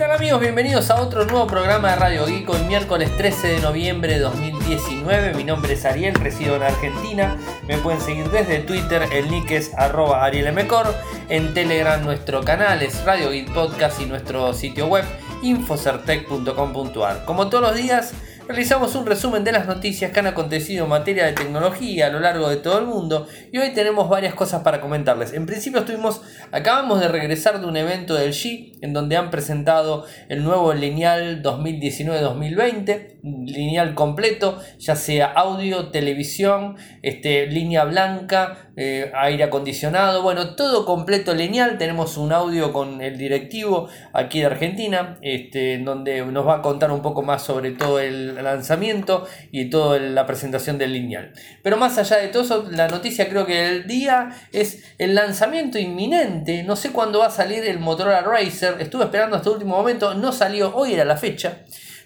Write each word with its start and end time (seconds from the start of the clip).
tal 0.00 0.12
amigos? 0.12 0.40
Bienvenidos 0.40 0.88
a 0.88 0.98
otro 0.98 1.26
nuevo 1.26 1.46
programa 1.46 1.90
de 1.90 1.96
Radio 1.96 2.24
Geek 2.24 2.48
hoy 2.48 2.62
miércoles 2.62 3.14
13 3.18 3.48
de 3.48 3.60
noviembre 3.60 4.14
de 4.14 4.20
2019. 4.20 5.34
Mi 5.34 5.44
nombre 5.44 5.74
es 5.74 5.84
Ariel, 5.84 6.14
resido 6.14 6.56
en 6.56 6.62
Argentina. 6.62 7.36
Me 7.68 7.76
pueden 7.76 8.00
seguir 8.00 8.30
desde 8.30 8.60
Twitter, 8.60 9.06
el 9.12 9.30
nick 9.30 9.50
es 9.50 9.74
arroba 9.76 10.24
arielmcor. 10.24 10.94
En 11.28 11.52
Telegram 11.52 12.02
nuestro 12.02 12.42
canal 12.42 12.80
es 12.80 13.04
Radio 13.04 13.28
Geek 13.30 13.52
Podcast 13.52 14.00
y 14.00 14.06
nuestro 14.06 14.54
sitio 14.54 14.86
web 14.86 15.04
infocertec.com.ar. 15.42 17.26
Como 17.26 17.50
todos 17.50 17.62
los 17.62 17.76
días 17.76 18.14
realizamos 18.50 18.96
un 18.96 19.06
resumen 19.06 19.44
de 19.44 19.52
las 19.52 19.68
noticias 19.68 20.10
que 20.10 20.18
han 20.18 20.26
acontecido 20.26 20.82
en 20.82 20.90
materia 20.90 21.24
de 21.24 21.34
tecnología 21.34 22.08
a 22.08 22.10
lo 22.10 22.18
largo 22.18 22.48
de 22.48 22.56
todo 22.56 22.80
el 22.80 22.86
mundo 22.86 23.28
y 23.52 23.58
hoy 23.58 23.72
tenemos 23.74 24.08
varias 24.08 24.34
cosas 24.34 24.64
para 24.64 24.80
comentarles. 24.80 25.32
En 25.34 25.46
principio 25.46 25.78
estuvimos, 25.78 26.20
acabamos 26.50 26.98
de 26.98 27.06
regresar 27.06 27.60
de 27.60 27.66
un 27.68 27.76
evento 27.76 28.16
del 28.16 28.32
G 28.32 28.72
en 28.82 28.92
donde 28.92 29.16
han 29.16 29.30
presentado 29.30 30.04
el 30.28 30.42
nuevo 30.42 30.74
lineal 30.74 31.44
2019-2020, 31.44 33.20
lineal 33.22 33.94
completo, 33.94 34.58
ya 34.80 34.96
sea 34.96 35.26
audio, 35.26 35.90
televisión, 35.90 36.76
este, 37.02 37.46
línea 37.46 37.84
blanca, 37.84 38.70
eh, 38.76 39.12
aire 39.14 39.44
acondicionado, 39.44 40.22
bueno, 40.22 40.56
todo 40.56 40.84
completo 40.86 41.34
lineal. 41.34 41.78
Tenemos 41.78 42.16
un 42.16 42.32
audio 42.32 42.72
con 42.72 43.00
el 43.00 43.16
directivo 43.16 43.88
aquí 44.12 44.40
de 44.40 44.46
Argentina, 44.46 45.18
este, 45.22 45.78
donde 45.78 46.24
nos 46.24 46.44
va 46.46 46.56
a 46.56 46.62
contar 46.62 46.90
un 46.90 47.02
poco 47.02 47.22
más 47.22 47.42
sobre 47.42 47.70
todo 47.72 48.00
el 48.00 48.39
lanzamiento 48.42 49.26
y 49.50 49.70
toda 49.70 49.98
la 49.98 50.26
presentación 50.26 50.78
del 50.78 50.92
lineal. 50.92 51.32
Pero 51.62 51.76
más 51.76 51.98
allá 51.98 52.16
de 52.16 52.28
todo 52.28 52.42
eso, 52.42 52.68
la 52.70 52.88
noticia 52.88 53.28
creo 53.28 53.46
que 53.46 53.68
el 53.68 53.86
día 53.86 54.30
es 54.52 54.82
el 54.98 55.14
lanzamiento 55.14 55.78
inminente. 55.78 56.62
No 56.62 56.76
sé 56.76 56.90
cuándo 56.92 57.20
va 57.20 57.26
a 57.26 57.30
salir 57.30 57.64
el 57.64 57.78
Motorola 57.78 58.22
Racer. 58.22 58.76
Estuve 58.80 59.04
esperando 59.04 59.36
hasta 59.36 59.48
el 59.48 59.54
último 59.54 59.76
momento, 59.76 60.14
no 60.14 60.32
salió, 60.32 60.74
hoy 60.74 60.94
era 60.94 61.04
la 61.04 61.16
fecha. 61.16 61.58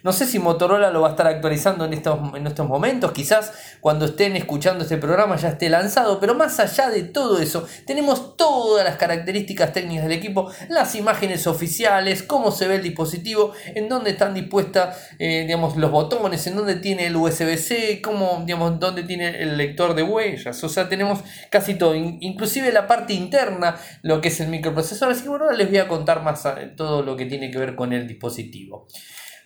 No 0.04 0.12
sé 0.12 0.26
si 0.26 0.38
Motorola 0.38 0.90
lo 0.90 1.00
va 1.00 1.08
a 1.08 1.10
estar 1.12 1.26
actualizando 1.26 1.86
en 1.86 1.94
estos, 1.94 2.18
en 2.36 2.46
estos 2.46 2.68
momentos, 2.68 3.10
quizás 3.12 3.54
cuando 3.80 4.04
estén 4.04 4.36
escuchando 4.36 4.84
este 4.84 4.98
programa 4.98 5.36
ya 5.36 5.48
esté 5.48 5.70
lanzado, 5.70 6.20
pero 6.20 6.34
más 6.34 6.60
allá 6.60 6.90
de 6.90 7.04
todo 7.04 7.38
eso, 7.38 7.66
tenemos 7.86 8.36
todas 8.36 8.84
las 8.84 8.96
características 8.96 9.72
técnicas 9.72 10.04
del 10.04 10.12
equipo, 10.12 10.52
las 10.68 10.94
imágenes 10.94 11.46
oficiales, 11.46 12.22
cómo 12.22 12.52
se 12.52 12.68
ve 12.68 12.74
el 12.76 12.82
dispositivo, 12.82 13.52
en 13.74 13.88
dónde 13.88 14.10
están 14.10 14.34
dispuestas 14.34 14.94
eh, 15.18 15.48
los 15.76 15.90
botones, 15.90 16.46
en 16.46 16.56
dónde 16.56 16.74
tiene 16.74 17.06
el 17.06 17.16
USB-C, 17.16 18.02
cómo, 18.02 18.44
dónde 18.78 19.04
tiene 19.04 19.40
el 19.40 19.56
lector 19.56 19.94
de 19.94 20.02
huellas, 20.02 20.62
o 20.62 20.68
sea, 20.68 20.86
tenemos 20.86 21.20
casi 21.48 21.76
todo, 21.76 21.94
inclusive 21.94 22.72
la 22.72 22.86
parte 22.86 23.14
interna, 23.14 23.76
lo 24.02 24.20
que 24.20 24.28
es 24.28 24.38
el 24.40 24.48
microprocesador, 24.48 25.14
así 25.14 25.22
que 25.22 25.30
bueno, 25.30 25.46
ahora 25.46 25.56
les 25.56 25.70
voy 25.70 25.78
a 25.78 25.88
contar 25.88 26.22
más 26.22 26.44
eh, 26.44 26.74
todo 26.76 27.02
lo 27.02 27.16
que 27.16 27.24
tiene 27.24 27.50
que 27.50 27.56
ver 27.56 27.74
con 27.74 27.94
el 27.94 28.06
dispositivo. 28.06 28.86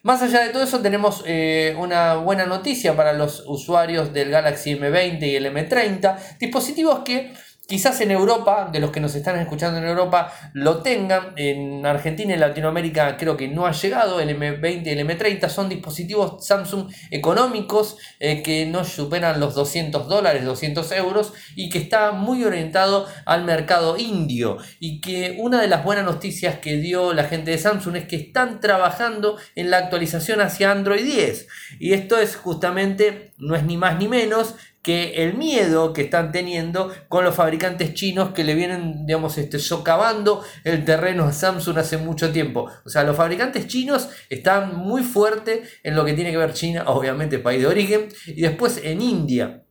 Más 0.03 0.23
allá 0.23 0.41
de 0.41 0.51
todo 0.51 0.63
eso, 0.63 0.81
tenemos 0.81 1.25
eh, 1.27 1.75
una 1.79 2.17
buena 2.17 2.47
noticia 2.47 2.97
para 2.97 3.13
los 3.13 3.43
usuarios 3.47 4.13
del 4.13 4.31
Galaxy 4.31 4.77
M20 4.77 5.23
y 5.23 5.37
el 5.37 5.47
M30, 5.47 6.39
dispositivos 6.39 7.01
que 7.01 7.33
Quizás 7.69 8.01
en 8.01 8.11
Europa, 8.11 8.71
de 8.73 8.81
los 8.81 8.91
que 8.91 8.99
nos 8.99 9.15
están 9.15 9.39
escuchando 9.39 9.77
en 9.77 9.85
Europa, 9.85 10.33
lo 10.55 10.79
tengan. 10.81 11.35
En 11.37 11.85
Argentina 11.85 12.33
y 12.33 12.39
Latinoamérica 12.39 13.19
creo 13.19 13.37
que 13.37 13.47
no 13.47 13.67
ha 13.67 13.73
llegado. 13.73 14.21
El 14.21 14.31
M20 14.31 14.87
y 14.87 14.89
el 14.89 15.07
M30 15.07 15.51
son 15.51 15.69
dispositivos 15.69 16.47
Samsung 16.47 16.91
económicos 17.11 17.99
eh, 18.21 18.43
que 18.43 18.65
no 18.65 18.85
superan 18.85 19.39
los 19.39 19.55
200 19.55 20.09
dólares, 20.09 20.47
200 20.47 20.91
euros 20.93 21.35
y 21.57 21.69
que 21.69 21.77
está 21.77 22.13
muy 22.13 22.43
orientado 22.43 23.07
al 23.27 23.45
mercado 23.45 23.99
indio. 23.99 24.57
Y 24.81 25.03
que 25.03 25.37
una 25.39 25.61
de 25.61 25.69
las 25.69 25.85
buenas 25.85 26.07
noticias 26.07 26.61
que 26.61 26.79
dio 26.79 27.13
la 27.13 27.25
gente 27.25 27.51
de 27.51 27.59
Samsung 27.59 27.97
es 27.97 28.09
que 28.09 28.17
están 28.17 28.61
trabajando 28.61 29.37
en 29.57 29.71
la 29.71 29.77
actualización 29.77 30.41
hacia 30.41 30.71
Android 30.71 31.05
10. 31.05 31.47
Y 31.81 31.93
esto 31.93 32.17
es 32.17 32.35
justamente, 32.35 33.35
no 33.37 33.55
es 33.55 33.65
ni 33.65 33.77
más 33.77 33.99
ni 33.99 34.09
menos 34.09 34.55
que 34.89 35.23
el 35.23 35.35
miedo 35.35 35.93
que 35.93 36.01
están 36.01 36.33
teniendo 36.33 36.91
con 37.09 37.23
los 37.23 37.35
fabricantes 37.35 37.93
chinos 37.93 38.31
que 38.31 38.43
le 38.43 38.55
vienen, 38.55 39.05
digamos, 39.05 39.37
este, 39.37 39.59
socavando 39.59 40.43
el 40.65 40.83
terreno 40.87 41.25
a 41.25 41.33
Samsung 41.33 41.77
hace 41.77 41.99
mucho 41.99 42.33
tiempo. 42.33 42.71
O 42.87 42.89
sea, 42.89 43.05
los 43.05 43.15
fabricantes 43.15 43.67
chinos 43.67 44.09
están 44.31 44.79
muy 44.79 45.03
fuertes 45.03 45.69
en 45.83 45.95
lo 45.95 46.07
que 46.07 46.15
tiene 46.15 46.31
que 46.31 46.39
ver 46.39 46.55
China, 46.55 46.85
obviamente 46.87 47.39
país 47.39 47.61
de 47.61 47.67
origen, 47.67 48.09
y 48.29 48.41
después 48.41 48.81
en 48.83 49.03
India. 49.03 49.63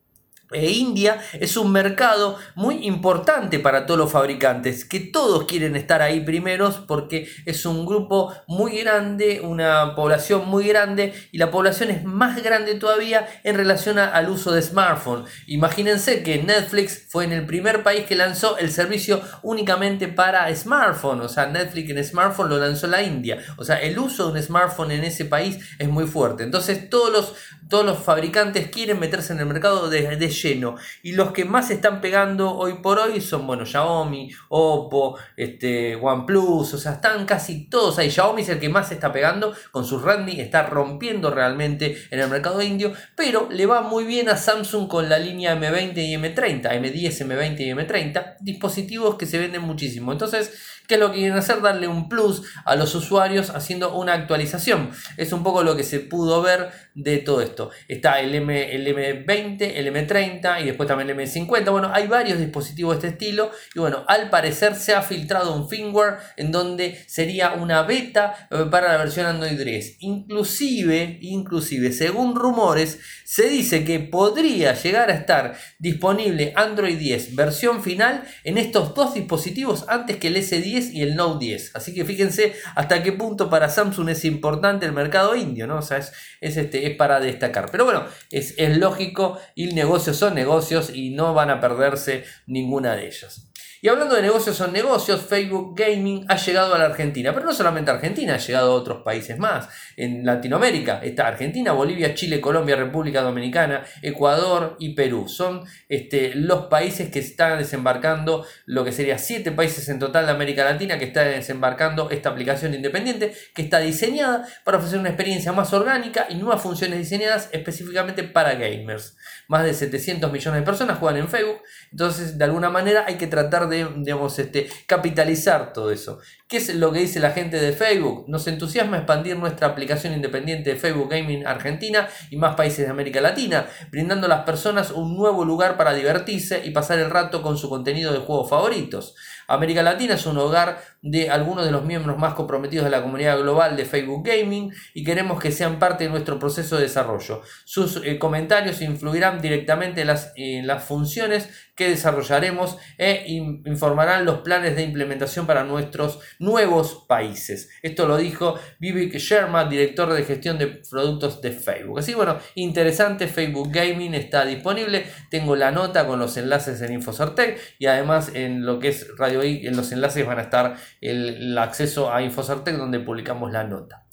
E 0.52 0.72
India 0.72 1.20
es 1.34 1.58
un 1.58 1.72
mercado 1.72 2.38
muy 2.56 2.86
importante 2.86 3.60
para 3.60 3.86
todos 3.86 4.00
los 4.00 4.12
fabricantes, 4.12 4.86
que 4.86 5.00
todos 5.00 5.44
quieren 5.46 5.76
estar 5.76 6.02
ahí 6.02 6.22
primeros 6.22 6.76
porque 6.76 7.28
es 7.46 7.66
un 7.66 7.86
grupo 7.86 8.34
muy 8.48 8.80
grande, 8.80 9.42
una 9.42 9.94
población 9.96 10.48
muy 10.48 10.68
grande 10.68 11.14
y 11.32 11.38
la 11.38 11.52
población 11.52 11.92
es 11.92 12.06
más 12.06 12.42
grande 12.42 12.76
todavía 12.76 13.28
en 13.44 13.56
relación 13.56 14.00
al 14.00 14.30
uso 14.30 14.52
de 14.52 14.62
smartphone. 14.62 15.26
Imagínense 15.48 16.24
que 16.24 16.42
Netflix 16.42 17.08
fue 17.10 17.26
en 17.26 17.34
el 17.34 17.46
primer 17.46 17.84
país 17.84 18.06
que 18.06 18.16
lanzó 18.16 18.58
el 18.58 18.72
servicio 18.72 19.22
únicamente 19.42 20.08
para 20.08 20.54
smartphone, 20.56 21.22
o 21.22 21.30
sea, 21.30 21.48
Netflix 21.48 21.90
en 21.90 22.04
smartphone 22.04 22.50
lo 22.50 22.58
lanzó 22.58 22.88
la 22.88 23.04
India, 23.04 23.40
o 23.58 23.66
sea, 23.66 23.82
el 23.82 24.00
uso 24.00 24.32
de 24.32 24.40
un 24.40 24.46
smartphone 24.46 24.92
en 24.92 25.04
ese 25.04 25.26
país 25.26 25.60
es 25.78 25.90
muy 25.90 26.06
fuerte. 26.08 26.44
Entonces 26.44 26.90
todos 26.90 27.12
los, 27.12 27.34
todos 27.70 27.86
los 27.86 28.00
fabricantes 28.00 28.70
quieren 28.70 29.00
meterse 29.00 29.34
en 29.34 29.40
el 29.40 29.46
mercado 29.46 29.90
de, 29.90 30.16
de 30.16 30.30
lleno. 30.30 30.76
Y 31.04 31.14
los 31.14 31.32
que 31.32 31.46
más 31.46 31.70
están 31.70 32.02
pegando 32.02 32.56
hoy 32.56 32.76
por 32.82 33.00
hoy 33.00 33.22
son, 33.22 33.48
bueno, 33.48 33.66
Xiaomi, 33.66 34.30
Oppo, 34.50 35.18
este, 35.36 35.96
OnePlus, 35.96 36.74
o 36.74 36.78
sea, 36.78 36.94
están 36.94 37.26
casi 37.26 37.66
todos 37.70 37.98
ahí. 38.00 38.10
Xiaomi 38.10 38.42
es 38.42 38.50
el 38.50 38.60
que 38.60 38.70
más 38.70 38.92
está 38.92 39.12
pegando 39.12 39.54
con 39.72 39.86
su 39.86 40.00
Randy, 40.00 40.40
está 40.40 40.64
rompiendo 40.64 41.32
realmente 41.32 41.98
en 42.12 42.20
el 42.20 42.30
mercado 42.30 42.62
indio, 42.62 42.94
pero 43.16 43.48
le 43.52 43.66
va 43.66 43.82
muy 43.82 44.06
bien 44.06 44.30
a 44.30 44.38
Samsung 44.38 44.88
con 44.88 45.10
la 45.10 45.20
línea 45.20 45.56
M20 45.56 45.98
y 45.98 46.16
M30, 46.16 46.64
M10, 46.64 47.26
M20 47.26 47.60
y 47.60 47.72
M30, 47.72 48.38
dispositivos 48.40 49.16
que 49.16 49.26
se 49.26 49.38
venden 49.38 49.62
muchísimo. 49.62 50.12
Entonces, 50.12 50.77
¿Qué 50.88 50.96
es 50.96 51.00
lo 51.00 51.12
que 51.12 51.18
quieren 51.18 51.38
hacer? 51.38 51.62
Darle 51.62 51.88
un 51.88 52.08
plus 52.08 52.44
a 52.64 52.76
los 52.76 52.96
usuarios 52.96 53.50
haciendo 53.50 53.94
una 53.94 54.14
actualización. 54.14 54.90
Es 55.18 55.34
un 55.34 55.44
poco 55.44 55.64
lo 55.64 55.76
que 55.76 55.84
se 55.84 56.00
pudo 56.00 56.42
ver 56.42 56.70
de 56.96 57.18
todo 57.18 57.42
esto. 57.42 57.72
Está 57.88 58.22
el, 58.22 58.34
M, 58.34 58.74
el 58.74 58.88
M20, 58.88 59.74
el 59.76 59.94
M30 59.94 60.62
y 60.62 60.66
después 60.66 60.88
también 60.88 61.10
el 61.10 61.18
M50. 61.18 61.72
Bueno, 61.72 61.92
hay 61.94 62.08
varios 62.08 62.40
dispositivos 62.40 63.02
de 63.02 63.08
este 63.08 63.26
estilo. 63.26 63.52
Y 63.76 63.80
bueno, 63.80 64.06
al 64.08 64.30
parecer 64.30 64.76
se 64.76 64.94
ha 64.94 65.02
filtrado 65.02 65.54
un 65.54 65.68
firmware 65.68 66.20
en 66.38 66.52
donde 66.52 67.04
sería 67.08 67.54
una 67.54 67.84
beta 67.84 68.48
eh, 68.50 68.66
para 68.72 68.94
la 68.94 68.98
versión 68.98 69.26
Android 69.26 69.60
10. 69.62 69.98
Inclusive, 70.00 71.20
inclusive, 71.22 71.92
según 71.92 72.36
rumores, 72.36 73.00
se 73.26 73.50
dice 73.50 73.84
que 73.84 74.00
podría 74.00 74.74
llegar 74.74 75.10
a 75.10 75.14
estar 75.14 75.58
disponible 75.80 76.54
Android 76.56 76.98
10 76.98 77.36
versión 77.36 77.84
final 77.84 78.24
en 78.44 78.58
estos 78.58 78.94
dos 78.94 79.14
dispositivos 79.14 79.86
antes 79.88 80.18
que 80.18 80.28
el 80.28 80.38
S10 80.38 80.77
y 80.86 81.02
el 81.02 81.16
Note 81.16 81.46
10. 81.46 81.76
Así 81.76 81.94
que 81.94 82.06
fíjense 82.06 82.54
hasta 82.76 83.04
qué 83.04 83.12
punto 83.12 83.50
para 83.50 83.70
Samsung 83.70 84.10
es 84.10 84.26
importante 84.26 84.86
el 84.86 84.94
mercado 84.94 85.36
indio, 85.36 85.68
¿no? 85.68 85.78
O 85.78 85.82
sea, 85.82 85.98
es, 85.98 86.12
este, 86.42 86.88
es 86.88 86.96
para 86.96 87.20
destacar. 87.20 87.70
Pero 87.72 87.86
bueno, 87.86 88.06
es, 88.32 88.54
es 88.58 88.78
lógico 88.78 89.40
y 89.56 89.68
negocios 89.74 90.18
son 90.18 90.36
negocios 90.36 90.90
y 90.94 91.12
no 91.12 91.34
van 91.34 91.50
a 91.50 91.60
perderse 91.60 92.24
ninguna 92.46 92.96
de 92.96 93.08
ellas. 93.08 93.47
Y 93.82 93.90
hablando 93.90 94.16
de 94.16 94.24
negocios 94.24 94.56
son 94.56 94.74
negocios, 94.74 95.22
Facebook 95.22 95.74
Gaming 95.76 96.26
ha 96.28 96.36
llegado 96.36 96.74
a 96.74 96.80
la 96.80 96.86
Argentina, 96.86 97.32
pero 97.34 97.46
no 97.46 97.54
solamente 97.54 97.92
a 97.92 97.96
Argentina, 97.96 98.34
ha 98.34 98.38
llegado 98.38 98.72
a 98.72 98.76
otros 98.76 99.04
países 99.04 99.38
más. 99.38 99.70
En 99.96 100.26
Latinoamérica 100.26 101.00
está 101.04 101.28
Argentina, 101.28 101.74
Bolivia, 101.74 102.16
Chile, 102.16 102.42
Colombia, 102.42 102.76
República 102.76 103.22
Dominicana, 103.22 103.84
Ecuador 104.02 104.78
y 104.80 104.96
Perú. 104.96 105.28
Son 105.28 105.64
este, 105.90 106.34
los 106.34 106.66
países 106.66 107.10
que 107.10 107.20
están 107.20 107.60
desembarcando, 107.60 108.46
lo 108.66 108.84
que 108.84 108.92
sería 108.92 109.20
siete 109.20 109.52
países 109.52 109.88
en 109.90 110.00
total 110.00 110.26
de 110.26 110.32
América 110.32 110.64
Latina 110.64 110.98
que 110.98 111.06
están 111.06 111.28
desembarcando 111.28 112.10
esta 112.10 112.30
aplicación 112.30 112.74
independiente 112.74 113.34
que 113.54 113.62
está 113.62 113.80
diseñada 113.80 114.48
para 114.64 114.78
ofrecer 114.78 115.00
una 115.00 115.10
experiencia 115.10 115.52
más 115.52 115.72
orgánica 115.74 116.26
y 116.30 116.36
nuevas 116.36 116.62
funciones 116.62 116.98
diseñadas 116.98 117.50
específicamente 117.52 118.24
para 118.24 118.56
gamers. 118.56 119.16
Más 119.48 119.64
de 119.64 119.74
700 119.74 120.32
millones 120.32 120.62
de 120.62 120.66
personas 120.66 120.98
juegan 120.98 121.22
en 121.22 121.30
Facebook, 121.30 121.62
entonces 121.92 122.38
de 122.38 122.44
alguna 122.44 122.70
manera 122.70 123.06
hay 123.08 123.16
que 123.16 123.28
tratar 123.28 123.67
de, 123.68 123.88
digamos, 123.98 124.38
este, 124.40 124.70
capitalizar 124.86 125.74
todo 125.74 125.92
eso. 125.92 126.20
¿Qué 126.48 126.58
es 126.58 126.74
lo 126.76 126.94
que 126.94 127.00
dice 127.00 127.20
la 127.20 127.32
gente 127.32 127.60
de 127.60 127.74
Facebook? 127.74 128.26
Nos 128.28 128.48
entusiasma 128.48 128.98
expandir 128.98 129.38
nuestra 129.38 129.68
aplicación 129.68 130.14
independiente 130.14 130.70
de 130.70 130.76
Facebook 130.78 131.10
Gaming 131.10 131.46
Argentina 131.46 132.08
y 132.32 132.38
más 132.38 132.56
países 132.56 132.86
de 132.86 132.92
América 132.92 133.20
Latina, 133.20 133.68
brindando 133.92 134.28
a 134.28 134.30
las 134.30 134.46
personas 134.46 134.92
un 134.92 135.18
nuevo 135.18 135.44
lugar 135.44 135.76
para 135.76 135.94
divertirse 135.94 136.62
y 136.66 136.72
pasar 136.72 137.00
el 137.00 137.10
rato 137.10 137.42
con 137.42 137.58
su 137.58 137.70
contenido 137.70 138.14
de 138.14 138.20
juegos 138.20 138.50
favoritos. 138.50 139.16
América 139.48 139.82
Latina 139.82 140.16
es 140.16 140.26
un 140.26 140.38
hogar 140.38 140.82
de 141.02 141.30
algunos 141.30 141.64
de 141.66 141.72
los 141.72 141.86
miembros 141.86 142.18
más 142.18 142.34
comprometidos 142.34 142.86
de 142.86 142.92
la 142.92 143.02
comunidad 143.02 143.40
global 143.40 143.78
de 143.78 143.86
Facebook 143.86 144.28
Gaming 144.28 144.74
y 144.94 145.04
queremos 145.04 145.40
que 145.42 145.52
sean 145.52 145.80
parte 145.80 146.04
de 146.04 146.10
nuestro 146.10 146.38
proceso 146.38 146.76
de 146.76 146.84
desarrollo. 146.84 147.42
Sus 147.64 148.02
eh, 148.04 148.20
comentarios 148.20 148.82
influirán 148.82 149.42
directamente 149.42 150.02
en 150.02 150.68
las, 150.68 150.84
funciones 150.84 151.50
que 151.76 151.90
desarrollaremos 151.90 152.78
e 152.98 153.26
informarán 153.66 154.26
los 154.26 154.40
planes 154.40 154.76
de 154.76 154.84
implementación 154.84 155.46
para 155.46 155.64
nuestros 155.64 156.20
nuevos 156.40 157.06
países. 157.08 157.70
Esto 157.82 158.08
lo 158.08 158.18
dijo 158.18 158.56
Vivek 158.80 159.16
Sharma, 159.18 159.66
director 159.66 160.12
de 160.14 160.24
gestión 160.24 160.58
de 160.58 160.68
productos 160.68 161.42
de 161.42 161.52
Facebook. 161.52 162.00
Así 162.00 162.14
bueno, 162.14 162.38
interesante, 162.56 163.28
Facebook 163.28 163.70
Gaming 163.72 164.14
está 164.16 164.46
disponible. 164.46 165.06
Tengo 165.30 165.56
la 165.56 165.72
nota 165.72 166.08
con 166.08 166.20
los 166.20 166.36
enlaces 166.38 166.82
en 166.82 166.94
Infocertec 166.94 167.60
y 167.80 167.86
además 167.86 168.32
en 168.34 168.66
lo 168.66 168.80
que 168.80 168.90
es 168.90 169.08
Radio 169.18 169.37
I, 169.44 169.68
en 169.68 169.76
los 169.76 169.92
enlaces 169.92 170.26
van 170.26 170.40
a 170.40 170.44
estar 170.44 170.76
el, 171.02 171.58
acceso 171.58 172.14
a 172.14 172.22
Infocertec 172.22 172.76
donde 172.78 173.00
publicamos 173.00 173.52
la 173.52 173.64
nota. 173.64 174.08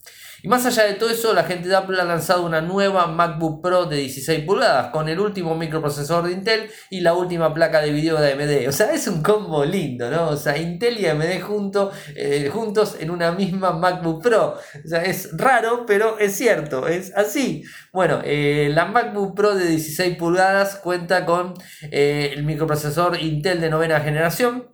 Y 0.45 0.49
más 0.49 0.67
allá 0.67 0.85
de 0.85 0.93
todo 0.93 1.09
eso, 1.09 1.33
la 1.33 1.45
gente 1.45 1.71
de 1.71 1.75
Apple 1.75 1.99
ha 1.99 2.05
lanzado 2.05 2.45
una 2.45 2.61
nueva 2.61 3.07
MacBook 3.07 3.63
Pro 3.63 3.87
de 3.87 3.97
16 3.97 4.45
pulgadas 4.45 4.91
con 4.91 5.09
el 5.09 5.19
último 5.19 5.55
microprocesador 5.55 6.27
de 6.27 6.33
Intel 6.33 6.71
y 6.91 7.01
la 7.01 7.15
última 7.15 7.55
placa 7.55 7.81
de 7.81 7.91
video 7.91 8.21
de 8.21 8.33
AMD. 8.35 8.69
O 8.69 8.73
sea, 8.73 8.93
es 8.93 9.09
un 9.09 9.23
combo 9.23 9.65
lindo, 9.65 10.11
¿no? 10.11 10.29
O 10.29 10.37
sea, 10.37 10.59
Intel 10.59 11.01
y 11.01 11.07
AMD 11.07 11.41
junto, 11.41 11.93
eh, 12.15 12.51
juntos 12.53 12.99
en 13.01 13.11
una 13.11 13.33
misma 13.33 13.73
MacBook 13.73 14.23
Pro. 14.23 14.59
O 14.85 14.87
sea, 14.87 15.03
es 15.03 15.31
raro, 15.33 15.87
pero 15.87 16.19
es 16.19 16.37
cierto, 16.37 16.89
es 16.89 17.17
así. 17.17 17.65
Bueno, 17.91 18.21
eh, 18.23 18.71
la 18.71 18.85
MacBook 18.85 19.35
Pro 19.35 19.55
de 19.55 19.65
16 19.65 20.19
pulgadas 20.19 20.77
cuenta 20.77 21.25
con 21.25 21.55
eh, 21.91 22.35
el 22.35 22.45
microprocesador 22.45 23.19
Intel 23.19 23.63
de 23.63 23.71
novena 23.71 23.99
generación 24.01 24.74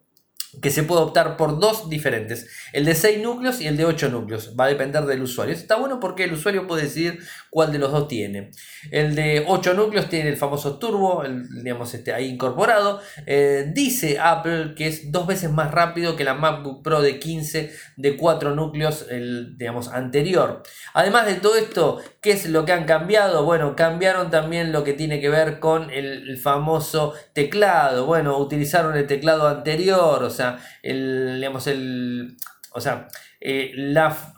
que 0.60 0.70
se 0.70 0.82
puede 0.82 1.02
optar 1.02 1.36
por 1.36 1.60
dos 1.60 1.88
diferentes, 1.88 2.48
el 2.72 2.84
de 2.84 2.94
6 2.94 3.22
núcleos 3.22 3.60
y 3.60 3.66
el 3.66 3.76
de 3.76 3.84
8 3.84 4.08
núcleos, 4.08 4.54
va 4.58 4.64
a 4.64 4.68
depender 4.68 5.04
del 5.04 5.22
usuario. 5.22 5.54
está 5.54 5.76
bueno 5.76 6.00
porque 6.00 6.24
el 6.24 6.32
usuario 6.32 6.66
puede 6.66 6.82
decidir 6.84 7.20
cuál 7.50 7.72
de 7.72 7.78
los 7.78 7.92
dos 7.92 8.08
tiene. 8.08 8.50
El 8.90 9.14
de 9.14 9.44
8 9.46 9.74
núcleos 9.74 10.08
tiene 10.08 10.28
el 10.28 10.36
famoso 10.36 10.78
turbo, 10.78 11.24
el, 11.24 11.48
digamos, 11.62 11.94
este, 11.94 12.12
ahí 12.12 12.28
incorporado. 12.28 13.00
Eh, 13.26 13.70
dice 13.72 14.18
Apple 14.18 14.74
que 14.74 14.88
es 14.88 15.12
dos 15.12 15.26
veces 15.26 15.50
más 15.50 15.70
rápido 15.70 16.16
que 16.16 16.24
la 16.24 16.34
MacBook 16.34 16.82
Pro 16.82 17.00
de 17.00 17.18
15 17.18 17.72
de 17.96 18.16
4 18.16 18.54
núcleos, 18.54 19.06
el 19.10 19.56
digamos, 19.56 19.88
anterior. 19.88 20.62
Además 20.94 21.26
de 21.26 21.34
todo 21.34 21.56
esto, 21.56 22.00
¿qué 22.20 22.32
es 22.32 22.46
lo 22.48 22.64
que 22.64 22.72
han 22.72 22.84
cambiado? 22.84 23.44
Bueno, 23.44 23.76
cambiaron 23.76 24.30
también 24.30 24.72
lo 24.72 24.84
que 24.84 24.92
tiene 24.92 25.20
que 25.20 25.28
ver 25.28 25.58
con 25.58 25.90
el, 25.90 26.38
famoso 26.38 27.14
teclado. 27.32 28.06
Bueno, 28.06 28.38
utilizaron 28.38 28.96
el 28.96 29.06
teclado 29.06 29.48
anterior, 29.48 30.22
o 30.22 30.30
sea, 30.30 30.58
el, 30.82 31.36
digamos, 31.36 31.66
el, 31.66 32.36
o 32.72 32.80
sea, 32.80 33.08
eh, 33.40 33.72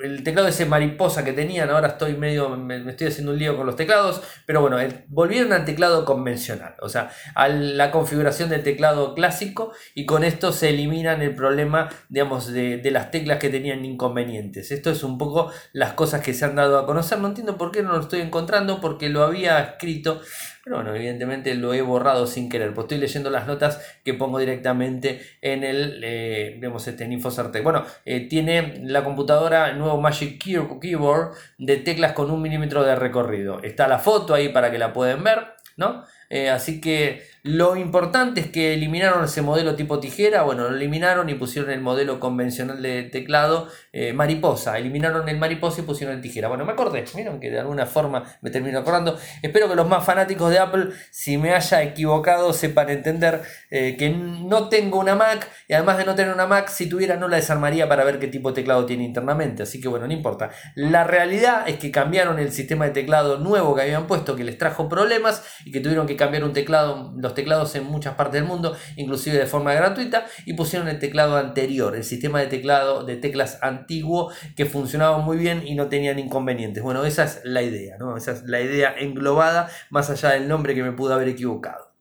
el 0.00 0.22
teclado 0.22 0.46
ese 0.46 0.64
mariposa 0.64 1.24
que 1.24 1.32
tenían, 1.32 1.70
ahora 1.70 1.88
estoy 1.88 2.14
medio, 2.14 2.50
me, 2.56 2.88
estoy 2.88 3.08
haciendo 3.08 3.32
un 3.32 3.38
lío 3.38 3.56
con 3.56 3.66
los 3.66 3.74
teclados, 3.74 4.22
pero 4.46 4.60
bueno, 4.60 4.78
volvieron 5.08 5.52
al 5.52 5.64
teclado 5.64 6.04
convencional, 6.04 6.76
o 6.80 6.88
sea, 6.88 7.10
a 7.34 7.48
la 7.48 7.90
configuración 7.90 8.48
del 8.48 8.62
teclado 8.62 9.14
clásico 9.14 9.72
y 9.94 10.06
con 10.06 10.22
esto 10.22 10.52
se 10.52 10.68
eliminan 10.68 11.20
el 11.20 11.34
problema, 11.34 11.88
digamos, 12.08 12.52
de, 12.52 12.76
de, 12.76 12.90
las 12.92 13.10
teclas 13.10 13.38
que 13.38 13.48
tenían 13.48 13.84
inconvenientes. 13.84 14.70
Esto 14.70 14.90
es 14.90 15.02
un 15.02 15.18
poco 15.18 15.50
las 15.72 15.94
cosas 15.94 16.20
que 16.20 16.32
se 16.32 16.44
han 16.44 16.54
dado 16.54 16.78
a 16.78 16.86
conocer, 16.86 17.18
no 17.18 17.28
entiendo 17.28 17.58
por 17.58 17.72
qué 17.72 17.82
no 17.82 17.92
lo 17.92 18.00
estoy 18.00 18.20
encontrando, 18.20 18.80
porque 18.80 19.08
lo 19.08 19.24
había 19.24 19.58
escrito 19.60 20.20
pero 20.64 20.76
bueno, 20.76 20.94
evidentemente 20.94 21.54
lo 21.54 21.74
he 21.74 21.82
borrado 21.82 22.26
sin 22.26 22.48
querer, 22.48 22.72
pues 22.72 22.84
estoy 22.84 22.98
leyendo 22.98 23.30
las 23.30 23.46
notas 23.46 23.80
que 24.04 24.14
pongo 24.14 24.38
directamente 24.38 25.20
en 25.40 25.64
el, 25.64 26.00
eh, 26.04 26.60
este, 26.86 27.04
en 27.04 27.12
InfoCertec. 27.12 27.64
Bueno, 27.64 27.84
eh, 28.04 28.28
tiene 28.28 28.80
la 28.84 29.02
computadora 29.02 29.70
el 29.70 29.78
nuevo 29.78 30.00
Magic 30.00 30.40
Keyboard 30.42 31.34
de 31.58 31.76
teclas 31.78 32.12
con 32.12 32.30
un 32.30 32.40
milímetro 32.40 32.84
de 32.84 32.94
recorrido. 32.94 33.60
Está 33.62 33.88
la 33.88 33.98
foto 33.98 34.34
ahí 34.34 34.50
para 34.50 34.70
que 34.70 34.78
la 34.78 34.92
pueden 34.92 35.24
ver, 35.24 35.54
¿no? 35.76 36.04
Eh, 36.30 36.48
así 36.48 36.80
que 36.80 37.26
lo 37.44 37.74
importante 37.74 38.40
es 38.40 38.50
que 38.50 38.72
eliminaron 38.74 39.24
ese 39.24 39.42
modelo 39.42 39.74
tipo 39.74 39.98
tijera, 39.98 40.42
bueno, 40.42 40.68
lo 40.68 40.76
eliminaron 40.76 41.28
y 41.28 41.34
pusieron 41.34 41.72
el 41.72 41.80
modelo 41.80 42.20
convencional 42.20 42.80
de 42.80 43.02
teclado 43.02 43.68
eh, 43.92 44.12
mariposa, 44.12 44.78
eliminaron 44.78 45.28
el 45.28 45.38
mariposa 45.38 45.80
y 45.80 45.84
pusieron 45.84 46.14
el 46.14 46.22
tijera. 46.22 46.46
Bueno, 46.46 46.64
me 46.64 46.72
acordé, 46.72 47.04
vieron 47.16 47.40
que 47.40 47.50
de 47.50 47.58
alguna 47.58 47.86
forma 47.86 48.22
me 48.42 48.50
termino 48.50 48.78
acordando. 48.78 49.18
Espero 49.42 49.68
que 49.68 49.74
los 49.74 49.88
más 49.88 50.04
fanáticos 50.04 50.50
de 50.50 50.60
Apple, 50.60 50.90
si 51.10 51.36
me 51.36 51.52
haya 51.52 51.82
equivocado, 51.82 52.52
sepan 52.52 52.90
entender 52.90 53.42
eh, 53.70 53.96
que 53.96 54.10
no 54.10 54.68
tengo 54.68 55.00
una 55.00 55.16
Mac 55.16 55.48
y 55.66 55.74
además 55.74 55.98
de 55.98 56.04
no 56.04 56.14
tener 56.14 56.32
una 56.32 56.46
Mac, 56.46 56.68
si 56.68 56.88
tuviera 56.88 57.16
no 57.16 57.26
la 57.26 57.38
desarmaría 57.38 57.88
para 57.88 58.04
ver 58.04 58.20
qué 58.20 58.28
tipo 58.28 58.50
de 58.50 58.54
teclado 58.54 58.86
tiene 58.86 59.02
internamente. 59.02 59.64
Así 59.64 59.80
que 59.80 59.88
bueno, 59.88 60.06
no 60.06 60.12
importa. 60.12 60.50
La 60.76 61.02
realidad 61.02 61.68
es 61.68 61.78
que 61.78 61.90
cambiaron 61.90 62.38
el 62.38 62.52
sistema 62.52 62.84
de 62.84 62.92
teclado 62.92 63.38
nuevo 63.38 63.74
que 63.74 63.82
habían 63.82 64.06
puesto, 64.06 64.36
que 64.36 64.44
les 64.44 64.58
trajo 64.58 64.88
problemas 64.88 65.42
y 65.64 65.72
que 65.72 65.80
tuvieron 65.80 66.06
que 66.06 66.14
cambiar 66.14 66.44
un 66.44 66.52
teclado, 66.52 67.12
teclados 67.34 67.74
en 67.74 67.84
muchas 67.84 68.14
partes 68.14 68.40
del 68.40 68.44
mundo, 68.44 68.76
inclusive 68.96 69.38
de 69.38 69.46
forma 69.46 69.74
gratuita, 69.74 70.26
y 70.46 70.54
pusieron 70.54 70.88
el 70.88 70.98
teclado 70.98 71.36
anterior, 71.36 71.94
el 71.96 72.04
sistema 72.04 72.40
de 72.40 72.46
teclado 72.46 73.04
de 73.04 73.16
teclas 73.16 73.58
antiguo 73.62 74.30
que 74.56 74.66
funcionaba 74.66 75.18
muy 75.18 75.36
bien 75.36 75.62
y 75.66 75.74
no 75.74 75.88
tenían 75.88 76.18
inconvenientes. 76.18 76.82
Bueno, 76.82 77.04
esa 77.04 77.24
es 77.24 77.40
la 77.44 77.62
idea, 77.62 77.96
¿no? 77.98 78.16
Esa 78.16 78.32
es 78.32 78.44
la 78.44 78.60
idea 78.60 78.94
englobada, 78.98 79.68
más 79.90 80.10
allá 80.10 80.30
del 80.30 80.48
nombre 80.48 80.74
que 80.74 80.82
me 80.82 80.92
pudo 80.92 81.14
haber 81.14 81.28
equivocado. 81.28 81.91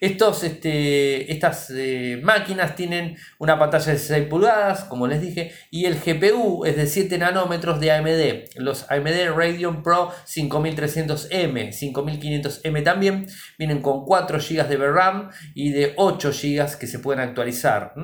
Estos, 0.00 0.44
este, 0.44 1.32
estas 1.32 1.70
eh, 1.70 2.20
máquinas 2.22 2.74
tienen 2.74 3.16
una 3.38 3.58
pantalla 3.58 3.92
de 3.92 3.98
6 3.98 4.26
pulgadas, 4.26 4.84
como 4.84 5.06
les 5.06 5.20
dije, 5.20 5.52
y 5.70 5.86
el 5.86 5.98
GPU 5.98 6.64
es 6.64 6.76
de 6.76 6.86
7 6.86 7.18
nanómetros 7.18 7.80
de 7.80 7.92
AMD. 7.92 8.56
Los 8.56 8.90
AMD 8.90 9.34
Radeon 9.34 9.82
Pro 9.82 10.12
5300M, 10.26 11.68
5500M 11.70 12.84
también, 12.84 13.26
vienen 13.58 13.80
con 13.80 14.04
4 14.04 14.38
GB 14.38 14.68
de 14.68 14.76
RAM 14.76 15.30
y 15.54 15.70
de 15.70 15.94
8 15.96 16.30
GB 16.30 16.78
que 16.78 16.86
se 16.86 16.98
pueden 16.98 17.20
actualizar. 17.20 17.94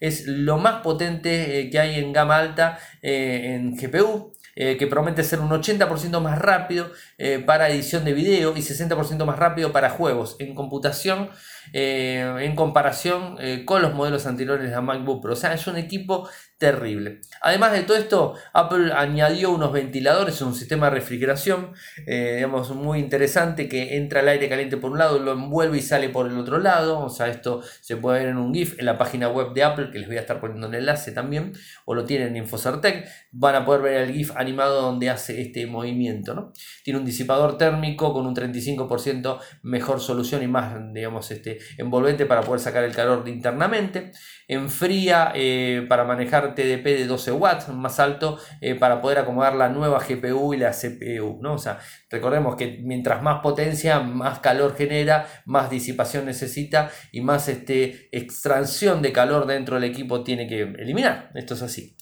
Es 0.00 0.26
lo 0.26 0.58
más 0.58 0.82
potente 0.82 1.60
eh, 1.60 1.70
que 1.70 1.78
hay 1.78 1.98
en 1.98 2.12
gama 2.12 2.36
alta 2.38 2.78
eh, 3.02 3.54
en 3.54 3.76
GPU. 3.76 4.32
Que 4.54 4.86
promete 4.86 5.24
ser 5.24 5.40
un 5.40 5.50
80% 5.50 6.20
más 6.20 6.38
rápido 6.38 6.90
para 7.46 7.70
edición 7.70 8.04
de 8.04 8.12
video 8.12 8.56
y 8.56 8.60
60% 8.60 9.24
más 9.24 9.38
rápido 9.38 9.72
para 9.72 9.90
juegos. 9.90 10.36
En 10.38 10.54
computación 10.54 11.30
eh, 11.72 12.34
en 12.40 12.56
comparación 12.56 13.36
eh, 13.40 13.64
con 13.64 13.82
los 13.82 13.94
modelos 13.94 14.26
anteriores 14.26 14.64
de 14.64 14.72
la 14.72 14.80
MacBook 14.80 15.22
Pro. 15.22 15.32
O 15.32 15.36
sea, 15.36 15.54
es 15.54 15.66
un 15.66 15.76
equipo 15.76 16.28
terrible. 16.62 17.22
Además 17.40 17.72
de 17.72 17.82
todo 17.82 17.96
esto, 17.96 18.34
Apple 18.52 18.92
añadió 18.92 19.50
unos 19.50 19.72
ventiladores, 19.72 20.40
un 20.42 20.54
sistema 20.54 20.86
de 20.86 20.94
refrigeración, 20.94 21.72
eh, 22.06 22.34
digamos, 22.36 22.70
muy 22.70 23.00
interesante 23.00 23.68
que 23.68 23.96
entra 23.96 24.20
el 24.20 24.28
aire 24.28 24.48
caliente 24.48 24.76
por 24.76 24.92
un 24.92 24.98
lado, 24.98 25.18
lo 25.18 25.32
envuelve 25.32 25.78
y 25.78 25.82
sale 25.82 26.08
por 26.08 26.28
el 26.28 26.38
otro 26.38 26.60
lado. 26.60 27.00
O 27.00 27.08
sea, 27.08 27.26
esto 27.26 27.60
se 27.80 27.96
puede 27.96 28.20
ver 28.20 28.28
en 28.28 28.36
un 28.36 28.54
GIF 28.54 28.78
en 28.78 28.86
la 28.86 28.96
página 28.96 29.28
web 29.28 29.54
de 29.54 29.64
Apple, 29.64 29.90
que 29.90 29.98
les 29.98 30.06
voy 30.06 30.18
a 30.18 30.20
estar 30.20 30.38
poniendo 30.38 30.68
el 30.68 30.74
enlace 30.76 31.10
también, 31.10 31.52
o 31.84 31.96
lo 31.96 32.04
tienen 32.04 32.28
en 32.28 32.44
Infocertec. 32.44 33.08
Van 33.32 33.56
a 33.56 33.64
poder 33.64 33.82
ver 33.82 34.02
el 34.02 34.12
GIF 34.12 34.30
animado 34.36 34.82
donde 34.82 35.10
hace 35.10 35.40
este 35.40 35.66
movimiento. 35.66 36.52
Tiene 36.84 37.00
un 37.00 37.04
disipador 37.04 37.58
térmico 37.58 38.12
con 38.12 38.24
un 38.24 38.36
35% 38.36 39.40
mejor 39.62 39.98
solución 39.98 40.44
y 40.44 40.46
más, 40.46 40.76
digamos, 40.94 41.28
este, 41.32 41.58
envolvente 41.76 42.24
para 42.24 42.42
poder 42.42 42.60
sacar 42.60 42.84
el 42.84 42.94
calor 42.94 43.28
internamente. 43.28 44.12
Enfría 44.52 45.32
eh, 45.34 45.86
para 45.88 46.04
manejar 46.04 46.54
TDP 46.54 46.84
de 46.84 47.06
12 47.06 47.32
watts 47.32 47.68
más 47.68 47.98
alto 48.00 48.38
eh, 48.60 48.74
para 48.74 49.00
poder 49.00 49.18
acomodar 49.18 49.54
la 49.54 49.68
nueva 49.68 49.98
GPU 49.98 50.54
y 50.54 50.58
la 50.58 50.72
CPU. 50.72 51.38
¿no? 51.40 51.54
O 51.54 51.58
sea, 51.58 51.78
recordemos 52.10 52.56
que 52.56 52.78
mientras 52.82 53.22
más 53.22 53.40
potencia, 53.40 54.00
más 54.00 54.40
calor 54.40 54.76
genera, 54.76 55.26
más 55.46 55.70
disipación 55.70 56.26
necesita 56.26 56.90
y 57.12 57.20
más 57.20 57.48
este, 57.48 58.08
extracción 58.12 59.02
de 59.02 59.12
calor 59.12 59.46
dentro 59.46 59.76
del 59.76 59.84
equipo 59.84 60.22
tiene 60.22 60.46
que 60.46 60.62
eliminar. 60.62 61.30
Esto 61.34 61.54
es 61.54 61.62
así. 61.62 61.96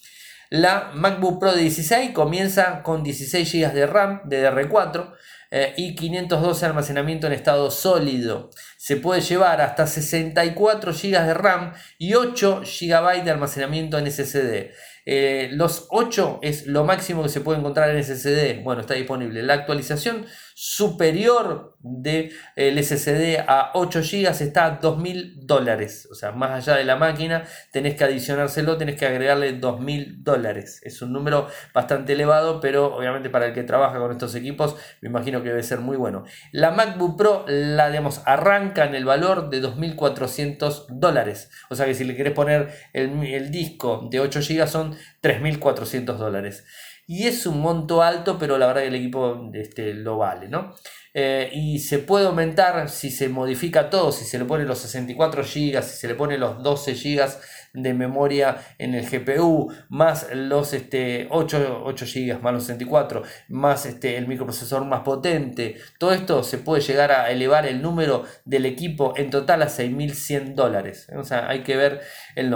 La 0.51 0.91
MacBook 0.95 1.39
Pro 1.39 1.53
de 1.53 1.63
16 1.63 2.11
comienza 2.11 2.83
con 2.83 3.05
16 3.05 3.53
GB 3.53 3.73
de 3.73 3.87
RAM 3.87 4.23
DDR4 4.25 5.15
eh, 5.53 5.75
y 5.77 5.95
512 5.95 6.67
almacenamiento 6.67 7.29
en 7.29 7.35
estado 7.35 7.71
sólido. 7.71 8.51
Se 8.91 8.97
puede 8.97 9.21
llevar 9.21 9.61
hasta 9.61 9.87
64 9.87 10.93
GB 10.93 11.25
de 11.25 11.33
RAM 11.33 11.75
y 11.97 12.15
8 12.15 12.63
GB 12.63 13.23
de 13.23 13.31
almacenamiento 13.31 13.97
en 13.99 14.11
SSD. 14.11 14.73
Eh, 15.07 15.51
los 15.53 15.87
8 15.91 16.41
es 16.43 16.67
lo 16.67 16.83
máximo 16.83 17.23
que 17.23 17.29
se 17.29 17.41
puede 17.41 17.61
encontrar 17.61 17.91
en 17.91 18.03
SSD. 18.03 18.65
Bueno, 18.65 18.81
está 18.81 18.95
disponible. 18.95 19.45
La 19.45 19.55
actualización 19.55 20.27
superior 20.63 21.75
del 21.79 22.33
el 22.55 22.85
SSD 22.85 23.43
a 23.49 23.71
8 23.73 24.01
GB 24.03 24.29
está 24.43 24.67
a 24.67 24.79
2.000 24.79 25.47
dólares. 25.47 26.07
O 26.11 26.15
sea, 26.15 26.33
más 26.33 26.51
allá 26.51 26.77
de 26.77 26.85
la 26.85 26.97
máquina, 26.97 27.45
tenés 27.73 27.95
que 27.95 28.05
adicionárselo, 28.05 28.77
tenés 28.77 28.97
que 28.97 29.07
agregarle 29.07 29.59
2.000 29.59 30.23
dólares. 30.23 30.83
Es 30.85 31.01
un 31.01 31.15
número 31.15 31.49
bastante 31.73 32.13
elevado, 32.13 32.61
pero 32.61 32.95
obviamente 32.95 33.31
para 33.31 33.47
el 33.47 33.55
que 33.55 33.63
trabaja 33.63 33.99
con 33.99 34.13
estos 34.13 34.35
equipos, 34.35 34.77
me 35.01 35.09
imagino 35.09 35.43
que 35.43 35.49
debe 35.49 35.63
ser 35.63 35.81
muy 35.81 35.97
bueno. 35.97 36.25
La 36.53 36.73
MacBook 36.73 37.17
Pro, 37.17 37.47
la 37.49 37.89
digamos, 37.89 38.21
arranca 38.27 38.85
en 38.85 38.95
el 38.95 39.07
valor 39.07 39.49
de 39.49 39.63
2.400 39.63 40.89
dólares. 40.91 41.51
O 41.71 41.75
sea 41.75 41.87
que 41.87 41.95
si 41.95 42.05
le 42.05 42.15
querés 42.15 42.35
poner 42.35 42.69
el, 42.93 43.25
el 43.25 43.51
disco 43.51 44.09
de 44.11 44.21
8 44.21 44.41
GB 44.47 44.69
son 44.69 44.95
3.400 45.23 46.19
dólares. 46.19 46.67
Y 47.13 47.27
es 47.27 47.45
un 47.45 47.61
monto 47.61 48.05
alto, 48.05 48.39
pero 48.39 48.57
la 48.57 48.69
verdad 48.69 48.83
que 48.83 48.87
el 48.87 48.95
equipo 48.95 49.51
este, 49.53 49.95
lo 49.95 50.19
vale, 50.19 50.47
¿no? 50.47 50.77
Eh, 51.13 51.51
y 51.53 51.81
se 51.81 51.99
puede 51.99 52.27
aumentar 52.27 52.89
si 52.89 53.11
se 53.11 53.29
modifica 53.29 53.91
todo, 53.91 54.13
si 54.13 54.25
se 54.25 54.39
le 54.39 54.45
pone 54.45 54.65
los 54.65 54.79
64 54.79 55.43
GB, 55.43 55.83
si 55.83 55.97
se 55.97 56.07
le 56.07 56.15
pone 56.15 56.39
los 56.39 56.63
12 56.63 56.95
GB 56.95 57.29
de 57.73 57.95
memoria 57.95 58.59
en 58.79 58.95
el 58.95 59.11
GPU, 59.11 59.73
más 59.89 60.29
los 60.33 60.73
este, 60.73 61.27
8, 61.33 61.83
8 61.85 62.07
GB, 62.07 62.41
más 62.43 62.53
los 62.53 62.63
64, 62.63 63.25
más 63.49 63.87
este, 63.87 64.17
el 64.17 64.29
microprocesor 64.29 64.85
más 64.85 65.01
potente. 65.01 65.79
Todo 65.99 66.13
esto 66.13 66.45
se 66.45 66.59
puede 66.59 66.81
llegar 66.81 67.11
a 67.11 67.33
elevar 67.33 67.67
el 67.67 67.83
número 67.83 68.23
del 68.45 68.67
equipo 68.67 69.15
en 69.17 69.31
total 69.31 69.63
a 69.63 69.69
6.100 69.69 70.55
dólares. 70.55 71.09
O 71.17 71.25
sea, 71.25 71.49
hay 71.49 71.65
que 71.65 71.77
ver 71.77 72.03
el, 72.37 72.55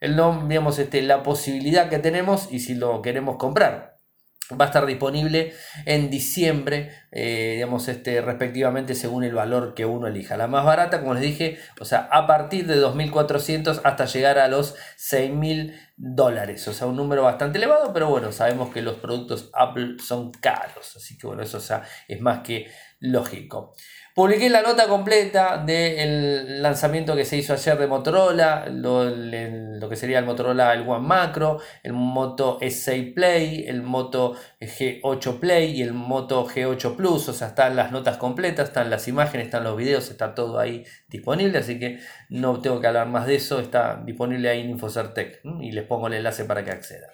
el, 0.00 0.16
digamos, 0.46 0.78
este, 0.78 1.00
la 1.00 1.22
posibilidad 1.22 1.88
que 1.88 2.00
tenemos 2.00 2.52
y 2.52 2.60
si 2.60 2.74
lo 2.74 3.00
queremos 3.00 3.36
comprar 3.38 3.93
va 4.52 4.66
a 4.66 4.68
estar 4.68 4.86
disponible 4.86 5.54
en 5.86 6.10
diciembre, 6.10 6.90
eh, 7.10 7.52
digamos, 7.54 7.88
este, 7.88 8.20
respectivamente 8.20 8.94
según 8.94 9.24
el 9.24 9.34
valor 9.34 9.74
que 9.74 9.86
uno 9.86 10.06
elija. 10.06 10.36
La 10.36 10.46
más 10.46 10.64
barata, 10.64 11.00
como 11.00 11.14
les 11.14 11.22
dije, 11.22 11.58
o 11.80 11.84
sea, 11.84 12.08
a 12.10 12.26
partir 12.26 12.66
de 12.66 12.76
2.400 12.76 13.80
hasta 13.84 14.04
llegar 14.04 14.38
a 14.38 14.48
los 14.48 14.74
6.000 14.96 15.74
dólares, 15.96 16.66
o 16.68 16.72
sea, 16.72 16.86
un 16.86 16.96
número 16.96 17.22
bastante 17.22 17.58
elevado, 17.58 17.92
pero 17.92 18.08
bueno, 18.08 18.32
sabemos 18.32 18.72
que 18.72 18.82
los 18.82 18.96
productos 18.96 19.50
Apple 19.54 19.96
son 19.98 20.32
caros, 20.32 20.96
así 20.96 21.16
que 21.16 21.26
bueno, 21.26 21.42
eso 21.42 21.58
es 22.08 22.20
más 22.20 22.40
que 22.40 22.66
lógico. 22.98 23.74
Publiqué 24.14 24.48
la 24.48 24.62
nota 24.62 24.86
completa 24.86 25.58
del 25.58 26.62
lanzamiento 26.62 27.16
que 27.16 27.24
se 27.24 27.36
hizo 27.36 27.52
ayer 27.52 27.76
de 27.76 27.88
Motorola, 27.88 28.66
lo, 28.70 29.88
que 29.88 29.96
sería 29.96 30.20
el 30.20 30.24
Motorola 30.24 30.72
el 30.72 30.88
One 30.88 31.04
Macro, 31.04 31.58
el 31.82 31.94
Moto 31.94 32.60
S6 32.60 33.12
Play, 33.12 33.64
el 33.66 33.82
Moto 33.82 34.36
G8 34.60 35.40
Play 35.40 35.72
y 35.72 35.82
el 35.82 35.94
Moto 35.94 36.46
G8 36.46 36.94
Plus. 36.94 37.28
O 37.28 37.32
sea, 37.32 37.48
están 37.48 37.74
las 37.74 37.90
notas 37.90 38.16
completas, 38.16 38.68
están 38.68 38.88
las 38.88 39.08
imágenes, 39.08 39.46
están 39.46 39.64
los 39.64 39.76
videos, 39.76 40.08
está 40.08 40.32
todo 40.32 40.60
ahí 40.60 40.84
disponible. 41.08 41.58
Así 41.58 41.80
que 41.80 41.98
no 42.28 42.60
tengo 42.60 42.80
que 42.80 42.86
hablar 42.86 43.08
más 43.08 43.26
de 43.26 43.34
eso, 43.34 43.58
está 43.58 44.00
disponible 44.04 44.48
ahí 44.48 44.60
en 44.60 44.70
Infocertec 44.70 45.40
y 45.60 45.72
les 45.72 45.84
pongo 45.86 46.06
el 46.06 46.14
enlace 46.14 46.44
para 46.44 46.64
que 46.64 46.70
accedan. 46.70 47.10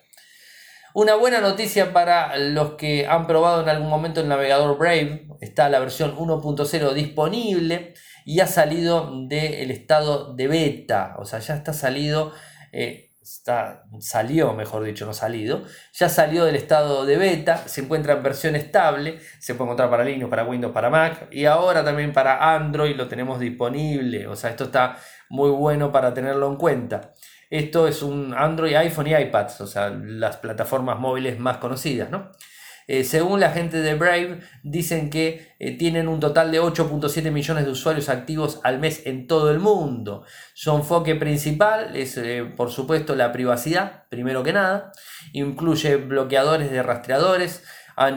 Una 0.92 1.14
buena 1.14 1.40
noticia 1.40 1.92
para 1.92 2.36
los 2.36 2.74
que 2.74 3.06
han 3.06 3.28
probado 3.28 3.62
en 3.62 3.68
algún 3.68 3.88
momento 3.88 4.20
el 4.20 4.28
navegador 4.28 4.76
Brave. 4.76 5.28
Está 5.40 5.68
la 5.68 5.78
versión 5.78 6.16
1.0 6.16 6.92
disponible 6.94 7.94
y 8.24 8.40
ha 8.40 8.48
salido 8.48 9.08
del 9.28 9.70
estado 9.70 10.34
de 10.34 10.48
beta. 10.48 11.14
O 11.18 11.24
sea, 11.24 11.38
ya 11.38 11.54
está 11.54 11.72
salido. 11.72 12.32
Eh, 12.72 13.12
está, 13.22 13.84
salió, 14.00 14.52
mejor 14.52 14.82
dicho, 14.82 15.06
no 15.06 15.14
salido. 15.14 15.62
Ya 15.92 16.08
salió 16.08 16.44
del 16.44 16.56
estado 16.56 17.06
de 17.06 17.18
beta. 17.18 17.68
Se 17.68 17.82
encuentra 17.82 18.14
en 18.14 18.24
versión 18.24 18.56
estable. 18.56 19.20
Se 19.38 19.54
puede 19.54 19.68
encontrar 19.68 19.90
para 19.90 20.02
Linux, 20.02 20.28
para 20.28 20.44
Windows, 20.44 20.72
para 20.72 20.90
Mac. 20.90 21.28
Y 21.30 21.44
ahora 21.44 21.84
también 21.84 22.12
para 22.12 22.52
Android 22.52 22.96
lo 22.96 23.06
tenemos 23.06 23.38
disponible. 23.38 24.26
O 24.26 24.34
sea, 24.34 24.50
esto 24.50 24.64
está 24.64 24.96
muy 25.28 25.50
bueno 25.50 25.92
para 25.92 26.12
tenerlo 26.12 26.48
en 26.48 26.56
cuenta. 26.56 27.12
Esto 27.50 27.88
es 27.88 28.02
un 28.02 28.32
Android, 28.32 28.76
iPhone 28.76 29.08
y 29.08 29.14
iPad, 29.14 29.48
o 29.60 29.66
sea, 29.66 29.90
las 29.90 30.36
plataformas 30.36 30.98
móviles 30.98 31.38
más 31.38 31.56
conocidas, 31.58 32.08
¿no? 32.08 32.30
Eh, 32.86 33.04
según 33.04 33.38
la 33.38 33.50
gente 33.50 33.82
de 33.82 33.94
Brave, 33.94 34.40
dicen 34.62 35.10
que 35.10 35.54
eh, 35.58 35.76
tienen 35.76 36.08
un 36.08 36.18
total 36.18 36.50
de 36.50 36.60
8.7 36.60 37.30
millones 37.30 37.64
de 37.64 37.70
usuarios 37.70 38.08
activos 38.08 38.60
al 38.64 38.78
mes 38.80 39.02
en 39.06 39.26
todo 39.26 39.50
el 39.50 39.60
mundo. 39.60 40.24
Su 40.54 40.74
enfoque 40.74 41.14
principal 41.14 41.94
es, 41.94 42.16
eh, 42.16 42.44
por 42.56 42.70
supuesto, 42.70 43.14
la 43.14 43.32
privacidad, 43.32 44.08
primero 44.08 44.42
que 44.42 44.52
nada. 44.52 44.92
Incluye 45.32 45.96
bloqueadores 45.96 46.70
de 46.70 46.82
rastreadores, 46.82 47.64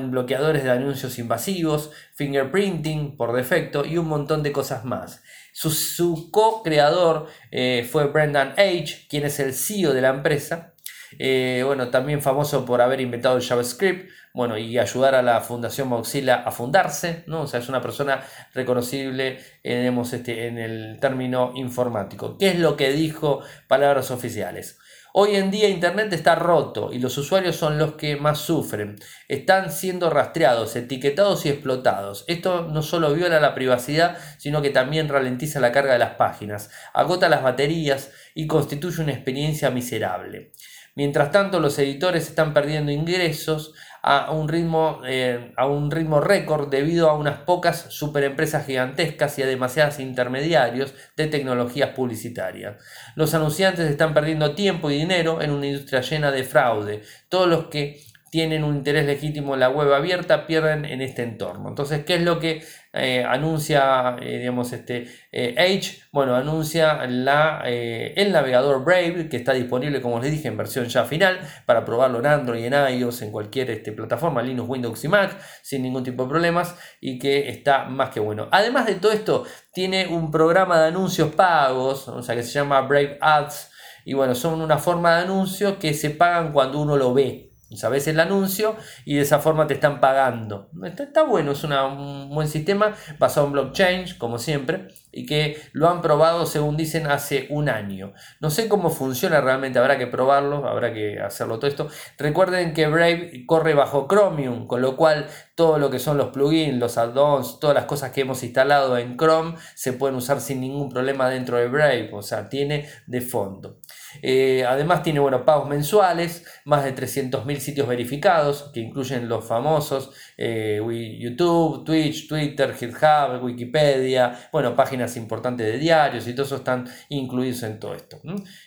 bloqueadores 0.10 0.64
de 0.64 0.72
anuncios 0.72 1.20
invasivos, 1.20 1.92
fingerprinting 2.16 3.18
por 3.18 3.34
defecto 3.34 3.86
y 3.86 3.98
un 3.98 4.08
montón 4.08 4.42
de 4.42 4.52
cosas 4.52 4.86
más. 4.86 5.23
Su, 5.54 6.32
co-creador 6.32 7.28
eh, 7.52 7.88
fue 7.90 8.08
Brendan 8.08 8.54
H., 8.58 9.06
quien 9.08 9.24
es 9.24 9.40
el 9.40 9.54
CEO 9.54 9.94
de 9.94 10.02
la 10.02 10.10
empresa. 10.10 10.74
Eh, 11.20 11.62
bueno, 11.64 11.90
también 11.90 12.24
famoso 12.24 12.66
por 12.66 12.82
haber 12.82 13.00
inventado 13.00 13.38
el 13.38 13.44
JavaScript, 13.44 14.10
bueno, 14.34 14.58
y 14.58 14.80
ayudar 14.80 15.14
a 15.14 15.22
la 15.22 15.42
Fundación 15.42 15.88
Mozilla 15.88 16.38
a 16.38 16.52
fundarse, 16.52 17.24
¿no? 17.28 17.42
O 17.42 17.48
sea, 17.48 17.60
es 17.60 17.70
una 17.70 17.82
persona 17.82 18.24
reconocible 18.56 19.38
eh, 19.64 20.02
este, 20.12 20.48
en 20.48 20.58
el 20.58 20.98
término 21.00 21.54
informático. 21.56 22.38
¿Qué 22.40 22.50
es 22.50 22.60
lo 22.60 22.76
que 22.76 22.92
dijo 22.92 23.42
palabras 23.68 24.10
oficiales? 24.10 24.80
Hoy 25.16 25.36
en 25.36 25.52
día 25.52 25.70
Internet 25.70 26.12
está 26.12 26.34
roto 26.34 26.92
y 26.92 26.98
los 26.98 27.16
usuarios 27.20 27.56
son 27.56 27.78
los 27.78 27.94
que 27.94 28.16
más 28.16 28.40
sufren. 28.40 28.96
Están 29.28 29.72
siendo 29.72 30.10
rastreados, 30.10 30.76
etiquetados 30.76 31.46
y 31.46 31.50
explotados. 31.50 32.26
Esto 32.28 32.64
no 32.64 32.82
solo 32.82 33.14
viola 33.14 33.40
la 33.40 33.54
privacidad, 33.54 34.18
sino 34.40 34.64
que 34.64 34.72
también 34.72 35.10
ralentiza 35.10 35.60
la 35.60 35.72
carga 35.72 35.94
de 35.94 36.00
las 36.00 36.16
páginas, 36.16 36.72
agota 36.96 37.30
las 37.30 37.44
baterías 37.44 38.10
y 38.34 38.48
constituye 38.48 39.04
una 39.04 39.14
experiencia 39.14 39.70
miserable. 39.70 40.52
Mientras 40.96 41.30
tanto, 41.30 41.60
los 41.60 41.78
editores 41.78 42.28
están 42.28 42.56
perdiendo 42.56 42.92
ingresos 42.92 43.76
a 44.06 44.32
un 44.32 44.50
ritmo, 44.50 45.00
eh, 45.06 45.54
a 45.56 45.66
un 45.66 45.90
ritmo 45.90 46.20
récord 46.20 46.70
debido 46.70 47.10
a 47.10 47.16
unas 47.16 47.40
pocas 47.40 47.86
superempresas 47.90 48.66
gigantescas 48.66 49.40
y 49.40 49.44
a 49.44 49.48
demasiados 49.48 50.00
intermediarios 50.02 50.94
de 51.16 51.28
tecnologías 51.28 51.92
publicitarias. 51.92 52.76
Los 53.16 53.34
anunciantes 53.34 53.90
están 53.90 54.14
perdiendo 54.14 54.56
tiempo 54.56 54.92
y 54.92 54.98
dinero 54.98 55.42
en 55.42 55.52
una 55.52 55.68
industria 55.68 56.02
llena 56.02 56.32
de 56.32 56.44
fraude. 56.44 57.02
Todos 57.30 57.48
los 57.48 57.68
que 57.68 58.04
tienen 58.34 58.64
un 58.64 58.78
interés 58.78 59.06
legítimo 59.06 59.54
en 59.54 59.60
la 59.60 59.70
web 59.70 59.94
abierta 59.94 60.48
pierden 60.48 60.86
en 60.86 61.04
este 61.04 61.22
entorno. 61.22 61.70
Entonces, 61.70 62.04
¿qué 62.04 62.16
es 62.16 62.24
lo 62.24 62.40
que 62.40 62.64
eh, 62.92 63.24
anuncia, 63.24 64.16
eh, 64.20 64.40
digamos, 64.40 64.74
este 64.74 65.06
Edge? 65.32 66.02
Bueno, 66.12 66.36
anuncia 66.36 67.06
la, 67.06 67.62
eh, 67.64 68.16
el 68.18 68.32
navegador 68.32 68.84
Brave, 68.84 69.30
que 69.30 69.38
está 69.38 69.54
disponible, 69.54 70.02
como 70.02 70.20
les 70.20 70.32
dije, 70.32 70.48
en 70.48 70.58
versión 70.58 70.86
ya 70.86 71.06
final, 71.06 71.42
para 71.68 71.86
probarlo 71.86 72.18
en 72.22 72.26
Android, 72.26 72.66
en 72.66 72.74
iOS, 72.74 73.22
en 73.22 73.30
cualquier 73.30 73.70
este, 73.70 73.92
plataforma, 73.92 74.42
Linux, 74.42 74.68
Windows 74.68 75.04
y 75.04 75.10
Mac, 75.10 75.40
sin 75.62 75.84
ningún 75.84 76.04
tipo 76.04 76.24
de 76.24 76.30
problemas, 76.30 76.76
y 77.00 77.20
que 77.20 77.50
está 77.50 77.84
más 77.86 78.10
que 78.10 78.20
bueno. 78.20 78.48
Además 78.50 78.88
de 78.88 78.96
todo 78.96 79.12
esto, 79.12 79.46
tiene 79.72 80.08
un 80.08 80.32
programa 80.32 80.82
de 80.82 80.88
anuncios 80.88 81.36
pagos, 81.36 82.08
o 82.08 82.24
sea, 82.24 82.36
que 82.36 82.42
se 82.42 82.54
llama 82.54 82.82
Brave 82.82 83.20
Ads, 83.22 83.70
y 84.06 84.16
bueno, 84.16 84.34
son 84.34 84.60
una 84.60 84.80
forma 84.80 85.18
de 85.18 85.22
anuncio 85.22 85.78
que 85.78 85.94
se 85.94 86.10
pagan 86.10 86.52
cuando 86.52 86.82
uno 86.82 86.98
lo 86.98 87.14
ve. 87.14 87.53
Sabes 87.78 88.08
el 88.08 88.20
anuncio 88.20 88.76
y 89.06 89.16
de 89.16 89.22
esa 89.22 89.40
forma 89.40 89.68
te 89.68 89.74
están 89.74 90.00
pagando. 90.00 90.70
Está, 90.84 91.24
bueno, 91.24 91.52
es 91.52 91.64
un 91.64 92.30
buen 92.30 92.48
sistema 92.48 92.94
basado 93.20 93.48
en 93.48 93.54
blockchain, 93.54 94.06
como 94.18 94.38
siempre, 94.38 94.88
y 95.12 95.26
que 95.26 95.62
lo 95.74 95.90
han 95.90 96.02
probado, 96.02 96.46
según 96.46 96.76
dicen, 96.76 97.08
hace 97.08 97.48
un 97.50 97.70
año. 97.70 98.14
No 98.40 98.50
sé 98.50 98.68
cómo 98.68 98.90
funciona 98.90 99.42
realmente, 99.42 99.80
habrá 99.80 99.98
que 99.98 100.08
probarlo, 100.08 100.68
habrá 100.68 100.94
que 100.94 101.20
hacerlo 101.20 101.60
todo 101.60 101.68
esto. 101.68 101.88
Recuerden 102.18 102.74
que 102.74 102.88
Brave 102.88 103.46
corre 103.46 103.74
bajo 103.74 104.08
Chromium, 104.08 104.68
con 104.68 104.82
lo 104.82 104.96
cual 104.96 105.28
todo 105.56 105.78
lo 105.78 105.90
que 105.90 106.00
son 106.00 106.18
los 106.18 106.30
plugins, 106.30 106.80
los 106.80 106.98
add-ons, 106.98 107.60
todas 107.60 107.76
las 107.76 107.86
cosas 107.86 108.12
que 108.12 108.22
hemos 108.22 108.44
instalado 108.44 108.98
en 108.98 109.18
Chrome 109.18 109.56
se 109.76 109.94
pueden 109.94 110.16
usar 110.16 110.42
sin 110.42 110.62
ningún 110.62 110.90
problema 110.90 111.30
dentro 111.30 111.58
de 111.58 111.68
Brave, 111.68 112.10
o 112.12 112.22
sea, 112.22 112.50
tiene 112.50 112.90
de 113.06 113.22
fondo. 113.22 113.80
Eh, 114.22 114.66
además 114.68 115.04
tiene 115.04 115.20
bueno, 115.20 115.46
pagos 115.46 115.68
mensuales, 115.68 116.46
más 116.66 116.84
de 116.84 116.96
300.000 116.96 117.58
sitios 117.58 117.88
verificados, 117.88 118.72
que 118.74 118.80
incluyen 118.80 119.28
los 119.28 119.46
famosos 119.46 120.12
eh, 120.38 120.82
YouTube, 121.20 121.84
Twitch, 121.86 122.28
Twitter, 122.28 122.74
GitHub, 122.74 123.44
Wikipedia, 123.44 124.50
bueno, 124.52 124.76
páginas 124.76 125.18
importantes 125.18 125.66
de 125.66 125.78
diarios 125.78 126.28
y 126.28 126.34
todo 126.34 126.46
eso 126.46 126.58
están 126.58 126.88
incluidos 127.10 127.64
en 127.64 127.80
todo 127.80 127.96
esto. 127.96 128.22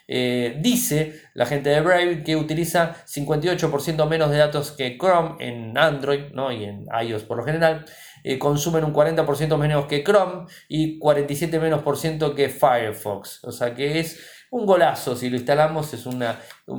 Eh, 0.09 0.59
dice 0.61 1.21
la 1.35 1.47
gente 1.47 1.71
de 1.71 1.81
Brave 1.81 2.23
que 2.23 2.37
utiliza 2.37 2.97
58% 3.07 4.09
menos 4.09 4.31
de 4.31 4.39
datos 4.39 4.73
que 4.73 4.97
Chrome 4.99 5.37
en 5.41 5.77
Android 5.77 6.33
¿no? 6.33 6.53
y 6.53 6.65
en 6.65 6.87
iOS 7.03 7.25
por 7.25 7.37
lo 7.37 7.45
general. 7.45 7.85
consumen 8.39 8.85
un 8.85 8.93
40% 8.93 9.57
menos 9.57 9.87
que 9.87 10.03
Chrome 10.03 10.47
y 10.69 10.99
47 10.99 11.61
menos 11.61 11.83
por 11.83 11.97
ciento 11.97 12.35
que 12.35 12.49
Firefox. 12.49 13.45
O 13.45 13.53
sea 13.53 13.75
que 13.75 14.01
es 14.01 14.36
un 14.51 14.67
golazo 14.67 15.17
si 15.17 15.31
lo 15.31 15.37
instalamos, 15.37 15.93
es 15.95 16.07
una 16.07 16.39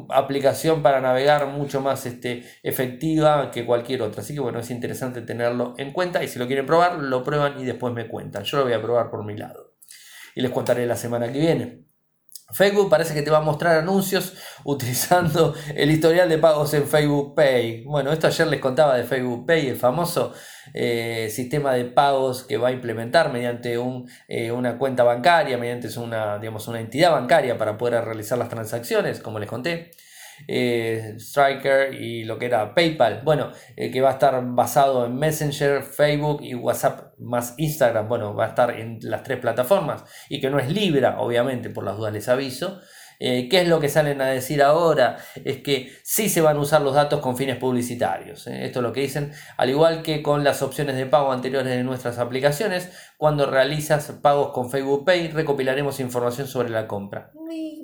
aplicación 0.10 0.82
para 0.82 1.02
navegar 1.02 1.48
mucho 1.48 1.82
más 1.82 2.06
este, 2.06 2.44
efectiva 2.64 3.52
que 3.52 3.66
cualquier 3.66 4.02
otra. 4.02 4.22
Así 4.22 4.34
que 4.34 4.40
bueno, 4.40 4.60
es 4.60 4.70
interesante 4.70 5.22
tenerlo 5.22 5.74
en 5.78 5.92
cuenta 5.92 6.24
y 6.24 6.28
si 6.28 6.40
lo 6.40 6.48
quieren 6.48 6.66
probar, 6.66 6.98
lo 6.98 7.24
prueban 7.24 7.60
y 7.60 7.66
después 7.66 7.94
me 7.94 8.08
cuentan. 8.08 8.44
Yo 8.44 8.58
lo 8.58 8.64
voy 8.64 8.74
a 8.74 8.82
probar 8.82 9.10
por 9.10 9.24
mi 9.26 9.38
lado 9.38 9.74
y 10.36 10.42
les 10.42 10.52
contaré 10.52 10.86
la 10.86 10.96
semana 10.96 11.32
que 11.32 11.40
viene. 11.40 11.87
Facebook 12.54 12.90
parece 12.90 13.14
que 13.14 13.22
te 13.22 13.30
va 13.30 13.40
a 13.40 13.42
mostrar 13.42 13.78
anuncios 13.78 14.34
utilizando 14.64 15.54
el 15.76 15.92
historial 15.92 16.30
de 16.30 16.38
pagos 16.38 16.74
en 16.74 16.88
Facebook 16.88 17.36
Pay. 17.36 17.84
Bueno, 17.84 18.12
esto 18.12 18.28
ayer 18.28 18.48
les 18.48 18.62
contaba 18.62 18.96
de 18.96 19.04
Facebook 19.04 19.46
Pay, 19.46 19.68
el 19.68 19.76
famoso 19.76 20.34
eh, 20.74 21.30
sistema 21.32 21.74
de 21.74 21.86
pagos 21.86 22.44
que 22.44 22.58
va 22.58 22.70
a 22.70 22.72
implementar 22.72 23.32
mediante 23.32 23.78
un, 23.78 24.10
eh, 24.28 24.52
una 24.52 24.78
cuenta 24.78 25.04
bancaria, 25.04 25.58
mediante 25.58 25.88
una, 26.00 26.40
digamos, 26.40 26.68
una 26.68 26.80
entidad 26.80 27.12
bancaria 27.12 27.58
para 27.58 27.78
poder 27.78 28.04
realizar 28.06 28.38
las 28.38 28.50
transacciones, 28.50 29.20
como 29.20 29.40
les 29.40 29.50
conté. 29.50 29.92
Eh, 30.48 31.16
Striker 31.18 31.94
y 31.94 32.24
lo 32.24 32.38
que 32.38 32.46
era 32.46 32.74
PayPal, 32.74 33.22
bueno, 33.24 33.52
que 33.76 34.02
va 34.02 34.10
a 34.10 34.14
estar 34.14 34.42
basado 34.46 35.06
en 35.06 35.16
Messenger, 35.16 35.84
Facebook 35.84 36.42
y 36.42 36.54
WhatsApp 36.54 37.14
más 37.20 37.56
Instagram, 37.58 38.08
bueno, 38.08 38.36
va 38.36 38.46
a 38.46 38.50
estar 38.50 38.72
en 38.72 39.00
las 39.02 39.24
tres 39.24 39.40
plataformas 39.40 40.04
y 40.30 40.40
que 40.40 40.50
no 40.50 40.60
es 40.60 40.72
Libra, 40.72 41.20
obviamente, 41.20 41.70
por 41.70 41.84
las 41.84 41.98
dudas 41.98 42.14
les 42.14 42.28
aviso. 42.30 42.80
Eh, 43.20 43.48
¿Qué 43.50 43.62
es 43.62 43.68
lo 43.68 43.80
que 43.80 43.90
salen 43.90 44.22
a 44.22 44.28
decir 44.28 44.62
ahora? 44.62 45.18
Es 45.44 45.58
que 45.58 45.92
sí 46.04 46.30
se 46.30 46.42
van 46.42 46.58
a 46.58 46.60
usar 46.60 46.82
los 46.82 46.94
datos 46.94 47.20
con 47.20 47.36
fines 47.36 47.58
publicitarios. 47.58 48.46
¿eh? 48.48 48.66
Esto 48.66 48.80
es 48.80 48.84
lo 48.84 48.94
que 48.94 49.02
dicen, 49.02 49.32
al 49.58 49.70
igual 49.70 50.04
que 50.04 50.22
con 50.22 50.44
las 50.44 50.62
opciones 50.62 50.96
de 50.96 51.06
pago 51.08 51.32
anteriores 51.32 51.76
de 51.76 51.84
nuestras 51.84 52.20
aplicaciones, 52.20 52.92
cuando 53.18 53.48
realizas 53.48 54.12
pagos 54.22 54.52
con 54.52 54.70
Facebook 54.70 55.04
Pay, 55.04 55.30
recopilaremos 55.30 56.00
información 56.00 56.48
sobre 56.48 56.70
la 56.70 56.88
compra. 56.88 57.32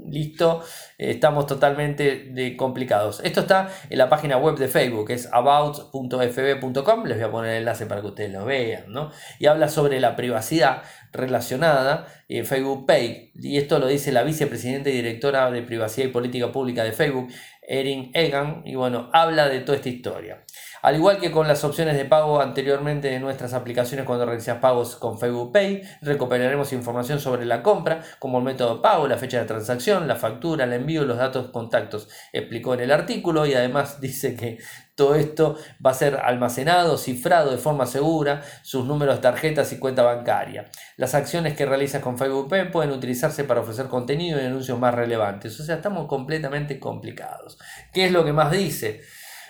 Listo, 0.07 0.61
estamos 0.99 1.47
totalmente 1.47 2.55
complicados. 2.55 3.19
Esto 3.23 3.41
está 3.41 3.69
en 3.89 3.97
la 3.97 4.09
página 4.09 4.37
web 4.37 4.57
de 4.57 4.67
Facebook, 4.67 5.09
es 5.09 5.27
about.fb.com. 5.31 7.05
Les 7.05 7.17
voy 7.17 7.25
a 7.25 7.31
poner 7.31 7.51
el 7.51 7.57
enlace 7.59 7.87
para 7.87 8.01
que 8.01 8.07
ustedes 8.07 8.31
lo 8.31 8.45
vean. 8.45 8.91
¿no? 8.91 9.09
Y 9.39 9.47
habla 9.47 9.69
sobre 9.69 9.99
la 9.99 10.15
privacidad 10.15 10.83
relacionada 11.11 12.05
eh, 12.27 12.43
Facebook 12.43 12.85
Pay. 12.85 13.31
Y 13.33 13.57
esto 13.57 13.79
lo 13.79 13.87
dice 13.87 14.11
la 14.11 14.23
vicepresidenta 14.23 14.91
y 14.91 14.93
directora 14.93 15.49
de 15.49 15.63
Privacidad 15.63 16.07
y 16.07 16.11
Política 16.11 16.51
Pública 16.51 16.83
de 16.83 16.91
Facebook, 16.91 17.29
Erin 17.67 18.11
Egan. 18.13 18.61
Y 18.65 18.75
bueno, 18.75 19.09
habla 19.13 19.49
de 19.49 19.61
toda 19.61 19.77
esta 19.77 19.89
historia. 19.89 20.42
Al 20.83 20.97
igual 20.97 21.17
que 21.17 21.31
con 21.31 21.47
las 21.47 21.63
opciones 21.63 21.95
de 21.95 22.03
pago 22.03 22.41
anteriormente 22.41 23.09
de 23.09 23.21
nuestras 23.21 23.53
aplicaciones 23.53 24.05
cuando 24.05 24.25
realizas 24.25 24.57
pagos 24.57 24.97
con 24.97 25.17
Facebook 25.17 25.53
Pay, 25.53 25.81
recuperaremos 26.01 26.73
información 26.73 27.21
sobre 27.21 27.45
la 27.45 27.63
compra, 27.63 28.01
como 28.19 28.39
el 28.39 28.43
método 28.43 28.75
de 28.75 28.81
pago, 28.81 29.07
la 29.07 29.17
fecha 29.17 29.39
de 29.39 29.45
transacción, 29.45 30.09
la 30.09 30.17
factura, 30.17 30.65
el 30.65 30.73
envío 30.73 31.05
los 31.05 31.17
datos 31.17 31.51
contactos, 31.51 32.09
explicó 32.33 32.73
en 32.73 32.81
el 32.81 32.91
artículo 32.91 33.45
y 33.45 33.53
además 33.53 34.01
dice 34.01 34.35
que 34.35 34.57
todo 34.95 35.15
esto 35.15 35.55
va 35.83 35.91
a 35.91 35.93
ser 35.93 36.17
almacenado, 36.17 36.97
cifrado 36.97 37.51
de 37.51 37.57
forma 37.57 37.85
segura, 37.85 38.41
sus 38.61 38.85
números 38.85 39.15
de 39.15 39.21
tarjetas 39.21 39.71
y 39.71 39.79
cuenta 39.79 40.03
bancaria. 40.03 40.69
Las 40.97 41.15
acciones 41.15 41.55
que 41.55 41.65
realizas 41.65 42.01
con 42.01 42.17
Facebook 42.17 42.49
Pay 42.49 42.71
pueden 42.71 42.91
utilizarse 42.91 43.45
para 43.45 43.61
ofrecer 43.61 43.87
contenido 43.87 44.37
y 44.37 44.45
anuncios 44.45 44.77
más 44.77 44.93
relevantes. 44.93 45.57
O 45.61 45.63
sea, 45.63 45.75
estamos 45.75 46.07
completamente 46.07 46.77
complicados. 46.77 47.57
¿Qué 47.93 48.07
es 48.07 48.11
lo 48.11 48.25
que 48.25 48.33
más 48.33 48.51
dice? 48.51 48.99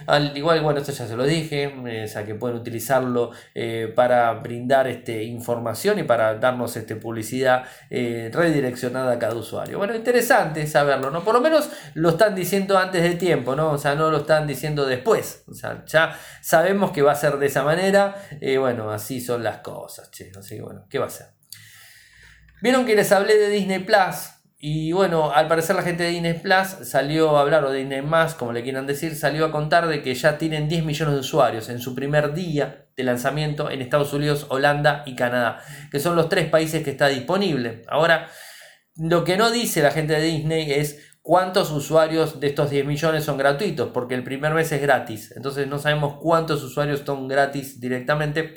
Al 0.08 0.36
igual, 0.38 0.62
bueno, 0.62 0.80
esto 0.80 0.92
ya 0.92 1.08
se 1.08 1.16
lo 1.16 1.24
dije, 1.24 1.74
eh, 1.88 2.04
o 2.06 2.08
sea 2.08 2.26
que 2.26 2.36
pueden 2.36 2.58
utilizarlo 2.58 3.32
eh, 3.54 3.92
para 3.96 4.34
brindar 4.34 4.88
este, 4.88 5.24
información 5.24 6.00
y 6.00 6.04
para 6.04 6.36
darnos 6.36 6.76
este, 6.76 6.96
publicidad 6.96 7.66
eh, 7.90 8.30
redireccionada 8.34 9.14
a 9.14 9.20
cada 9.20 9.36
usuario. 9.36 9.78
Bueno, 9.78 9.96
interesante 9.96 10.66
saberlo, 10.68 11.12
¿no? 11.12 11.24
Por 11.24 11.36
lo 11.36 11.42
menos 11.42 11.70
lo 11.94 12.10
están 12.10 12.36
diciendo 12.36 12.78
antes 12.78 13.04
de 13.04 13.16
tiempo, 13.16 13.56
¿no? 13.56 13.72
O 13.72 13.78
sea, 13.78 13.96
no 13.96 14.10
lo 14.10 14.18
están 14.18 14.48
diciendo 14.48 14.86
después. 14.86 15.44
O 15.48 15.54
sea, 15.54 15.84
ya 15.86 16.18
sabemos 16.42 16.92
que 16.92 17.02
va 17.02 17.12
a 17.12 17.16
ser 17.16 17.38
de 17.38 17.46
esa 17.46 17.64
manera. 17.64 18.16
bueno, 18.60 18.92
así 18.92 19.22
son 19.22 19.44
las 19.44 19.58
cosas, 19.58 20.12
che. 20.12 20.32
Así 20.38 20.56
que 20.56 20.62
bueno, 20.62 20.86
¿qué 20.90 21.00
va 21.00 21.06
a 21.06 21.10
ser? 21.10 21.28
Vieron 22.62 22.86
que 22.86 22.96
les 22.96 23.12
hablé 23.12 23.38
de 23.38 23.50
Disney 23.50 23.80
Plus. 23.80 24.43
Y 24.66 24.94
bueno, 24.94 25.34
al 25.34 25.50
parecer 25.50 25.76
la 25.76 25.82
gente 25.82 26.04
de 26.04 26.12
Disney 26.12 26.36
Plus 26.36 26.88
salió 26.88 27.36
a 27.36 27.42
hablar, 27.42 27.66
o 27.66 27.70
de 27.70 27.80
Disney 27.80 28.02
Más, 28.02 28.34
como 28.34 28.54
le 28.54 28.64
quieran 28.64 28.88
decir, 28.88 29.14
salió 29.14 29.44
a 29.44 29.52
contar 29.52 29.90
de 29.90 30.02
que 30.02 30.16
ya 30.16 30.38
tienen 30.38 30.70
10 30.70 30.86
millones 30.86 31.16
de 31.16 31.20
usuarios 31.20 31.68
en 31.68 31.80
su 31.80 31.94
primer 31.94 32.34
día 32.34 32.86
de 32.96 33.04
lanzamiento 33.04 33.70
en 33.70 33.82
Estados 33.82 34.14
Unidos, 34.14 34.46
Holanda 34.48 35.04
y 35.06 35.18
Canadá, 35.18 35.62
que 35.92 36.00
son 36.00 36.16
los 36.16 36.30
tres 36.30 36.48
países 36.48 36.82
que 36.82 36.92
está 36.92 37.10
disponible. 37.10 37.82
Ahora, 37.90 38.30
lo 38.96 39.26
que 39.26 39.36
no 39.36 39.52
dice 39.52 39.82
la 39.82 39.92
gente 39.92 40.14
de 40.14 40.22
Disney 40.22 40.72
es 40.72 41.12
cuántos 41.22 41.70
usuarios 41.70 42.40
de 42.40 42.48
estos 42.48 42.70
10 42.70 42.86
millones 42.86 43.26
son 43.26 43.38
gratuitos, 43.38 43.90
porque 43.94 44.16
el 44.16 44.24
primer 44.24 44.54
mes 44.54 44.72
es 44.72 44.82
gratis. 44.82 45.34
Entonces 45.36 45.68
no 45.68 45.78
sabemos 45.78 46.20
cuántos 46.22 46.64
usuarios 46.64 47.02
son 47.06 47.28
gratis 47.28 47.82
directamente. 47.82 48.54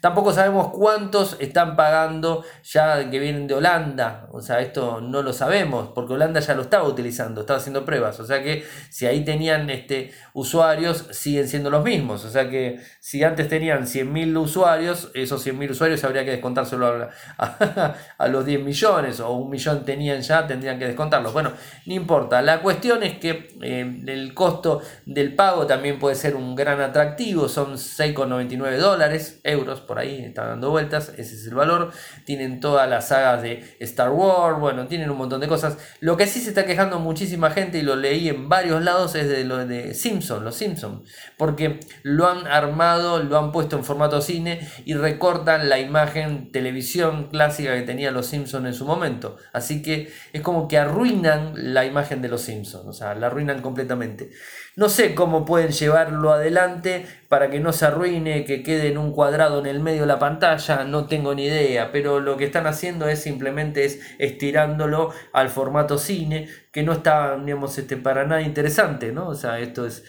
Tampoco 0.00 0.32
sabemos 0.32 0.68
cuántos 0.68 1.36
están 1.40 1.76
pagando 1.76 2.44
ya 2.62 3.10
que 3.10 3.18
vienen 3.18 3.46
de 3.46 3.54
Holanda. 3.54 4.28
O 4.32 4.40
sea, 4.40 4.60
esto 4.60 5.00
no 5.00 5.22
lo 5.22 5.32
sabemos 5.32 5.90
porque 5.94 6.14
Holanda 6.14 6.40
ya 6.40 6.54
lo 6.54 6.62
estaba 6.62 6.84
utilizando, 6.84 7.40
estaba 7.40 7.58
haciendo 7.58 7.84
pruebas. 7.84 8.20
O 8.20 8.26
sea 8.26 8.42
que 8.42 8.64
si 8.90 9.06
ahí 9.06 9.24
tenían 9.24 9.68
este, 9.70 10.12
usuarios, 10.38 11.06
siguen 11.10 11.48
siendo 11.48 11.68
los 11.68 11.82
mismos. 11.82 12.24
O 12.24 12.30
sea 12.30 12.48
que 12.48 12.80
si 13.00 13.24
antes 13.24 13.48
tenían 13.48 13.86
100.000 13.86 14.36
usuarios, 14.40 15.10
esos 15.14 15.44
100.000 15.44 15.70
usuarios 15.70 16.04
habría 16.04 16.24
que 16.24 16.30
descontárselo 16.30 17.10
a, 17.38 18.28
los 18.28 18.46
10 18.46 18.62
millones 18.62 19.20
o 19.20 19.32
un 19.32 19.50
millón 19.50 19.84
tenían 19.84 20.20
ya, 20.20 20.46
tendrían 20.46 20.78
que 20.78 20.86
descontarlos. 20.86 21.32
Bueno, 21.32 21.52
no 21.86 21.94
importa. 21.94 22.40
La 22.40 22.62
cuestión 22.62 23.02
es 23.02 23.18
que 23.18 23.56
eh, 23.62 24.02
el 24.06 24.32
costo 24.34 24.80
del 25.06 25.34
pago 25.34 25.66
también 25.66 25.98
puede 25.98 26.14
ser 26.14 26.36
un 26.36 26.54
gran 26.54 26.80
atractivo. 26.80 27.48
Son 27.48 27.74
6,99 27.74 28.76
dólares, 28.76 29.40
euros 29.42 29.80
por 29.80 29.98
ahí, 29.98 30.24
está 30.24 30.46
dando 30.46 30.70
vueltas, 30.70 31.12
ese 31.16 31.34
es 31.34 31.46
el 31.46 31.54
valor. 31.54 31.90
Tienen 32.24 32.60
todas 32.60 32.88
las 32.88 33.08
sagas 33.08 33.42
de 33.42 33.76
Star 33.80 34.10
Wars, 34.10 34.60
bueno, 34.60 34.86
tienen 34.86 35.10
un 35.10 35.18
montón 35.18 35.40
de 35.40 35.48
cosas. 35.48 35.78
Lo 36.00 36.16
que 36.16 36.26
sí 36.26 36.40
se 36.40 36.50
está 36.50 36.64
quejando 36.64 37.00
muchísima 37.00 37.50
gente 37.50 37.78
y 37.78 37.82
lo 37.82 37.96
leí 37.96 38.28
en 38.28 38.48
varios 38.48 38.82
lados 38.82 39.16
es 39.16 39.28
de 39.28 39.44
lo 39.44 39.66
de 39.66 39.94
Los 40.36 40.56
Simpson, 40.56 41.04
porque 41.36 41.80
lo 42.02 42.28
han 42.28 42.46
armado, 42.46 43.22
lo 43.22 43.38
han 43.38 43.52
puesto 43.52 43.76
en 43.76 43.84
formato 43.84 44.20
cine 44.20 44.60
y 44.84 44.94
recortan 44.94 45.68
la 45.68 45.78
imagen 45.78 46.52
televisión 46.52 47.28
clásica 47.30 47.74
que 47.74 47.82
tenía 47.82 48.10
los 48.10 48.26
Simpson 48.26 48.66
en 48.66 48.74
su 48.74 48.84
momento. 48.84 49.36
Así 49.52 49.82
que 49.82 50.12
es 50.32 50.42
como 50.42 50.68
que 50.68 50.78
arruinan 50.78 51.52
la 51.54 51.84
imagen 51.84 52.22
de 52.22 52.28
los 52.28 52.42
Simpsons, 52.42 52.86
o 52.86 52.92
sea, 52.92 53.14
la 53.14 53.28
arruinan 53.28 53.62
completamente. 53.62 54.30
No 54.78 54.88
sé 54.88 55.16
cómo 55.16 55.44
pueden 55.44 55.72
llevarlo 55.72 56.30
adelante 56.32 57.04
para 57.26 57.50
que 57.50 57.58
no 57.58 57.72
se 57.72 57.84
arruine, 57.84 58.44
que 58.44 58.62
quede 58.62 58.86
en 58.86 58.96
un 58.96 59.10
cuadrado 59.10 59.58
en 59.58 59.66
el 59.66 59.80
medio 59.80 60.02
de 60.02 60.06
la 60.06 60.20
pantalla, 60.20 60.84
no 60.84 61.06
tengo 61.06 61.34
ni 61.34 61.46
idea, 61.46 61.90
pero 61.90 62.20
lo 62.20 62.36
que 62.36 62.44
están 62.44 62.68
haciendo 62.68 63.08
es 63.08 63.20
simplemente 63.20 63.84
es 63.84 64.00
estirándolo 64.20 65.12
al 65.32 65.48
formato 65.48 65.98
cine, 65.98 66.48
que 66.70 66.84
no 66.84 66.92
está, 66.92 67.36
digamos, 67.44 67.76
este, 67.76 67.96
para 67.96 68.24
nada 68.24 68.40
interesante, 68.40 69.10
¿no? 69.10 69.26
O 69.26 69.34
sea, 69.34 69.58
esto 69.58 69.84
es 69.84 70.04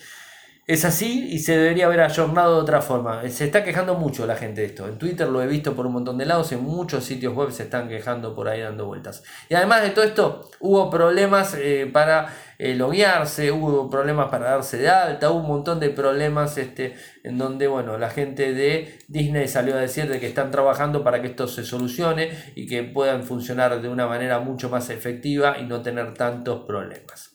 es 0.69 0.85
así 0.85 1.27
y 1.31 1.39
se 1.39 1.57
debería 1.57 1.87
haber 1.87 2.01
ayornado 2.01 2.57
de 2.57 2.61
otra 2.61 2.79
forma. 2.79 3.27
Se 3.27 3.45
está 3.45 3.63
quejando 3.63 3.95
mucho 3.95 4.27
la 4.27 4.35
gente 4.35 4.61
de 4.61 4.67
esto. 4.67 4.87
En 4.87 4.99
Twitter 4.99 5.27
lo 5.27 5.41
he 5.41 5.47
visto 5.47 5.75
por 5.75 5.87
un 5.87 5.93
montón 5.93 6.19
de 6.19 6.27
lados, 6.27 6.51
en 6.51 6.61
muchos 6.61 7.05
sitios 7.05 7.33
web 7.33 7.49
se 7.49 7.63
están 7.63 7.89
quejando 7.89 8.35
por 8.35 8.47
ahí 8.47 8.61
dando 8.61 8.85
vueltas. 8.85 9.23
Y 9.49 9.55
además 9.55 9.81
de 9.81 9.89
todo 9.89 10.05
esto, 10.05 10.51
hubo 10.59 10.91
problemas 10.91 11.55
eh, 11.55 11.89
para 11.91 12.35
eh, 12.59 12.75
loguearse, 12.75 13.51
hubo 13.51 13.89
problemas 13.89 14.29
para 14.29 14.51
darse 14.51 14.77
de 14.77 14.89
alta, 14.89 15.31
hubo 15.31 15.39
un 15.39 15.47
montón 15.47 15.79
de 15.79 15.89
problemas 15.89 16.55
este, 16.59 16.93
en 17.23 17.39
donde 17.39 17.67
bueno, 17.67 17.97
la 17.97 18.11
gente 18.11 18.53
de 18.53 18.99
Disney 19.07 19.47
salió 19.47 19.73
a 19.73 19.79
decir 19.79 20.07
de 20.07 20.19
que 20.19 20.27
están 20.27 20.51
trabajando 20.51 21.03
para 21.03 21.19
que 21.19 21.29
esto 21.29 21.47
se 21.47 21.65
solucione 21.65 22.29
y 22.53 22.67
que 22.67 22.83
puedan 22.83 23.23
funcionar 23.23 23.81
de 23.81 23.89
una 23.89 24.05
manera 24.05 24.37
mucho 24.37 24.69
más 24.69 24.91
efectiva 24.91 25.57
y 25.59 25.63
no 25.63 25.81
tener 25.81 26.13
tantos 26.13 26.67
problemas. 26.67 27.31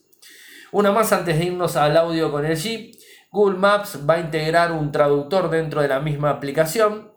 Una 0.71 0.93
más 0.93 1.13
antes 1.13 1.37
de 1.37 1.47
irnos 1.47 1.75
al 1.75 1.97
audio 1.97 2.31
con 2.31 2.47
el 2.47 2.57
Jeep. 2.57 2.95
Google 3.35 3.59
Maps 3.59 3.99
va 4.09 4.15
a 4.15 4.21
integrar 4.21 4.71
un 4.71 4.93
traductor 4.93 5.51
dentro 5.51 5.83
de 5.83 5.89
la 5.89 5.99
misma 5.99 6.31
aplicación. 6.31 7.13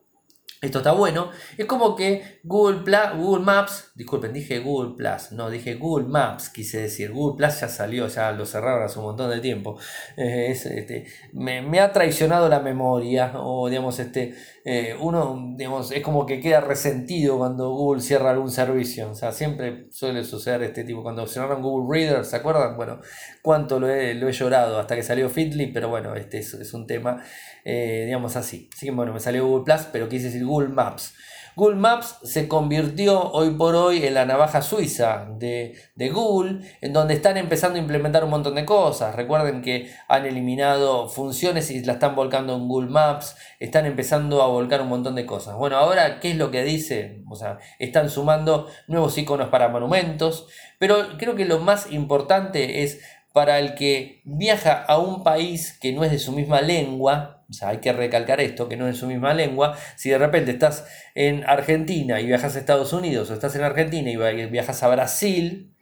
Esto 0.60 0.80
está 0.80 0.91
bueno. 0.91 1.30
Es 1.60 1.67
como 1.67 1.95
que 1.95 2.39
Google, 2.43 2.82
Google 3.15 3.45
Maps, 3.45 3.91
disculpen, 3.93 4.34
dije 4.34 4.58
Google 4.58 4.95
Plus, 4.97 5.32
no, 5.34 5.51
dije 5.51 5.75
Google 5.75 6.08
Maps, 6.08 6.49
quise 6.49 6.82
decir. 6.82 7.12
Google 7.12 7.38
Plus 7.38 7.60
ya 7.62 7.67
salió, 7.67 8.08
ya 8.08 8.32
lo 8.32 8.47
cerraron 8.47 8.84
hace 8.84 8.97
un 8.97 9.06
montón 9.06 9.30
de 9.30 9.39
tiempo. 9.41 9.77
Eh, 10.17 10.47
este, 10.49 11.06
me, 11.34 11.80
ha 11.80 11.93
traicionado 11.93 12.49
la 12.49 12.62
memoria, 12.62 13.34
o 13.36 13.69
digamos, 13.69 13.99
este, 13.99 14.34
eh, 14.69 14.97
uno, 14.99 15.53
digamos, 15.56 15.93
es 15.93 16.03
como 16.03 16.25
que 16.25 16.41
queda 16.41 16.60
resentido 16.60 17.38
cuando 17.38 17.69
Google 17.69 18.01
cierra 18.01 18.32
algún 18.32 18.51
servicio. 18.51 19.10
O 19.12 19.15
sea, 19.15 19.32
siempre 19.32 19.88
suele 19.91 20.25
suceder 20.25 20.62
este 20.63 20.84
tipo. 20.84 21.03
Cuando 21.03 21.25
cerraron 21.25 21.62
Google 21.62 21.88
Reader, 21.89 22.25
¿se 22.25 22.36
acuerdan? 22.36 22.75
Bueno, 22.75 22.99
cuánto 23.41 23.80
lo 23.80 23.88
he, 23.88 24.13
lo 24.13 24.27
he 24.27 24.34
llorado 24.34 24.77
hasta 24.77 24.97
que 24.97 25.03
salió 25.03 25.30
Fitly, 25.30 25.67
pero 25.67 25.88
bueno, 25.88 26.15
este 26.15 26.39
es, 26.39 26.73
un 26.73 26.86
tema, 26.86 27.23
eh, 27.63 28.03
digamos 28.08 28.36
así. 28.36 28.67
Así 28.73 28.88
que 28.88 28.91
bueno, 28.91 29.13
me 29.13 29.21
salió 29.21 29.47
Google 29.47 29.63
Plus, 29.63 29.88
pero 29.89 30.10
quise 30.10 30.25
decir 30.25 30.45
Google 30.45 30.67
Maps. 30.67 31.15
Google 31.58 31.78
Maps 31.78 32.20
se 32.22 32.48
convirtió 32.48 33.32
hoy 33.32 33.50
por 33.56 33.74
hoy 33.74 34.06
en 34.06 34.13
la 34.13 34.28
navaja 34.28 34.62
suiza 34.62 35.28
de, 35.39 35.74
Google, 36.13 36.60
en 36.82 36.93
donde 36.93 37.15
están 37.15 37.36
empezando 37.36 37.80
a 37.80 37.82
implementar 37.82 38.24
un 38.24 38.30
montón 38.30 38.54
de 38.54 38.63
cosas. 38.63 39.15
Recuerden 39.15 39.63
que 39.63 39.91
han 40.08 40.28
eliminado 40.28 41.10
funciones 41.10 41.72
y 41.72 41.84
la 41.84 41.93
están 41.93 42.15
volcando 42.15 42.56
en 42.56 42.67
Google 42.67 42.91
Maps, 42.91 43.36
están 43.60 43.88
empezando 43.88 44.43
a 44.43 44.48
volcar 44.50 44.82
un 44.82 44.89
montón 44.89 45.15
de 45.15 45.26
cosas. 45.26 45.56
Bueno, 45.56 45.78
ahora, 45.78 46.20
¿qué 46.20 46.30
es 46.30 46.38
lo 46.38 46.52
que 46.52 46.63
dice? 46.63 47.24
O 47.28 47.36
sea, 47.36 47.58
están 47.80 48.12
sumando 48.12 48.67
nuevos 48.88 49.17
iconos 49.17 49.50
para 49.50 49.67
monumentos, 49.67 50.46
pero 50.78 51.17
creo 51.17 51.34
que 51.34 51.46
lo 51.46 51.58
más 51.58 51.91
importante 51.91 52.84
es 52.84 53.02
para 53.34 53.58
el 53.58 53.74
que 53.74 54.22
viaja 54.26 54.84
a 54.84 55.00
un 55.00 55.24
país 55.24 55.76
que 55.82 55.91
no 55.91 56.04
es 56.04 56.12
de 56.12 56.20
su 56.20 56.34
misma 56.34 56.62
lengua, 56.62 57.37
o 57.49 57.53
sea, 57.53 57.69
hay 57.69 57.77
que 57.77 57.93
recalcar 57.93 58.41
esto, 58.41 58.67
que 58.67 58.75
no 58.75 58.88
es 58.88 58.97
su 58.97 59.07
misma 59.07 59.33
lengua, 59.33 59.77
si 59.95 60.10
de 60.10 60.17
repente 60.17 60.51
estás 60.51 60.86
en 61.15 61.43
Argentina 61.45 62.19
y 62.19 62.25
viajas 62.25 62.55
a 62.55 62.60
Estados 62.60 62.93
Unidos, 62.93 63.29
o 63.29 63.33
estás 63.33 63.55
en 63.55 63.63
Argentina 63.63 64.10
y 64.10 64.45
viajas 64.47 64.83
a 64.83 64.89
Brasil, 64.89 65.73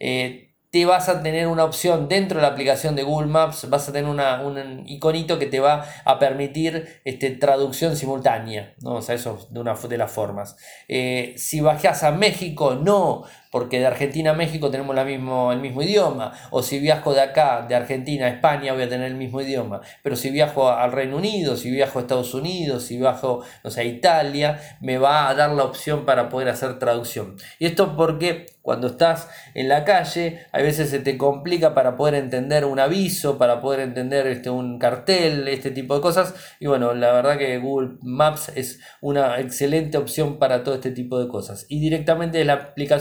eh, 0.00 0.53
te 0.74 0.84
vas 0.86 1.08
a 1.08 1.22
tener 1.22 1.46
una 1.46 1.62
opción 1.62 2.08
dentro 2.08 2.38
de 2.38 2.42
la 2.42 2.48
aplicación 2.48 2.96
de 2.96 3.04
Google 3.04 3.28
Maps, 3.28 3.70
vas 3.70 3.88
a 3.88 3.92
tener 3.92 4.10
un 4.10 4.82
iconito 4.88 5.38
que 5.38 5.46
te 5.46 5.60
va 5.60 5.84
a 6.04 6.18
permitir 6.18 7.00
este, 7.04 7.30
traducción 7.30 7.94
simultánea, 7.94 8.74
¿no? 8.80 8.94
o 8.94 9.00
sea, 9.00 9.14
eso 9.14 9.46
de 9.50 9.60
una 9.60 9.74
de 9.74 9.98
las 9.98 10.10
formas. 10.10 10.56
Eh, 10.88 11.34
si 11.36 11.60
viajas 11.60 12.02
a 12.02 12.10
México, 12.10 12.74
no, 12.74 13.22
porque 13.52 13.78
de 13.78 13.86
Argentina 13.86 14.32
a 14.32 14.34
México 14.34 14.68
tenemos 14.68 14.96
el 14.98 15.60
mismo 15.60 15.80
idioma, 15.80 16.32
o 16.50 16.60
si 16.60 16.80
viajo 16.80 17.14
de 17.14 17.20
acá, 17.20 17.66
de 17.68 17.76
Argentina 17.76 18.26
a 18.26 18.30
España, 18.30 18.72
voy 18.72 18.82
a 18.82 18.88
tener 18.88 19.06
el 19.06 19.14
mismo 19.14 19.40
idioma, 19.40 19.80
pero 20.02 20.16
si 20.16 20.30
viajo 20.30 20.68
al 20.68 20.90
Reino 20.90 21.18
Unido, 21.18 21.56
si 21.56 21.70
viajo 21.70 22.00
a 22.00 22.02
Estados 22.02 22.34
Unidos, 22.34 22.82
si 22.82 22.98
viajo 22.98 23.44
no 23.62 23.70
sé, 23.70 23.82
a 23.82 23.84
Italia, 23.84 24.60
me 24.80 24.98
va 24.98 25.28
a 25.28 25.36
dar 25.36 25.50
la 25.50 25.62
opción 25.62 26.04
para 26.04 26.28
poder 26.28 26.48
hacer 26.48 26.80
traducción. 26.80 27.36
Y 27.60 27.66
esto 27.66 27.94
porque 27.96 28.53
cuando 28.64 28.88
estás 28.88 29.28
en 29.54 29.68
la 29.68 29.84
calle, 29.84 30.46
a 30.50 30.58
veces 30.58 30.90
se 30.90 30.98
te 30.98 31.16
complica 31.16 31.74
para 31.74 31.96
poder 31.96 32.14
entender 32.14 32.64
un 32.64 32.80
aviso, 32.80 33.38
para 33.38 33.60
poder 33.60 33.80
entender 33.80 34.26
este, 34.26 34.50
un 34.50 34.80
cartel, 34.80 35.46
este 35.46 35.70
tipo 35.70 35.94
de 35.94 36.00
cosas. 36.00 36.34
Y 36.58 36.66
bueno, 36.66 36.94
la 36.94 37.12
verdad 37.12 37.38
que 37.38 37.58
Google 37.58 37.98
Maps 38.00 38.50
es 38.56 38.80
una 39.00 39.38
excelente 39.38 39.98
opción 39.98 40.38
para 40.38 40.64
todo 40.64 40.74
este 40.74 40.90
tipo 40.90 41.20
de 41.20 41.28
cosas. 41.28 41.66
Y 41.68 41.78
directamente 41.78 42.38
de 42.38 42.44
la 42.44 42.54
aplicación 42.54 42.94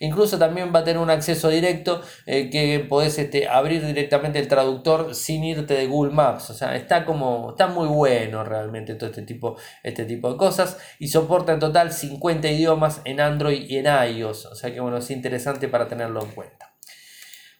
Incluso 0.00 0.38
también 0.38 0.72
va 0.74 0.80
a 0.80 0.84
tener 0.84 1.00
un 1.00 1.10
acceso 1.10 1.48
directo 1.48 2.00
eh, 2.26 2.50
que 2.50 2.80
podés 2.80 3.18
este, 3.18 3.48
abrir 3.48 3.84
directamente 3.84 4.38
el 4.38 4.48
traductor 4.48 5.14
sin 5.14 5.44
irte 5.44 5.74
de 5.74 5.86
Google 5.86 6.12
Maps. 6.12 6.50
O 6.50 6.54
sea, 6.54 6.76
está 6.76 7.04
como, 7.04 7.50
está 7.50 7.66
muy 7.66 7.88
bueno 7.88 8.44
realmente 8.44 8.94
todo 8.94 9.10
este 9.10 9.22
tipo, 9.22 9.56
este 9.82 10.04
tipo 10.04 10.30
de 10.30 10.36
cosas. 10.36 10.78
Y 10.98 11.08
soporta 11.08 11.52
en 11.52 11.60
total 11.60 11.92
50 11.92 12.48
idiomas 12.48 13.00
en 13.04 13.20
Android 13.20 13.66
y 13.68 13.78
en 13.78 13.86
iOS. 13.86 14.46
O 14.46 14.54
sea 14.54 14.72
que 14.72 14.80
bueno, 14.80 14.95
es 14.98 15.10
interesante 15.10 15.68
para 15.68 15.88
tenerlo 15.88 16.22
en 16.22 16.30
cuenta. 16.30 16.76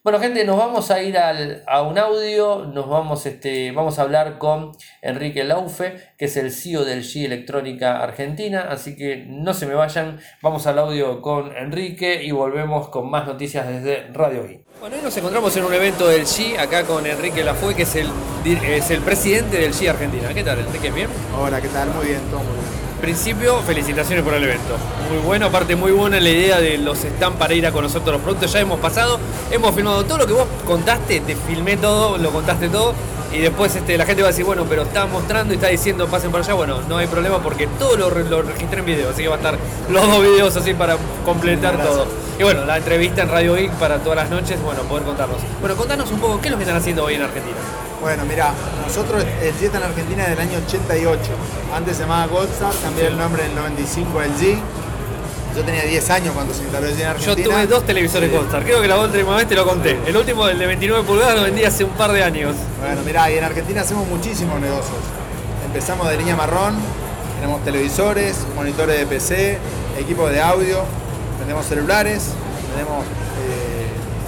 Bueno, 0.07 0.21
gente, 0.21 0.45
nos 0.45 0.57
vamos 0.57 0.93
a 0.93 1.03
ir 1.03 1.19
a 1.19 1.83
un 1.83 1.99
audio, 1.99 2.65
nos 2.65 2.89
vamos, 2.89 3.27
este, 3.27 3.73
vamos 3.73 3.99
a 3.99 4.03
hablar 4.03 4.39
con 4.39 4.71
Enrique 5.03 5.43
Laufe, 5.43 5.97
que 6.17 6.27
es 6.27 6.37
el 6.37 6.53
CEO 6.53 6.85
del 6.85 7.03
G 7.03 7.25
Electrónica 7.25 8.01
Argentina, 8.01 8.69
así 8.71 8.95
que 8.95 9.27
no 9.27 9.53
se 9.53 9.67
me 9.67 9.75
vayan, 9.75 10.21
vamos 10.43 10.69
al 10.69 10.79
audio 10.79 11.21
con 11.21 11.57
Enrique 11.57 12.23
y 12.23 12.31
volvemos 12.31 12.89
con 12.89 13.11
más 13.11 13.27
noticias 13.27 13.67
desde 13.67 14.07
Radio 14.13 14.49
I. 14.49 14.65
Bueno, 14.79 14.95
hoy 14.95 15.03
nos 15.03 15.17
encontramos 15.17 15.57
en 15.57 15.65
un 15.65 15.75
evento 15.75 16.07
del 16.07 16.23
G, 16.23 16.57
acá 16.57 16.85
con 16.85 17.05
Enrique 17.05 17.43
Lafue, 17.43 17.75
que 17.75 17.83
es 17.83 17.97
el, 17.97 18.07
es 18.45 18.93
el 18.93 19.01
presidente 19.01 19.59
del 19.59 19.73
G 19.73 19.91
Argentina. 19.91 20.33
¿Qué 20.33 20.45
tal, 20.45 20.61
Enrique? 20.61 20.93
¿Bien? 20.93 21.09
Hola, 21.37 21.61
¿qué 21.61 21.67
tal? 21.67 21.89
Muy 21.89 22.07
bien, 22.07 22.21
todo 22.31 22.45
muy 22.45 22.55
bien 22.55 22.86
principio, 23.01 23.61
felicitaciones 23.63 24.25
por 24.25 24.35
el 24.35 24.45
evento. 24.45 24.77
Muy 25.11 25.19
bueno, 25.25 25.47
aparte 25.47 25.77
muy 25.77 25.93
buena 25.93 26.19
la 26.21 26.29
idea 26.29 26.59
de 26.59 26.79
los 26.79 26.99
stands 26.99 27.39
para 27.39 27.55
ir 27.55 27.67
a 27.67 27.73
conocer 27.73 28.01
todos 28.01 28.15
los 28.15 28.23
productos. 28.23 28.53
Ya 28.53 28.61
hemos 28.61 28.81
pasado, 28.81 29.19
hemos 29.51 29.75
filmado 29.75 30.05
todo 30.05 30.19
lo 30.19 30.27
que 30.27 30.33
vos 30.33 30.47
contaste, 30.67 31.21
te 31.21 31.37
filmé 31.37 31.77
todo, 31.77 32.19
lo 32.19 32.31
contaste 32.31 32.69
todo. 32.69 32.95
Y 33.33 33.39
después 33.39 33.75
este, 33.75 33.99
la 33.99 34.07
gente 34.07 34.23
va 34.23 34.29
a 34.29 34.31
decir, 34.31 34.45
bueno, 34.45 34.65
pero 34.69 34.83
está 34.83 35.07
mostrando 35.07 35.53
y 35.53 35.57
está 35.57 35.69
diciendo 35.69 36.07
pasen 36.07 36.31
por 36.31 36.41
allá. 36.41 36.55
Bueno, 36.55 36.81
no 36.89 36.97
hay 36.97 37.07
problema 37.07 37.43
porque 37.43 37.67
todo 37.79 37.97
lo, 37.97 38.11
lo 38.11 38.43
registré 38.43 38.81
en 38.81 38.87
video, 38.87 39.11
así 39.11 39.23
que 39.23 39.29
va 39.29 39.35
a 39.35 39.39
estar 39.39 39.59
los 39.91 40.07
dos 40.07 40.23
videos 40.23 40.57
así 40.57 40.75
para 40.75 40.97
completar 41.25 41.83
todo. 41.83 42.07
Y 42.39 42.43
bueno, 42.43 42.65
la 42.65 42.77
entrevista 42.77 43.23
en 43.23 43.29
Radio 43.31 43.55
Geek 43.55 43.73
para 43.73 43.99
todas 43.99 44.17
las 44.17 44.31
noches, 44.31 44.63
bueno, 44.63 44.83
poder 44.83 45.05
contarnos. 45.05 45.39
Bueno, 45.61 45.77
contanos 45.77 46.11
un 46.13 46.21
poco, 46.21 46.41
¿qué 46.41 46.49
es 46.49 46.53
lo 46.53 46.59
que 46.59 46.65
están 46.65 46.77
haciendo 46.77 47.05
hoy 47.05 47.15
en 47.15 47.23
Argentina? 47.23 47.57
Bueno, 48.01 48.25
mira, 48.25 48.53
nosotros 48.87 49.25
el 49.43 49.55
G 49.55 49.63
está 49.65 49.79
en 49.79 49.85
Argentina 49.85 50.29
del 50.29 50.39
año 50.39 50.59
88. 50.67 51.21
Antes 51.75 51.97
se 51.97 52.03
llamaba 52.03 52.27
Goldstar, 52.27 52.73
cambié 52.83 53.07
el 53.07 53.17
nombre 53.17 53.45
en 53.45 53.51
el 53.51 53.57
95 53.57 54.23
el 54.23 54.33
G. 54.35 54.59
Yo 55.57 55.65
tenía 55.65 55.85
10 55.85 56.11
años 56.11 56.35
cuando 56.35 56.53
se 56.53 56.63
instaló 56.63 56.87
el 56.87 56.97
G 56.97 57.01
en 57.01 57.07
Argentina. 57.09 57.37
Yo 57.37 57.51
tuve 57.51 57.67
dos 57.67 57.87
televisores 57.87 58.31
Goldstar, 58.31 58.63
creo 58.65 58.83
que 58.83 58.89
la 58.89 59.01
última 59.01 59.37
vez 59.37 59.49
te 59.49 59.55
lo 59.55 59.67
conté. 59.67 59.99
El 60.07 60.17
último, 60.17 60.47
el 60.49 60.59
de 60.59 60.67
29 60.67 61.05
pulgadas, 61.05 61.37
lo 61.37 61.43
vendí 61.45 61.65
hace 61.65 61.85
un 61.85 61.93
par 61.93 62.13
de 62.13 62.23
años. 62.23 62.55
Bueno, 62.81 63.01
mira, 63.05 63.31
y 63.31 63.39
en 63.39 63.45
Argentina 63.45 63.81
hacemos 63.81 64.07
muchísimos 64.07 64.61
negocios. 64.61 64.99
Empezamos 65.65 66.09
de 66.09 66.19
línea 66.19 66.37
marrón, 66.37 66.77
tenemos 67.37 67.65
televisores, 67.65 68.47
monitores 68.55 68.99
de 68.99 69.07
PC, 69.07 69.59
equipos 69.99 70.31
de 70.31 70.41
audio, 70.41 70.85
vendemos 71.39 71.67
celulares, 71.67 72.29
vendemos 72.71 73.05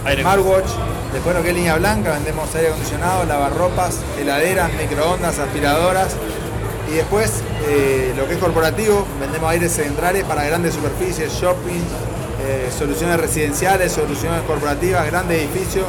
eh, 0.06 0.20
smartwatch, 0.20 0.68
Después 1.12 1.34
lo 1.34 1.42
que 1.42 1.50
es 1.50 1.54
línea 1.54 1.76
blanca, 1.76 2.12
vendemos 2.12 2.54
aire 2.54 2.68
acondicionado, 2.68 3.24
lavarropas, 3.24 4.00
heladeras, 4.20 4.70
microondas, 4.74 5.38
aspiradoras. 5.38 6.14
Y 6.90 6.96
después 6.96 7.42
eh, 7.66 8.12
lo 8.16 8.26
que 8.26 8.34
es 8.34 8.38
corporativo, 8.38 9.06
vendemos 9.20 9.50
aires 9.50 9.72
centrales 9.72 10.24
para 10.24 10.44
grandes 10.44 10.74
superficies, 10.74 11.32
shopping, 11.32 11.82
eh, 12.46 12.70
soluciones 12.76 13.18
residenciales, 13.18 13.92
soluciones 13.92 14.42
corporativas, 14.42 15.06
grandes 15.06 15.38
edificios. 15.38 15.86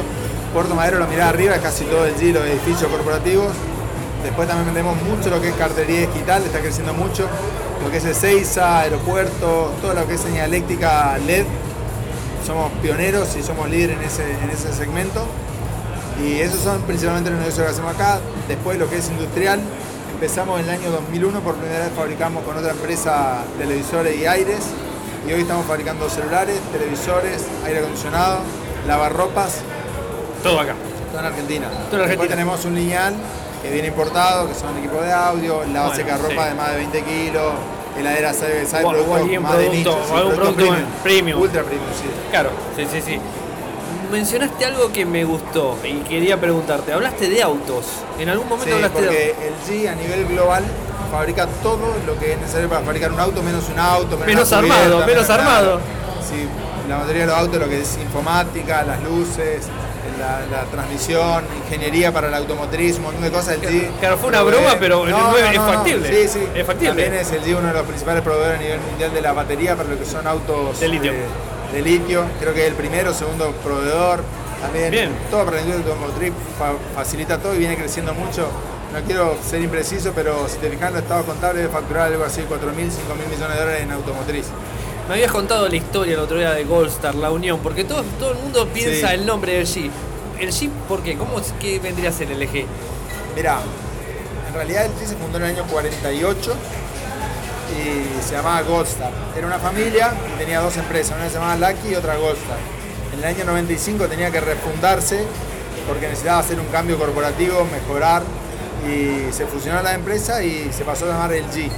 Puerto 0.52 0.74
Madero 0.74 0.98
lo 0.98 1.06
mirá 1.06 1.28
arriba, 1.28 1.54
es 1.54 1.60
casi 1.60 1.84
todo 1.84 2.06
el 2.06 2.14
giro 2.16 2.42
de 2.42 2.52
edificios 2.52 2.90
corporativos. 2.90 3.52
Después 4.22 4.48
también 4.48 4.66
vendemos 4.66 4.96
mucho 5.02 5.30
lo 5.30 5.40
que 5.40 5.48
es 5.48 5.54
cartería 5.54 6.00
digital, 6.00 6.42
está 6.44 6.60
creciendo 6.60 6.92
mucho. 6.92 7.26
Lo 7.82 7.90
que 7.90 7.98
es 7.98 8.04
Ezeiza, 8.04 8.80
aeropuertos, 8.80 9.80
todo 9.80 9.94
lo 9.94 10.06
que 10.06 10.14
es 10.14 10.20
señaléctica 10.20 11.16
LED, 11.18 11.46
somos 12.50 12.72
pioneros 12.82 13.36
y 13.36 13.44
somos 13.44 13.70
líderes 13.70 13.96
en 13.96 14.02
ese, 14.02 14.32
en 14.42 14.50
ese 14.50 14.72
segmento. 14.72 15.24
Y 16.20 16.40
esos 16.40 16.60
son 16.60 16.82
principalmente 16.82 17.30
los 17.30 17.38
negocios 17.38 17.64
que 17.64 17.72
hacemos 17.72 17.94
acá. 17.94 18.18
Después 18.48 18.76
lo 18.76 18.90
que 18.90 18.98
es 18.98 19.08
industrial, 19.08 19.60
empezamos 20.14 20.58
en 20.58 20.68
el 20.68 20.70
año 20.72 20.90
2001, 20.90 21.40
por 21.40 21.54
primera 21.54 21.84
vez 21.84 21.92
fabricamos 21.94 22.42
con 22.42 22.56
otra 22.56 22.72
empresa 22.72 23.44
televisores 23.56 24.18
y 24.18 24.26
aires. 24.26 24.66
Y 25.28 25.32
hoy 25.32 25.42
estamos 25.42 25.64
fabricando 25.64 26.10
celulares, 26.10 26.58
televisores, 26.72 27.46
aire 27.64 27.78
acondicionado, 27.78 28.40
lavarropas. 28.88 29.58
Todo 30.42 30.58
acá. 30.58 30.74
Todo 31.12 31.20
en 31.20 31.26
Argentina. 31.26 31.68
Todo 31.68 31.76
en 31.76 31.84
Argentina. 31.84 32.08
Después 32.08 32.30
tenemos 32.30 32.64
un 32.64 32.74
lineal 32.74 33.14
que 33.62 33.70
viene 33.70 33.88
importado, 33.88 34.48
que 34.48 34.54
son 34.54 34.76
equipos 34.76 35.04
de 35.04 35.12
audio, 35.12 35.62
la 35.72 35.82
base 35.82 36.02
de 36.02 36.16
ropa 36.16 36.46
de 36.46 36.54
más 36.54 36.70
de 36.70 36.76
20 36.78 37.02
kilos, 37.02 37.52
heladera 38.00 38.32
sabe, 38.32 38.66
sabe 38.66 38.84
bueno, 38.84 39.04
productos 39.04 39.42
más 39.42 39.58
de 39.58 39.68
nicho, 39.70 39.98
algún 40.14 40.34
producto, 40.34 40.64
premium, 41.02 41.40
Ultra 41.40 41.62
premium, 41.62 41.86
sí. 41.94 42.08
Claro, 42.30 42.50
sí, 42.76 42.86
sí, 42.90 43.00
sí. 43.00 43.20
Mencionaste 44.10 44.64
algo 44.64 44.92
que 44.92 45.06
me 45.06 45.24
gustó 45.24 45.78
y 45.84 46.00
quería 46.00 46.40
preguntarte. 46.40 46.92
Hablaste 46.92 47.28
de 47.28 47.42
autos. 47.42 47.86
En 48.18 48.28
algún 48.28 48.48
momento 48.48 48.74
hablaste 48.74 49.02
de 49.02 49.30
autos. 49.30 49.44
el 49.44 49.84
G 49.84 49.88
a 49.88 49.94
nivel 49.94 50.26
global 50.26 50.64
fabrica 51.10 51.46
todo 51.62 51.94
lo 52.06 52.18
que 52.18 52.32
es 52.32 52.38
necesario 52.38 52.68
para 52.68 52.82
fabricar 52.82 53.12
un 53.12 53.20
auto, 53.20 53.42
menos 53.42 53.68
un 53.68 53.78
auto, 53.78 54.16
menos, 54.16 54.26
menos 54.26 54.52
armado, 54.52 55.06
menos, 55.06 55.30
armado. 55.30 55.80
Sí, 56.28 56.46
la 56.88 56.98
mayoría 56.98 57.22
de 57.22 57.26
los 57.28 57.36
autos 57.36 57.60
lo 57.60 57.68
que 57.68 57.80
es 57.80 57.98
informática, 57.98 58.82
las 58.82 59.02
luces, 59.02 59.66
la, 60.20 60.64
transmisión, 60.70 61.44
ingeniería 61.64 62.12
para 62.12 62.30
la 62.30 62.38
automotriz, 62.38 62.96
un 62.96 63.04
montón 63.04 63.22
de 63.22 63.30
cosas. 63.30 63.58
El 63.62 63.88
claro, 63.98 64.18
fue 64.18 64.28
una 64.28 64.42
broma, 64.42 64.76
pero 64.78 65.06
es 65.06 65.56
factible. 65.56 66.08
Sí, 66.08 66.38
sí. 66.38 66.46
Es 66.54 66.66
factible. 66.66 67.02
También 67.02 67.14
es 67.14 67.32
el 67.32 67.42
G 67.42 67.56
uno 67.56 67.68
de 67.68 67.74
los 67.74 67.86
principales 67.86 68.22
proveedores 68.22 68.58
a 68.58 68.62
nivel 68.62 68.80
mundial 68.80 69.14
de 69.14 69.20
la 69.20 69.32
batería 69.32 69.76
para 69.76 69.88
lo 69.88 69.98
que 69.98 70.04
son 70.04 70.26
autos 70.26 70.80
de 70.80 70.88
litio. 70.88 71.12
de 71.72 71.82
litio. 71.82 72.24
Creo 72.40 72.54
que 72.54 72.62
es 72.62 72.68
el 72.68 72.74
primero, 72.74 73.12
segundo 73.14 73.52
proveedor. 73.64 74.22
También 74.60 74.90
Bien. 74.90 75.10
todo 75.30 75.44
para 75.46 75.56
la 75.56 75.62
industria 75.62 75.94
automotriz 75.94 76.32
facilita 76.94 77.38
todo 77.38 77.54
y 77.54 77.58
viene 77.58 77.76
creciendo 77.76 78.12
mucho. 78.12 78.48
No 78.92 79.00
quiero 79.02 79.38
ser 79.48 79.62
impreciso, 79.62 80.12
pero 80.14 80.48
si 80.48 80.58
te 80.58 80.68
fijas 80.68 80.92
los 80.92 81.02
estados 81.02 81.24
contables, 81.24 81.62
debe 81.62 81.72
facturar 81.72 82.08
algo 82.08 82.24
así, 82.24 82.42
4.000, 82.42 82.48
5.000 82.48 83.30
millones 83.30 83.56
de 83.56 83.60
dólares 83.60 83.82
en 83.82 83.92
automotriz. 83.92 84.46
Me 85.08 85.14
habías 85.14 85.32
contado 85.32 85.68
la 85.68 85.76
historia 85.76 86.14
el 86.14 86.20
otro 86.20 86.38
día 86.38 86.52
de 86.52 86.64
Goldstar, 86.64 87.14
la 87.14 87.30
unión, 87.30 87.60
porque 87.62 87.84
todo, 87.84 88.02
todo 88.18 88.32
el 88.32 88.38
mundo 88.38 88.68
piensa 88.68 89.14
el 89.14 89.24
nombre 89.24 89.54
del 89.54 89.66
G 89.66 89.90
el 90.40 90.50
Jeep, 90.50 90.72
¿por 90.88 91.02
qué? 91.02 91.16
¿Cómo, 91.16 91.40
¿Qué 91.60 91.78
vendría 91.78 92.10
a 92.10 92.12
ser 92.12 92.30
el 92.30 92.42
eje? 92.42 92.66
Mira, 93.36 93.58
en 94.48 94.54
realidad 94.54 94.86
el 94.86 94.92
Jeep 94.94 95.08
se 95.08 95.16
fundó 95.16 95.38
en 95.38 95.44
el 95.44 95.56
año 95.56 95.64
48 95.70 96.54
y 97.70 98.22
se 98.22 98.32
llamaba 98.32 98.62
Goldstar. 98.62 99.12
Era 99.36 99.46
una 99.46 99.58
familia 99.58 100.12
y 100.34 100.38
tenía 100.38 100.60
dos 100.60 100.76
empresas, 100.76 101.16
una 101.16 101.28
se 101.28 101.34
llamaba 101.34 101.56
Lucky 101.56 101.90
y 101.90 101.94
otra 101.94 102.16
Goldstar. 102.16 102.58
En 103.12 103.18
el 103.18 103.24
año 103.24 103.44
95 103.44 104.06
tenía 104.06 104.30
que 104.30 104.40
refundarse 104.40 105.24
porque 105.86 106.06
necesitaba 106.08 106.40
hacer 106.40 106.58
un 106.58 106.66
cambio 106.66 106.98
corporativo, 106.98 107.66
mejorar 107.66 108.22
y 108.88 109.32
se 109.32 109.46
fusionó 109.46 109.82
la 109.82 109.94
empresa 109.94 110.42
y 110.42 110.72
se 110.72 110.84
pasó 110.84 111.04
a 111.06 111.08
llamar 111.08 111.32
el 111.32 111.44
G. 111.46 111.70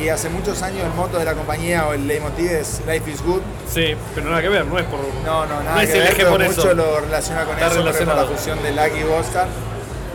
Y 0.00 0.08
hace 0.08 0.28
muchos 0.28 0.62
años 0.62 0.82
el 0.84 0.92
moto 0.94 1.18
de 1.18 1.24
la 1.24 1.34
compañía 1.34 1.86
o 1.86 1.94
el 1.94 2.06
leitmotiv 2.06 2.50
es 2.50 2.80
Life 2.86 3.10
is 3.10 3.22
Good. 3.22 3.42
Sí, 3.72 3.94
pero 4.14 4.30
nada 4.30 4.40
que 4.42 4.48
ver, 4.48 4.64
no 4.64 4.78
es 4.78 4.86
por. 4.86 5.00
No, 5.24 5.44
no, 5.46 5.62
nada 5.62 5.74
No 5.74 5.80
es 5.80 5.90
que 5.90 5.98
el 5.98 6.02
ver, 6.16 6.26
por 6.28 6.38
mucho 6.40 6.60
eso. 6.62 6.74
lo 6.74 7.00
relaciona 7.00 7.44
con 7.44 7.54
Está 7.54 7.66
eso, 7.66 7.74
es 7.74 7.82
por 7.82 7.84
la 7.86 7.92
relacionado. 7.92 8.28
fusión 8.36 8.62
de 8.62 8.72
Lucky 8.72 8.98
y 9.00 9.02
Bosscar. 9.04 9.48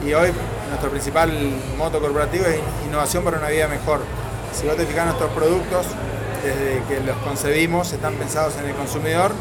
Y 0.05 0.13
hoy 0.13 0.31
nuestro 0.69 0.89
principal 0.89 1.31
moto 1.77 1.99
corporativo 1.99 2.45
es 2.45 2.59
innovación 2.87 3.23
para 3.23 3.37
una 3.37 3.49
vida 3.49 3.67
mejor. 3.67 3.99
Si 4.53 4.65
vos 4.65 4.75
te 4.77 4.85
fijas 4.85 5.05
nuestros 5.05 5.29
productos, 5.31 5.85
desde 6.43 6.81
que 6.87 6.99
los 7.05 7.15
concebimos, 7.17 7.91
están 7.93 8.15
pensados 8.15 8.55
en 8.57 8.65
el 8.69 8.73
consumidor 8.75 9.31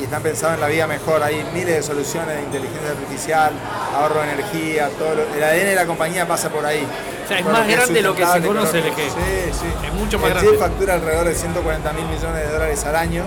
y 0.00 0.04
están 0.04 0.22
pensados 0.22 0.54
en 0.54 0.60
la 0.60 0.68
vida 0.68 0.86
mejor. 0.86 1.22
Hay 1.22 1.44
miles 1.52 1.74
de 1.74 1.82
soluciones 1.82 2.36
de 2.36 2.42
inteligencia 2.42 2.90
artificial, 2.90 3.52
ahorro 3.96 4.20
de 4.20 4.32
energía, 4.32 4.90
todo 4.98 5.14
lo- 5.14 5.34
el 5.34 5.42
ADN 5.42 5.70
de 5.70 5.74
la 5.74 5.86
compañía 5.86 6.28
pasa 6.28 6.50
por 6.50 6.64
ahí. 6.64 6.86
O 7.24 7.28
sea, 7.28 7.38
es 7.38 7.44
más 7.46 7.66
grande 7.68 7.94
de 7.94 8.02
lo 8.02 8.14
que 8.14 8.26
se 8.26 8.40
conoce 8.42 8.78
el 8.78 8.86
eje. 8.86 9.08
Sí, 9.08 9.52
sí. 9.52 9.86
Es 9.86 9.92
mucho 9.94 10.18
más 10.18 10.28
el 10.30 10.34
grande. 10.34 10.58
Factura 10.58 10.94
alrededor 10.94 11.26
de 11.26 11.34
140 11.34 11.92
mil 11.92 12.04
millones 12.06 12.46
de 12.46 12.52
dólares 12.52 12.84
al 12.84 12.96
año. 12.96 13.24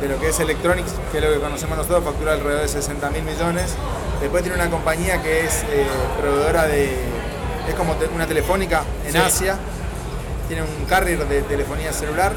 De 0.00 0.08
lo 0.08 0.18
que 0.20 0.28
es 0.28 0.38
Electronics, 0.38 0.92
que 1.10 1.18
es 1.18 1.24
lo 1.24 1.32
que 1.32 1.40
conocemos 1.40 1.76
nosotros, 1.76 2.04
factura 2.04 2.32
alrededor 2.34 2.62
de 2.62 2.68
60 2.68 3.10
mil 3.10 3.22
millones. 3.22 3.74
Después 4.20 4.42
tiene 4.44 4.56
una 4.56 4.70
compañía 4.70 5.20
que 5.22 5.44
es 5.44 5.62
eh, 5.70 5.86
proveedora 6.20 6.66
de. 6.66 6.92
es 7.68 7.74
como 7.76 7.96
una 8.14 8.26
telefónica 8.26 8.82
en 9.04 9.12
Sí. 9.12 9.18
Asia. 9.18 9.56
Tiene 10.46 10.62
un 10.62 10.84
carrier 10.86 11.26
de 11.26 11.42
telefonía 11.42 11.92
celular. 11.92 12.32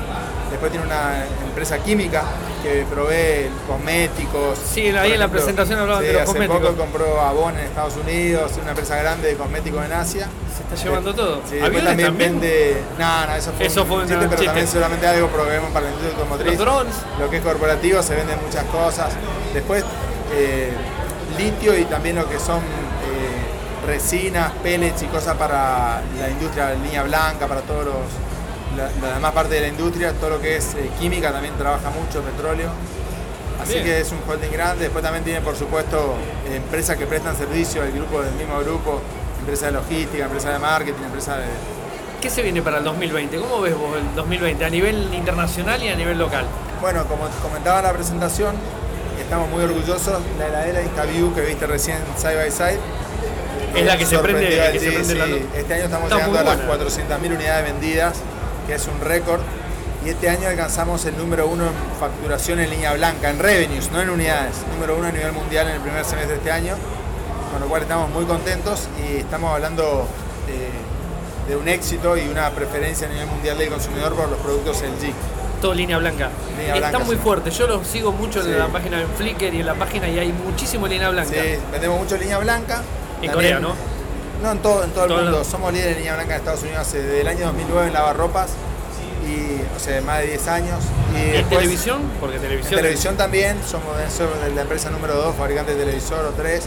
Después 0.52 0.70
tiene 0.72 0.86
una 0.86 1.26
empresa 1.48 1.80
química 1.80 2.24
que 2.62 2.86
provee 2.92 3.50
cosméticos. 3.66 4.60
Sí, 4.60 4.88
ahí 4.90 5.14
en 5.14 5.20
la 5.20 5.30
presentación 5.30 5.80
hablaban 5.80 6.02
sí, 6.04 6.08
de 6.08 6.14
los 6.14 6.22
hace 6.24 6.32
cosméticos. 6.34 6.62
poco 6.62 6.76
compró 6.78 7.22
Avon 7.22 7.58
en 7.58 7.66
Estados 7.66 7.96
Unidos, 7.96 8.52
una 8.62 8.72
empresa 8.72 8.98
grande 8.98 9.30
de 9.30 9.36
cosméticos 9.36 9.86
en 9.86 9.94
Asia. 9.94 10.28
Se 10.56 10.64
está 10.64 10.76
llevando 10.86 11.16
todo. 11.16 11.36
Sí, 11.50 11.56
después 11.56 11.64
¿Aviones 11.64 11.86
también, 11.88 12.08
también? 12.10 12.32
vende. 12.42 12.84
No, 13.00 13.26
no, 13.28 13.36
eso 13.36 13.52
fue, 13.54 13.66
Eso 13.66 13.82
un 13.84 13.88
fue 13.88 13.98
un 13.98 14.02
chiste, 14.04 14.18
pero 14.18 14.30
chiste. 14.32 14.46
también 14.46 14.68
solamente 14.68 15.08
algo 15.08 15.28
proveemos 15.30 15.72
para 15.72 15.86
la 15.86 15.92
industria 15.92 16.18
automotriz. 16.18 16.48
Los 16.52 16.60
drones. 16.60 16.96
Lo 17.18 17.30
que 17.30 17.38
es 17.38 17.44
corporativo 17.44 18.04
se 18.04 18.16
venden 18.16 18.38
muchas 18.46 18.66
cosas. 18.66 19.14
Después, 19.54 19.84
eh, 20.34 20.72
litio 21.38 21.78
y 21.78 21.86
también 21.86 22.18
lo 22.18 22.30
que 22.30 22.38
son 22.40 22.60
eh, 22.60 23.88
resinas, 23.88 24.52
pellets 24.62 25.02
y 25.02 25.06
cosas 25.08 25.38
para 25.38 26.02
la 26.20 26.30
industria, 26.30 26.74
línea 26.74 27.04
blanca, 27.04 27.48
para 27.48 27.62
todos 27.62 27.86
los. 27.86 27.96
La, 28.78 28.90
la 29.08 29.16
demás 29.16 29.32
parte 29.34 29.56
de 29.56 29.62
la 29.62 29.68
industria, 29.68 30.14
todo 30.14 30.30
lo 30.32 30.42
que 30.42 30.56
es 30.58 30.74
eh, 30.76 30.90
química 31.00 31.32
también 31.32 31.54
trabaja 31.58 31.90
mucho, 31.90 32.22
petróleo. 32.22 32.70
Así 33.62 33.74
Bien. 33.74 33.86
que 33.86 34.00
es 34.02 34.12
un 34.12 34.20
holding 34.28 34.52
grande. 34.52 34.84
Después 34.86 35.04
también 35.04 35.24
tiene, 35.24 35.42
por 35.42 35.56
supuesto, 35.56 36.16
eh, 36.48 36.56
empresas 36.56 36.98
que 36.98 37.06
prestan 37.06 37.36
servicio 37.36 37.82
al 37.84 37.92
grupo 37.92 38.22
del 38.22 38.34
mismo 38.36 38.58
grupo, 38.60 39.02
empresas 39.40 39.68
de 39.68 39.72
logística, 39.74 40.24
empresas 40.26 40.54
de 40.54 40.60
marketing, 40.60 41.04
empresas 41.04 41.38
de, 41.40 41.44
¿Qué 42.22 42.30
se 42.30 42.44
viene 42.44 42.62
para 42.62 42.78
el 42.78 42.84
2020? 42.84 43.38
¿Cómo 43.40 43.62
ves 43.62 43.76
vos 43.76 43.98
el 43.98 44.16
2020 44.16 44.64
a 44.64 44.70
nivel 44.70 45.12
internacional 45.14 45.82
y 45.82 45.90
a 45.90 45.96
nivel 45.96 46.20
local? 46.20 46.46
Bueno, 46.80 47.04
como 47.08 47.28
comentaba 47.42 47.80
en 47.80 47.86
la 47.86 47.94
presentación, 47.94 48.56
estamos 49.20 49.50
muy 49.50 49.64
orgullosos. 49.64 50.20
La 50.38 50.48
heladera 50.48 50.82
InstaView 50.84 51.34
que 51.34 51.42
viste 51.42 51.66
recién 51.66 51.98
side 52.18 52.36
by 52.36 52.52
side. 52.52 52.80
Es 53.76 53.86
la 53.86 53.98
que 53.98 54.06
se 54.06 54.20
prende- 54.20 54.72
que 54.72 54.80
se 54.80 54.92
prende 54.92 55.40
sí. 55.40 55.46
Este 55.56 55.74
año 55.74 55.84
estamos 55.86 56.12
Está 56.12 56.28
llegando 56.28 56.40
a 56.40 56.44
las 56.56 56.68
buena. 56.68 56.84
400.000 56.86 57.36
unidades 57.36 57.66
vendidas, 57.74 58.14
que 58.68 58.76
es 58.76 58.88
un 58.88 59.00
récord. 59.02 59.42
Y 60.06 60.10
este 60.10 60.30
año 60.30 60.48
alcanzamos 60.48 61.06
el 61.06 61.16
número 61.18 61.48
uno 61.48 61.66
en 61.68 61.74
facturación 62.00 62.60
en 62.60 62.72
línea 62.72 62.94
blanca, 62.94 63.30
en 63.30 63.38
revenues, 63.38 63.92
no 63.92 64.02
en 64.02 64.10
unidades. 64.10 64.56
Número 64.74 64.98
uno 64.98 65.08
a 65.08 65.12
nivel 65.12 65.32
mundial 65.32 65.68
en 65.68 65.76
el 65.76 65.82
primer 65.82 66.04
semestre 66.06 66.34
de 66.34 66.38
este 66.40 66.52
año, 66.52 66.76
con 67.52 67.62
lo 67.62 67.68
cual 67.68 67.84
estamos 67.84 68.10
muy 68.10 68.26
contentos 68.26 68.88
y 69.08 69.18
estamos 69.18 69.54
hablando 69.54 70.08
eh, 70.48 70.70
de 71.48 71.56
un 71.56 71.68
éxito 71.68 72.18
y 72.18 72.28
una 72.30 72.50
preferencia 72.50 73.08
a 73.08 73.12
nivel 73.12 73.28
mundial 73.28 73.58
del 73.60 73.70
consumidor 73.70 74.16
por 74.16 74.28
los 74.30 74.40
productos 74.40 74.82
LG. 74.82 75.14
Todo 75.62 75.76
línea 75.76 76.00
blanca. 76.00 76.30
Línea 76.58 76.74
Está 76.76 76.90
blanca, 76.90 77.06
muy 77.06 77.16
sí. 77.18 77.22
fuerte. 77.22 77.52
Yo 77.52 77.68
lo 77.68 77.84
sigo 77.86 78.12
mucho 78.12 78.42
Sí. 78.42 78.50
en 78.50 78.58
la 78.58 78.68
página 78.70 78.98
de 78.98 79.06
Flickr 79.06 79.54
y 79.54 79.60
en 79.60 79.68
la 79.68 79.76
página 79.76 80.08
y 80.10 80.18
hay 80.18 80.34
muchísimo 80.34 80.88
línea 80.88 81.12
blanca. 81.12 81.32
Sí, 81.32 81.58
vendemos 81.72 82.00
mucho 82.00 82.18
línea 82.18 82.40
blanca. 82.40 82.82
En 83.22 83.30
También- 83.30 83.34
Corea, 83.34 83.60
¿no? 83.60 83.76
No, 84.42 84.52
en 84.52 84.60
todo, 84.60 84.84
en 84.84 84.92
todo 84.92 85.06
el 85.06 85.24
mundo. 85.24 85.44
Somos 85.44 85.72
líderes 85.72 85.94
de 85.96 86.00
línea 86.00 86.16
blanca 86.16 86.34
en 86.36 86.40
Estados 86.40 86.62
Unidos 86.64 86.80
hace- 86.80 87.02
desde 87.02 87.22
el 87.22 87.28
año 87.28 87.46
2009 87.48 87.88
en 87.88 87.94
lavarropas, 87.94 88.50
y, 89.28 89.62
o 89.76 89.80
sea, 89.80 90.02
más 90.02 90.20
de 90.20 90.28
10 90.28 90.48
años. 90.48 90.80
Y, 91.14 91.18
¿Y 91.18 91.22
en 91.22 91.32
después, 91.34 91.60
televisión? 91.60 92.02
Porque 92.20 92.36
En 92.38 92.42
televisión. 92.42 92.76
televisión 92.76 93.18
también, 93.18 93.58
somos 93.68 93.98
de, 93.98 94.10
somos 94.10 94.40
de 94.44 94.50
la 94.56 94.62
empresa 94.62 94.90
número 94.90 95.14
2, 95.16 95.36
fabricante 95.36 95.76
de 95.76 95.80
televisor 95.86 96.26
o 96.26 96.30
3. 96.32 96.64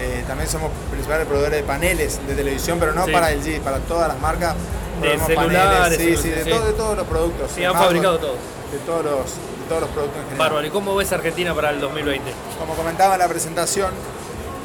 Eh, 0.00 0.24
también 0.26 0.48
somos 0.48 0.70
principales 0.90 1.26
proveedores 1.26 1.58
de 1.58 1.64
paneles 1.64 2.20
de 2.26 2.34
televisión, 2.34 2.78
pero 2.80 2.92
no 2.92 3.04
Sí. 3.06 3.12
para 3.12 3.30
el 3.32 3.42
G, 3.42 3.60
para 3.60 3.78
todas 3.78 4.08
las 4.08 4.20
marcas. 4.20 4.54
De 5.00 5.18
celulares, 5.18 5.98
sí, 5.98 6.16
sí, 6.16 6.28
de, 6.30 6.44
sí. 6.44 6.50
todo- 6.50 6.64
de 6.66 6.72
todos 6.74 6.96
los 6.96 7.06
productos. 7.08 7.50
Sí, 7.54 7.64
han 7.64 7.74
fabricado 7.74 8.18
todo. 8.18 8.34
De 8.70 8.78
todos 8.86 9.04
los, 9.04 9.24
de 9.26 9.68
todos 9.68 9.80
los 9.82 9.90
productos 9.90 10.18
en 10.18 10.24
general. 10.28 10.38
Bárbaro. 10.38 10.66
¿Y 10.66 10.70
cómo 10.70 10.94
ves 10.94 11.10
Argentina 11.12 11.52
para 11.54 11.70
el 11.70 11.80
2020? 11.80 12.32
Como 12.60 12.74
comentaba 12.74 13.14
en 13.14 13.20
la 13.20 13.28
presentación, 13.28 13.90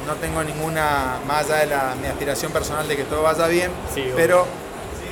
no 0.08 0.14
tengo 0.14 0.42
ninguna, 0.42 1.18
más 1.26 1.44
allá 1.44 1.56
de 1.58 1.66
la, 1.66 1.94
mi 2.00 2.08
aspiración 2.08 2.50
personal 2.50 2.88
de 2.88 2.96
que 2.96 3.04
todo 3.04 3.22
vaya 3.22 3.46
bien, 3.46 3.70
Sí, 3.94 4.04
pero 4.16 4.46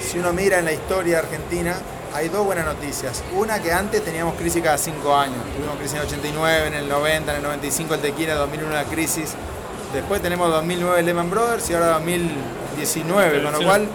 si 0.00 0.18
uno 0.18 0.32
mira 0.32 0.58
en 0.58 0.64
la 0.64 0.72
historia 0.72 1.18
argentina, 1.20 1.76
hay 2.14 2.28
dos 2.30 2.44
buenas 2.46 2.64
noticias. 2.64 3.22
Una 3.36 3.60
que 3.60 3.72
antes 3.72 4.02
teníamos 4.02 4.34
crisis 4.36 4.62
cada 4.62 4.78
cinco 4.78 5.14
años. 5.14 5.36
Tuvimos 5.54 5.76
crisis 5.76 5.94
en 5.94 6.00
el 6.00 6.06
89, 6.06 6.66
en 6.68 6.74
el 6.74 6.88
90, 6.88 7.30
en 7.30 7.36
el 7.36 7.42
95 7.42 7.94
el 7.94 8.00
tequila, 8.00 8.32
en 8.32 8.38
el 8.38 8.38
2001 8.38 8.72
la 8.74 8.84
crisis. 8.84 9.34
Después 9.92 10.22
tenemos 10.22 10.50
2009 10.50 11.02
Lehman 11.02 11.30
Brothers 11.30 11.68
y 11.70 11.74
ahora 11.74 11.88
2019, 11.98 13.42
con 13.42 13.52
lo 13.52 13.58
Sí. 13.58 13.64
cual 13.64 13.88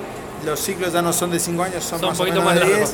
los 0.45 0.59
ciclos 0.59 0.93
ya 0.93 1.01
no 1.01 1.13
son 1.13 1.31
de 1.31 1.39
cinco 1.39 1.63
años, 1.63 1.83
son, 1.83 1.99
Son 1.99 2.09
más 2.09 2.19
un 2.19 2.25
o 2.27 2.29
poquito 2.29 2.45
menos 2.45 2.45
más 2.45 2.55
de 2.55 2.71
largos. 2.71 2.93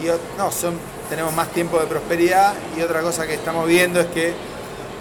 10. 0.00 0.14
Y, 0.14 0.38
no, 0.38 0.50
son, 0.52 0.74
tenemos 1.08 1.32
más 1.34 1.48
tiempo 1.48 1.78
de 1.80 1.86
prosperidad 1.86 2.54
y 2.76 2.82
otra 2.82 3.00
cosa 3.02 3.26
que 3.26 3.34
estamos 3.34 3.66
viendo 3.66 4.00
es 4.00 4.06
que 4.06 4.32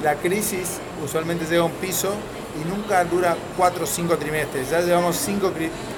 la 0.04 0.16
crisis 0.16 0.80
usualmente 1.04 1.46
llega 1.46 1.62
a 1.62 1.66
un 1.66 1.72
piso 1.74 2.14
y 2.62 2.68
nunca 2.70 3.04
dura 3.04 3.36
4 3.58 3.84
o 3.84 3.88
5 3.88 4.18
trimestres. 4.18 4.70
Ya 4.70 4.82
llevamos 4.82 5.16
5 5.18 5.52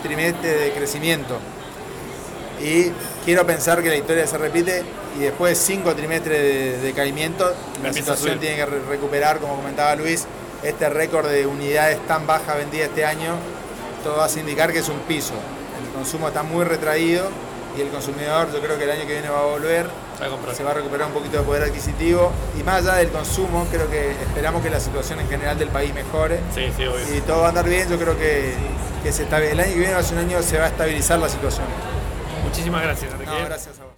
trimestres 0.04 0.60
de 0.62 0.72
crecimiento. 0.72 1.38
Y 2.62 2.92
quiero 3.24 3.46
pensar 3.46 3.82
que 3.82 3.90
la 3.90 3.96
historia 3.96 4.28
se 4.28 4.38
repite 4.38 4.84
y 5.18 5.22
después 5.22 5.58
de 5.58 5.66
5 5.76 5.96
trimestres 5.96 6.42
de 6.42 6.78
decaimiento, 6.82 7.46
la 7.82 7.94
situación 7.94 8.40
tiene 8.40 8.56
que 8.58 8.66
re- 8.66 8.82
recuperar, 8.90 9.40
como 9.40 9.56
comentaba 9.56 9.96
Luis, 9.96 10.26
este 10.62 10.90
récord 10.90 11.28
de 11.30 11.46
unidades 11.48 12.06
tan 12.06 12.28
bajas 12.28 12.58
vendidas 12.58 12.90
este 12.90 13.06
año, 13.06 13.36
todo 14.04 14.22
hace 14.22 14.42
indicar 14.42 14.74
que 14.74 14.80
es 14.80 14.90
un 14.90 15.00
piso. 15.00 15.34
El 15.88 15.94
consumo 15.94 16.28
está 16.28 16.44
muy 16.44 16.66
retraído 16.66 17.30
y 17.78 17.82
el 17.82 17.88
consumidor 17.90 18.52
yo 18.54 18.60
creo 18.60 18.78
que 18.78 18.84
el 18.84 18.92
año 18.92 19.02
que 19.08 19.14
viene 19.14 19.30
va 19.30 19.40
a 19.40 19.46
volver 19.46 19.88
Se 20.56 20.64
va 20.64 20.72
a 20.72 20.74
recuperar 20.74 21.08
un 21.08 21.14
poquito 21.14 21.38
de 21.38 21.44
poder 21.44 21.64
adquisitivo 21.64 22.32
y 22.60 22.64
más 22.64 22.82
allá 22.86 22.96
del 22.96 23.10
consumo, 23.10 23.66
creo 23.72 23.90
que 23.90 24.12
esperamos 24.12 24.62
que 24.62 24.70
la 24.70 24.80
situación 24.80 25.20
en 25.22 25.30
general 25.30 25.58
del 25.58 25.70
país 25.70 25.94
mejore 25.94 26.40
Sí, 26.54 26.72
sí, 26.76 26.86
obvio. 26.86 27.16
y 27.18 27.22
todo 27.22 27.40
va 27.40 27.46
a 27.48 27.50
andar 27.50 27.68
bien. 27.70 27.88
Yo 27.90 27.98
creo 27.98 28.18
que, 28.18 28.54
que 29.02 29.12
se 29.14 29.24
está, 29.24 29.38
el 29.44 29.60
año 29.60 29.72
que 29.74 29.80
viene, 29.80 29.94
hace 29.94 30.14
un 30.14 30.20
año, 30.20 30.42
se 30.42 30.58
va 30.58 30.66
a 30.66 30.68
estabilizar 30.68 31.20
la 31.20 31.30
situación. 31.30 31.66
Muchísimas 32.44 32.82
gracias, 32.84 33.12
Enrique. 33.14 33.32
No, 33.32 33.46
gracias 33.46 33.80
a 33.80 33.84
vos. 33.84 33.89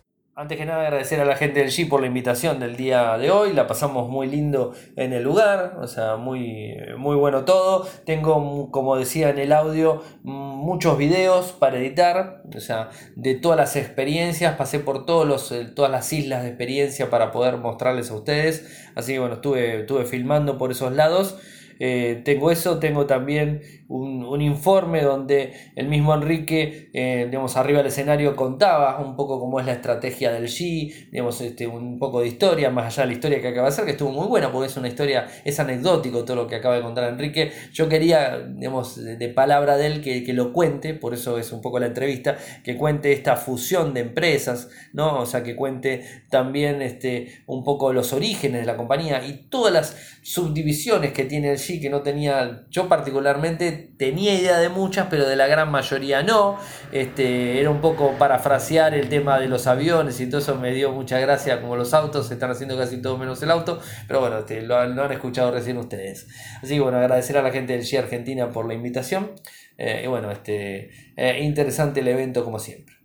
Antes 0.41 0.57
que 0.57 0.65
nada 0.65 0.81
agradecer 0.81 1.19
a 1.19 1.25
la 1.25 1.35
gente 1.35 1.59
del 1.59 1.69
G 1.69 1.87
por 1.87 2.01
la 2.01 2.07
invitación 2.07 2.59
del 2.59 2.75
día 2.75 3.15
de 3.19 3.29
hoy, 3.29 3.53
la 3.53 3.67
pasamos 3.67 4.09
muy 4.09 4.25
lindo 4.25 4.73
en 4.95 5.13
el 5.13 5.21
lugar, 5.21 5.77
o 5.79 5.85
sea, 5.85 6.15
muy, 6.15 6.75
muy 6.97 7.15
bueno 7.15 7.45
todo. 7.45 7.87
Tengo, 8.07 8.71
como 8.71 8.95
decía 8.95 9.29
en 9.29 9.37
el 9.37 9.53
audio, 9.53 10.01
muchos 10.23 10.97
videos 10.97 11.51
para 11.51 11.77
editar, 11.77 12.41
o 12.55 12.59
sea, 12.59 12.89
de 13.15 13.35
todas 13.35 13.55
las 13.55 13.75
experiencias, 13.75 14.55
pasé 14.55 14.79
por 14.79 15.05
todos 15.05 15.27
los, 15.27 15.51
eh, 15.51 15.65
todas 15.75 15.91
las 15.91 16.11
islas 16.11 16.41
de 16.41 16.49
experiencia 16.49 17.11
para 17.11 17.31
poder 17.31 17.57
mostrarles 17.57 18.09
a 18.09 18.15
ustedes, 18.15 18.89
así 18.95 19.13
que 19.13 19.19
bueno, 19.19 19.35
estuve, 19.35 19.81
estuve 19.81 20.05
filmando 20.05 20.57
por 20.57 20.71
esos 20.71 20.91
lados. 20.91 21.37
Eh, 21.83 22.21
tengo 22.25 22.51
eso, 22.51 22.77
tengo 22.77 23.07
también 23.07 23.61
un, 23.91 24.23
un 24.23 24.41
informe 24.41 25.01
donde 25.01 25.53
el 25.75 25.87
mismo 25.87 26.13
Enrique, 26.13 26.89
eh, 26.93 27.25
digamos, 27.25 27.57
arriba 27.57 27.79
del 27.79 27.87
escenario 27.87 28.35
contaba 28.35 28.99
un 28.99 29.15
poco 29.15 29.39
cómo 29.39 29.59
es 29.59 29.65
la 29.65 29.73
estrategia 29.73 30.31
del 30.31 30.47
G, 30.47 31.09
digamos, 31.11 31.41
este, 31.41 31.67
un 31.67 31.99
poco 31.99 32.21
de 32.21 32.27
historia, 32.27 32.69
más 32.69 32.85
allá 32.85 33.03
de 33.03 33.07
la 33.07 33.13
historia 33.13 33.41
que 33.41 33.49
acaba 33.49 33.67
de 33.67 33.73
hacer, 33.73 33.85
que 33.85 33.91
estuvo 33.91 34.11
muy 34.11 34.27
buena 34.27 34.51
porque 34.51 34.67
es 34.67 34.77
una 34.77 34.87
historia, 34.87 35.27
es 35.43 35.59
anecdótico 35.59 36.23
todo 36.23 36.37
lo 36.37 36.47
que 36.47 36.55
acaba 36.55 36.75
de 36.75 36.81
contar 36.81 37.09
Enrique. 37.09 37.51
Yo 37.73 37.89
quería, 37.89 38.39
digamos, 38.39 38.95
de, 38.95 39.29
palabra 39.29 39.77
de 39.77 39.87
él 39.87 40.01
que, 40.01 40.23
que 40.23 40.33
lo 40.33 40.53
cuente, 40.53 40.93
por 40.93 41.13
eso 41.13 41.37
es 41.37 41.51
un 41.51 41.61
poco 41.61 41.79
la 41.79 41.87
entrevista, 41.87 42.37
que 42.63 42.77
cuente 42.77 43.11
esta 43.11 43.35
fusión 43.35 43.93
de 43.93 44.01
empresas, 44.01 44.69
¿no? 44.93 45.19
O 45.19 45.25
sea, 45.25 45.43
que 45.43 45.55
cuente 45.55 46.05
también 46.29 46.81
este, 46.81 47.43
un 47.45 47.63
poco 47.63 47.91
los 47.91 48.13
orígenes 48.13 48.61
de 48.61 48.65
la 48.65 48.77
compañía 48.77 49.25
y 49.25 49.47
todas 49.49 49.73
las 49.73 49.95
subdivisiones 50.21 51.11
que 51.11 51.25
tiene 51.25 51.51
el 51.51 51.57
G 51.57 51.81
que 51.81 51.89
no 51.89 52.01
tenía, 52.01 52.65
yo 52.69 52.87
particularmente 52.87 53.80
tenía 53.97 54.33
idea 54.33 54.57
de 54.59 54.69
muchas, 54.69 55.07
pero 55.09 55.27
de 55.27 55.35
la 55.35 55.47
gran 55.47 55.69
mayoría 55.71 56.23
no. 56.23 56.57
Este, 56.91 57.59
era 57.59 57.69
un 57.69 57.81
poco 57.81 58.13
parafrasear 58.17 58.93
el 58.93 59.09
tema 59.09 59.39
de 59.39 59.47
los 59.47 59.67
aviones 59.67 60.19
y 60.21 60.27
todo 60.29 60.41
eso 60.41 60.55
me 60.55 60.71
dio 60.73 60.91
mucha 60.91 61.19
gracia, 61.19 61.61
como 61.61 61.75
los 61.75 61.93
autos 61.93 62.27
se 62.27 62.33
están 62.35 62.51
haciendo 62.51 62.77
casi 62.77 63.01
todo 63.01 63.17
menos 63.17 63.41
el 63.43 63.51
auto, 63.51 63.79
pero 64.07 64.19
bueno, 64.21 64.39
este, 64.39 64.61
lo, 64.61 64.77
han- 64.77 64.99
escuchado 65.11 65.51
recién 65.51 65.77
ustedes. 65.77 66.27
Así 66.61 66.75
que 66.75 66.79
bueno, 66.79 66.97
agradecer 66.97 67.37
a 67.37 67.41
la 67.41 67.51
gente 67.51 67.73
del 67.73 67.81
G 67.83 67.97
Argentina 67.99 68.49
por 68.51 68.67
la 68.67 68.73
invitación. 68.73 69.31
Eh, 69.77 70.01
y 70.03 70.07
bueno, 70.07 70.31
este, 70.31 70.91
eh, 71.17 71.39
interesante 71.41 72.01
el 72.01 72.07
evento 72.07 72.43
como 72.45 72.59
siempre. 72.59 73.00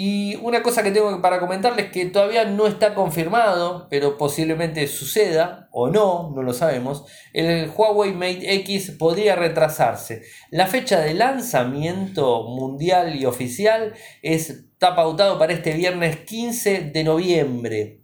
Y 0.00 0.36
una 0.36 0.62
cosa 0.62 0.84
que 0.84 0.92
tengo 0.92 1.20
para 1.20 1.40
comentarles 1.40 1.90
que 1.90 2.06
todavía 2.06 2.44
no 2.44 2.68
está 2.68 2.94
confirmado, 2.94 3.88
pero 3.90 4.16
posiblemente 4.16 4.86
suceda 4.86 5.68
o 5.72 5.90
no, 5.90 6.30
no 6.36 6.44
lo 6.44 6.52
sabemos, 6.52 7.04
el 7.32 7.68
Huawei 7.68 8.12
Mate 8.12 8.54
X 8.54 8.92
podría 8.92 9.34
retrasarse. 9.34 10.22
La 10.52 10.68
fecha 10.68 11.00
de 11.00 11.14
lanzamiento 11.14 12.44
mundial 12.44 13.16
y 13.16 13.26
oficial 13.26 13.92
es, 14.22 14.50
está 14.50 14.94
pautado 14.94 15.36
para 15.36 15.52
este 15.52 15.72
viernes 15.72 16.18
15 16.18 16.92
de 16.92 17.02
noviembre. 17.02 18.02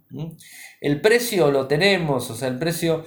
El 0.81 0.99
precio 0.99 1.49
lo 1.49 1.67
tenemos, 1.67 2.29
o 2.29 2.35
sea, 2.35 2.49
el 2.49 2.59
precio 2.59 3.05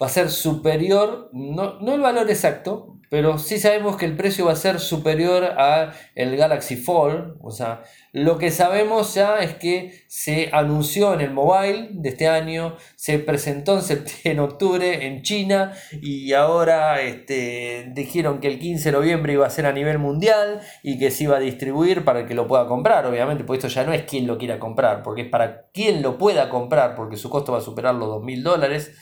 va 0.00 0.06
a 0.06 0.10
ser 0.10 0.30
superior, 0.30 1.30
no, 1.32 1.80
no 1.80 1.94
el 1.94 2.00
valor 2.00 2.30
exacto, 2.30 3.00
pero 3.14 3.38
sí 3.38 3.60
sabemos 3.60 3.96
que 3.96 4.06
el 4.06 4.16
precio 4.16 4.46
va 4.46 4.54
a 4.54 4.56
ser 4.56 4.80
superior 4.80 5.44
al 5.44 5.92
Galaxy 6.16 6.74
Fold. 6.74 7.36
O 7.42 7.52
sea, 7.52 7.84
lo 8.10 8.38
que 8.38 8.50
sabemos 8.50 9.14
ya 9.14 9.38
es 9.38 9.54
que 9.54 10.02
se 10.08 10.50
anunció 10.52 11.14
en 11.14 11.20
el 11.20 11.30
mobile 11.30 11.90
de 11.92 12.08
este 12.08 12.26
año, 12.26 12.76
se 12.96 13.20
presentó 13.20 13.78
en, 14.24 14.40
octubre 14.40 15.06
en 15.06 15.22
China 15.22 15.74
y 16.02 16.32
ahora 16.32 17.02
este, 17.02 17.92
dijeron 17.94 18.40
que 18.40 18.48
el 18.48 18.58
15 18.58 18.90
de 18.90 18.98
noviembre 18.98 19.34
iba 19.34 19.46
a 19.46 19.50
ser 19.50 19.66
a 19.66 19.72
nivel 19.72 20.00
mundial 20.00 20.60
y 20.82 20.98
que 20.98 21.12
se 21.12 21.22
iba 21.22 21.36
a 21.36 21.40
distribuir 21.40 22.04
para 22.04 22.22
el 22.22 22.26
que 22.26 22.34
lo 22.34 22.48
pueda 22.48 22.66
comprar, 22.66 23.06
obviamente, 23.06 23.44
porque 23.44 23.64
esto 23.64 23.68
ya 23.68 23.86
no 23.86 23.92
es 23.92 24.02
quien 24.02 24.26
lo 24.26 24.38
quiera 24.38 24.58
comprar, 24.58 25.04
porque 25.04 25.22
es 25.22 25.28
para 25.28 25.68
quien 25.72 26.02
lo 26.02 26.18
pueda 26.18 26.48
comprar, 26.48 26.96
porque 26.96 27.16
su 27.16 27.30
costo 27.30 27.52
va 27.52 27.58
a 27.58 27.60
superar 27.60 27.94
los 27.94 28.08
2.000 28.08 28.42
dólares. 28.42 28.92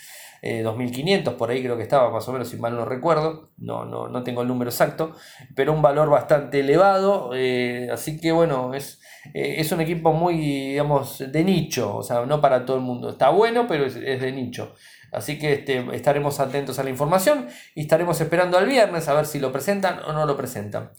2.500, 0.42 1.28
eh, 1.28 1.34
por 1.38 1.50
ahí 1.50 1.62
creo 1.62 1.76
que 1.76 1.84
estaba 1.84 2.10
más 2.10 2.26
o 2.28 2.32
menos, 2.32 2.48
si 2.48 2.56
mal 2.56 2.74
no 2.74 2.84
recuerdo, 2.84 3.50
no, 3.58 3.84
no, 3.84 4.08
no 4.08 4.24
tengo 4.24 4.42
el 4.42 4.48
número 4.48 4.70
exacto, 4.70 5.14
pero 5.54 5.72
un 5.72 5.82
valor 5.82 6.10
bastante 6.10 6.60
elevado, 6.60 7.30
eh, 7.32 7.88
así 7.92 8.20
que 8.20 8.32
bueno, 8.32 8.74
es, 8.74 9.00
eh, 9.34 9.56
es 9.58 9.70
un 9.70 9.80
equipo 9.80 10.12
muy, 10.12 10.36
digamos, 10.38 11.18
de 11.30 11.44
nicho, 11.44 11.96
o 11.96 12.02
sea, 12.02 12.26
no 12.26 12.40
para 12.40 12.66
todo 12.66 12.76
el 12.76 12.82
mundo, 12.82 13.10
está 13.10 13.30
bueno, 13.30 13.66
pero 13.68 13.86
es, 13.86 13.94
de 13.94 14.32
nicho. 14.32 14.74
Así 15.12 15.38
que 15.38 15.52
este, 15.52 15.84
estaremos 15.94 16.40
atentos 16.40 16.78
a 16.78 16.84
la 16.84 16.90
información 16.90 17.46
y 17.74 17.82
estaremos 17.82 18.20
esperando 18.20 18.56
al 18.56 18.66
viernes 18.66 19.08
a 19.08 19.14
ver 19.14 19.26
si 19.26 19.38
lo 19.38 19.52
presentan 19.52 20.00
o 20.06 20.12
no 20.12 20.24
lo 20.24 20.36
presentan. 20.36 20.90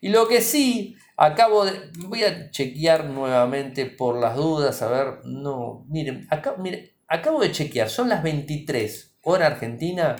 Y 0.00 0.10
lo 0.10 0.28
que 0.28 0.40
sí, 0.40 0.94
acabo 1.16 1.64
de. 1.64 1.72
Voy 2.06 2.22
a 2.22 2.50
chequear 2.50 3.06
nuevamente 3.06 3.86
por 3.86 4.20
las 4.20 4.36
dudas, 4.36 4.82
a 4.82 4.88
ver. 4.88 5.18
No, 5.24 5.84
miren, 5.88 6.28
acá, 6.30 6.54
miren, 6.58 6.95
acabo 7.08 7.40
de 7.40 7.52
chequear, 7.52 7.90
son 7.90 8.08
las 8.08 8.22
23 8.22 9.18
hora 9.22 9.46
argentina 9.46 10.16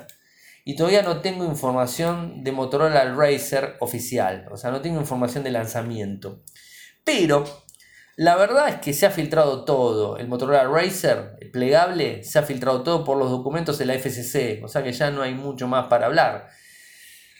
y 0.64 0.74
todavía 0.74 1.02
no 1.02 1.20
tengo 1.20 1.44
información 1.44 2.42
de 2.42 2.50
Motorola 2.52 3.14
Racer 3.14 3.76
oficial, 3.80 4.48
o 4.50 4.56
sea, 4.56 4.72
no 4.72 4.80
tengo 4.80 4.98
información 4.98 5.44
de 5.44 5.52
lanzamiento. 5.52 6.42
Pero 7.04 7.44
la 8.16 8.34
verdad 8.34 8.68
es 8.70 8.76
que 8.76 8.92
se 8.92 9.06
ha 9.06 9.10
filtrado 9.10 9.64
todo. 9.64 10.16
El 10.16 10.26
Motorola 10.26 10.64
Racer 10.64 11.38
plegable 11.52 12.24
se 12.24 12.38
ha 12.38 12.42
filtrado 12.42 12.82
todo 12.82 13.04
por 13.04 13.16
los 13.16 13.30
documentos 13.30 13.78
de 13.78 13.84
la 13.86 13.94
FCC, 13.94 14.64
o 14.64 14.68
sea 14.68 14.82
que 14.82 14.92
ya 14.92 15.10
no 15.10 15.22
hay 15.22 15.34
mucho 15.34 15.68
más 15.68 15.86
para 15.86 16.06
hablar. 16.06 16.48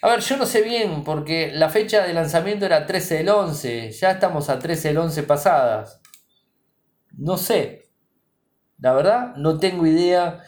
A 0.03 0.09
ver, 0.09 0.21
yo 0.21 0.37
no 0.37 0.47
sé 0.47 0.63
bien, 0.63 1.03
porque 1.03 1.51
la 1.53 1.69
fecha 1.69 2.07
de 2.07 2.13
lanzamiento 2.13 2.67
era 2.67 2.87
13 2.87 3.17
del 3.17 3.29
11, 3.31 3.91
ya 3.91 4.13
estamos 4.13 4.49
a 4.51 4.59
13 4.59 4.89
del 4.89 4.99
11 4.99 5.23
pasadas. 5.25 6.01
No 7.17 7.39
sé, 7.39 7.86
la 8.79 8.93
verdad, 8.93 9.37
no 9.37 9.59
tengo 9.59 9.87
idea 9.87 10.41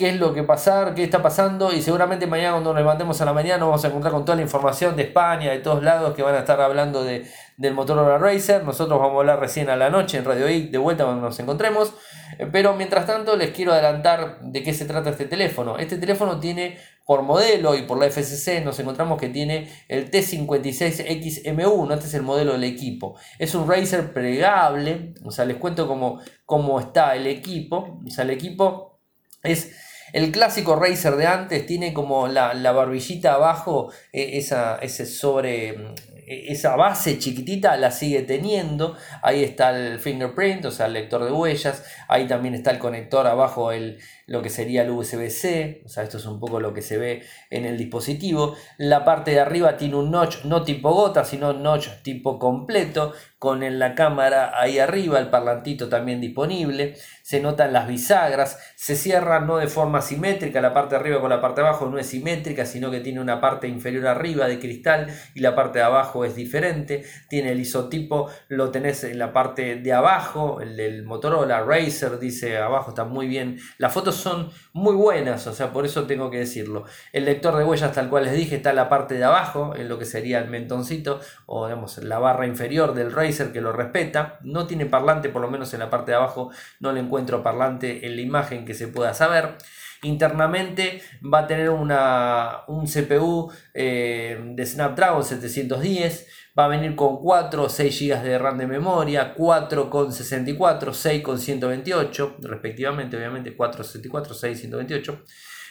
qué 0.00 0.08
es 0.08 0.18
lo 0.18 0.32
que 0.32 0.42
pasar, 0.42 0.94
qué 0.94 1.04
está 1.04 1.20
pasando 1.20 1.74
y 1.74 1.82
seguramente 1.82 2.26
mañana 2.26 2.52
cuando 2.52 2.72
nos 2.72 2.80
levantemos 2.80 3.20
a 3.20 3.26
la 3.26 3.34
mañana 3.34 3.66
vamos 3.66 3.84
a 3.84 3.88
encontrar 3.88 4.14
con 4.14 4.24
toda 4.24 4.36
la 4.36 4.42
información 4.42 4.96
de 4.96 5.02
España, 5.02 5.50
de 5.50 5.58
todos 5.58 5.82
lados 5.82 6.14
que 6.14 6.22
van 6.22 6.34
a 6.34 6.38
estar 6.38 6.58
hablando 6.58 7.04
de, 7.04 7.26
del 7.58 7.74
Motorola 7.74 8.16
Racer. 8.16 8.64
Nosotros 8.64 8.98
vamos 8.98 9.16
a 9.16 9.20
hablar 9.20 9.40
recién 9.40 9.68
a 9.68 9.76
la 9.76 9.90
noche 9.90 10.16
en 10.16 10.24
Radio 10.24 10.48
I, 10.48 10.68
de 10.68 10.78
vuelta 10.78 11.04
cuando 11.04 11.20
nos 11.20 11.38
encontremos. 11.38 11.92
Eh, 12.38 12.48
pero 12.50 12.72
mientras 12.74 13.06
tanto 13.06 13.36
les 13.36 13.50
quiero 13.50 13.74
adelantar 13.74 14.40
de 14.40 14.62
qué 14.62 14.72
se 14.72 14.86
trata 14.86 15.10
este 15.10 15.26
teléfono. 15.26 15.76
Este 15.76 15.98
teléfono 15.98 16.40
tiene 16.40 16.78
por 17.10 17.22
modelo 17.22 17.74
y 17.74 17.82
por 17.82 17.98
la 17.98 18.08
FCC 18.08 18.62
nos 18.64 18.78
encontramos 18.78 19.18
que 19.18 19.28
tiene 19.30 19.68
el 19.88 20.12
T56XM1, 20.12 21.94
este 21.94 22.06
es 22.06 22.14
el 22.14 22.22
modelo 22.22 22.52
del 22.52 22.62
equipo. 22.62 23.16
Es 23.36 23.56
un 23.56 23.68
Razer 23.68 24.12
plegable, 24.12 25.14
o 25.24 25.32
sea, 25.32 25.44
les 25.44 25.56
cuento 25.56 25.88
cómo, 25.88 26.20
cómo 26.46 26.78
está 26.78 27.16
el 27.16 27.26
equipo. 27.26 28.00
O 28.06 28.10
sea, 28.10 28.22
el 28.22 28.30
equipo 28.30 29.00
es 29.42 29.72
el 30.12 30.30
clásico 30.30 30.76
Razer 30.76 31.16
de 31.16 31.26
antes, 31.26 31.66
tiene 31.66 31.92
como 31.92 32.28
la, 32.28 32.52
barbillita 32.70 33.34
abajo, 33.34 33.90
eh, 34.12 34.38
esa, 34.38 34.76
ese 34.76 35.04
sobre 35.04 35.94
esa 36.30 36.76
base 36.76 37.18
chiquitita 37.18 37.76
la 37.76 37.90
sigue 37.90 38.22
teniendo. 38.22 38.96
Ahí 39.22 39.42
está 39.42 39.76
el 39.76 39.98
fingerprint, 39.98 40.64
o 40.64 40.70
sea, 40.70 40.86
el 40.86 40.92
lector 40.92 41.24
de 41.24 41.32
huellas. 41.32 41.84
Ahí 42.06 42.28
también 42.28 42.54
está 42.54 42.70
el 42.70 42.78
conector 42.78 43.26
abajo, 43.26 43.72
el, 43.72 43.98
lo 44.26 44.40
que 44.40 44.48
sería 44.48 44.82
el 44.82 44.90
USB-C. 44.90 45.82
O 45.84 45.88
sea, 45.88 46.04
esto 46.04 46.18
es 46.18 46.26
un 46.26 46.38
poco 46.38 46.60
lo 46.60 46.72
que 46.72 46.82
se 46.82 46.98
ve 46.98 47.24
en 47.50 47.64
el 47.64 47.76
dispositivo. 47.76 48.54
La 48.78 49.04
parte 49.04 49.32
de 49.32 49.40
arriba 49.40 49.76
tiene 49.76 49.96
un 49.96 50.12
notch 50.12 50.44
no 50.44 50.62
tipo 50.62 50.92
gota, 50.92 51.24
sino 51.24 51.52
notch 51.52 51.88
tipo 52.02 52.38
completo. 52.38 53.12
Con 53.38 53.78
la 53.78 53.94
cámara 53.94 54.52
ahí 54.54 54.78
arriba, 54.78 55.18
el 55.18 55.30
parlantito 55.30 55.88
también 55.88 56.20
disponible. 56.20 56.94
Se 57.30 57.38
notan 57.38 57.72
las 57.72 57.86
bisagras. 57.86 58.58
Se 58.74 58.96
cierra 58.96 59.38
no 59.38 59.58
de 59.58 59.68
forma 59.68 60.00
simétrica. 60.00 60.60
La 60.60 60.74
parte 60.74 60.96
de 60.96 61.00
arriba 61.00 61.20
con 61.20 61.30
la 61.30 61.40
parte 61.40 61.60
de 61.60 61.68
abajo 61.68 61.86
no 61.86 61.96
es 61.96 62.08
simétrica, 62.08 62.66
sino 62.66 62.90
que 62.90 62.98
tiene 62.98 63.20
una 63.20 63.40
parte 63.40 63.68
inferior 63.68 64.08
arriba 64.08 64.48
de 64.48 64.58
cristal 64.58 65.06
y 65.36 65.38
la 65.38 65.54
parte 65.54 65.78
de 65.78 65.84
abajo 65.84 66.24
es 66.24 66.34
diferente, 66.34 67.04
tiene 67.28 67.52
el 67.52 67.60
isotipo, 67.60 68.28
lo 68.48 68.72
tenés 68.72 69.04
en 69.04 69.20
la 69.20 69.32
parte 69.32 69.76
de 69.76 69.92
abajo, 69.92 70.60
el 70.60 70.76
del 70.76 71.04
Motorola 71.04 71.62
Racer 71.62 72.18
dice 72.18 72.58
abajo, 72.58 72.88
está 72.88 73.04
muy 73.04 73.28
bien, 73.28 73.60
las 73.78 73.92
fotos 73.92 74.16
son 74.16 74.50
muy 74.72 74.96
buenas, 74.96 75.46
o 75.46 75.52
sea, 75.52 75.72
por 75.72 75.86
eso 75.86 76.08
tengo 76.08 76.30
que 76.30 76.38
decirlo. 76.38 76.84
El 77.12 77.26
lector 77.26 77.56
de 77.56 77.62
huellas, 77.62 77.92
tal 77.92 78.10
cual 78.10 78.24
les 78.24 78.32
dije, 78.32 78.56
está 78.56 78.70
en 78.70 78.76
la 78.76 78.88
parte 78.88 79.14
de 79.14 79.22
abajo, 79.22 79.76
en 79.76 79.88
lo 79.88 80.00
que 80.00 80.04
sería 80.04 80.40
el 80.40 80.50
mentoncito, 80.50 81.20
o 81.46 81.68
digamos, 81.68 81.98
la 81.98 82.18
barra 82.18 82.48
inferior 82.48 82.92
del 82.92 83.12
Racer 83.12 83.52
que 83.52 83.60
lo 83.60 83.72
respeta, 83.72 84.40
no 84.42 84.66
tiene 84.66 84.86
parlante, 84.86 85.28
por 85.28 85.42
lo 85.42 85.48
menos 85.48 85.72
en 85.74 85.78
la 85.78 85.90
parte 85.90 86.10
de 86.10 86.16
abajo 86.16 86.50
no 86.80 86.90
le 86.90 86.98
encuentro 86.98 87.19
parlante 87.42 88.06
en 88.06 88.16
la 88.16 88.22
imagen 88.22 88.64
que 88.64 88.74
se 88.74 88.88
pueda 88.88 89.14
saber. 89.14 89.56
Internamente 90.02 91.02
va 91.22 91.40
a 91.40 91.46
tener 91.46 91.68
una, 91.68 92.62
un 92.68 92.86
CPU 92.86 93.52
eh, 93.74 94.40
de 94.54 94.66
Snapdragon 94.66 95.22
710, 95.22 96.26
va 96.58 96.64
a 96.64 96.68
venir 96.68 96.96
con 96.96 97.18
4 97.18 97.64
o 97.64 97.68
6 97.68 98.00
GB 98.00 98.22
de 98.22 98.38
RAM 98.38 98.56
de 98.56 98.66
memoria, 98.66 99.34
4 99.34 99.90
con 99.90 100.10
64, 100.10 100.94
6 100.94 101.22
con 101.22 101.38
128, 101.38 102.36
respectivamente, 102.40 103.16
obviamente 103.18 103.54
4, 103.54 103.84
64, 103.84 104.34
6, 104.34 104.60
128. 104.60 105.24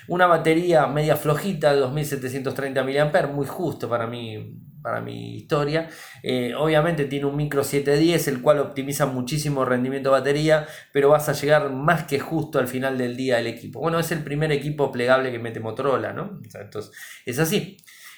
Una 0.09 0.27
batería 0.27 0.87
media 0.87 1.15
flojita 1.15 1.73
de 1.73 1.79
2730 1.79 2.83
mAh, 2.83 3.27
muy 3.27 3.45
justo 3.45 3.87
para 3.87 4.07
mí 4.07 4.59
para 4.81 5.01
mi 5.01 5.35
historia. 5.35 5.89
Eh, 6.23 6.53
obviamente 6.55 7.05
tiene 7.05 7.25
un 7.25 7.35
micro 7.35 7.63
710, 7.63 8.27
el 8.27 8.41
cual 8.41 8.59
optimiza 8.59 9.05
muchísimo 9.05 9.65
rendimiento 9.65 10.09
de 10.09 10.19
batería, 10.19 10.67
pero 10.91 11.09
vas 11.09 11.29
a 11.29 11.33
llegar 11.33 11.71
más 11.71 12.03
que 12.03 12.19
justo 12.19 12.59
al 12.59 12.67
final 12.67 12.97
del 12.97 13.15
día 13.15 13.39
el 13.39 13.47
equipo. 13.47 13.79
Bueno, 13.79 13.99
es 13.99 14.11
el 14.11 14.23
primer 14.23 14.51
equipo 14.51 14.91
plegable 14.91 15.31
que 15.31 15.39
mete 15.39 15.59
Motorola, 15.59 16.13
¿no? 16.13 16.39
entonces, 16.53 16.91
es 17.25 17.39
así. 17.39 17.77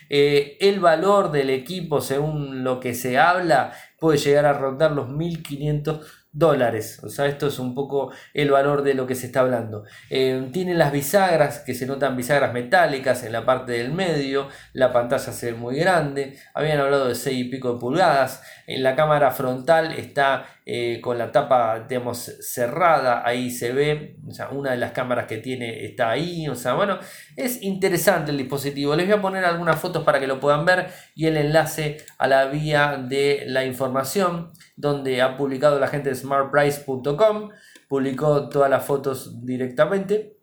Eh, 0.10 0.58
el 0.60 0.80
valor 0.80 1.32
del 1.32 1.50
equipo, 1.50 2.02
según 2.02 2.64
lo 2.64 2.80
que 2.80 2.94
se 2.94 3.18
habla, 3.18 3.74
puede 3.98 4.18
llegar 4.18 4.46
a 4.46 4.54
rondar 4.54 4.92
los 4.92 5.10
1500 5.10 6.21
dólares. 6.34 7.00
O 7.04 7.10
sea, 7.10 7.26
esto 7.26 7.48
es 7.48 7.60
un 7.60 7.76
poco 7.76 8.12
el 8.34 8.52
valor 8.52 8.84
de 8.84 8.94
lo 8.94 9.06
que 9.06 9.16
se 9.16 9.26
está 9.26 9.42
hablando. 9.42 9.84
Eh, 10.10 10.50
tiene 10.54 10.74
las 10.74 10.92
bisagras, 10.92 11.60
que 11.60 11.74
se 11.74 11.86
notan 11.86 12.16
bisagras 12.16 12.54
metálicas 12.54 13.24
en 13.24 13.34
la 13.34 13.46
parte 13.46 13.74
del 13.74 13.92
medio. 13.92 14.48
La 14.74 14.94
pantalla 14.94 15.32
se 15.32 15.52
ve 15.52 15.58
muy 15.58 15.78
grande. 15.78 16.38
Habían 16.54 16.80
hablado 16.80 17.08
de 17.08 17.16
6 17.16 17.38
y 17.38 17.50
pico 17.50 17.74
de 17.74 17.80
pulgadas. 17.80 18.44
En 18.68 18.84
la 18.84 18.96
cámara 18.96 19.32
frontal 19.32 19.94
está 19.94 20.46
eh, 20.74 21.02
con 21.02 21.18
la 21.18 21.34
tapa, 21.34 21.86
digamos, 21.86 22.32
cerrada. 22.40 23.28
Ahí 23.28 23.52
se 23.52 23.74
ve. 23.74 24.16
O 24.26 24.32
sea, 24.32 24.52
una 24.52 24.72
de 24.72 24.78
las 24.78 24.94
cámaras 24.94 25.26
que 25.26 25.40
tiene 25.40 25.84
está 25.84 26.12
ahí. 26.12 26.48
O 26.48 26.56
sea, 26.56 26.76
bueno, 26.76 26.98
es 27.36 27.62
interesante 27.62 28.32
el 28.32 28.38
dispositivo. 28.38 28.96
Les 28.96 29.06
voy 29.06 29.18
a 29.18 29.22
poner 29.22 29.44
algunas 29.44 29.78
fotos 29.78 30.06
para 30.06 30.22
que 30.22 30.28
lo 30.28 30.40
puedan 30.40 30.64
ver 30.64 30.88
y 31.14 31.26
el 31.26 31.36
enlace 31.36 31.98
a 32.18 32.26
la 32.26 32.46
vía 32.46 33.04
de 33.06 33.44
la 33.48 33.66
información 33.66 34.54
donde 34.78 35.22
ha 35.22 35.36
publicado 35.36 35.78
la 35.78 35.90
gente 35.90 36.08
de 36.08 36.16
smartprice.com, 36.16 37.50
publicó 37.90 38.48
todas 38.48 38.70
las 38.70 38.86
fotos 38.86 39.46
directamente. 39.46 40.38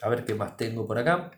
A 0.00 0.08
ver 0.08 0.24
qué 0.24 0.34
más 0.34 0.56
tengo 0.56 0.86
por 0.86 0.96
acá. 0.96 1.32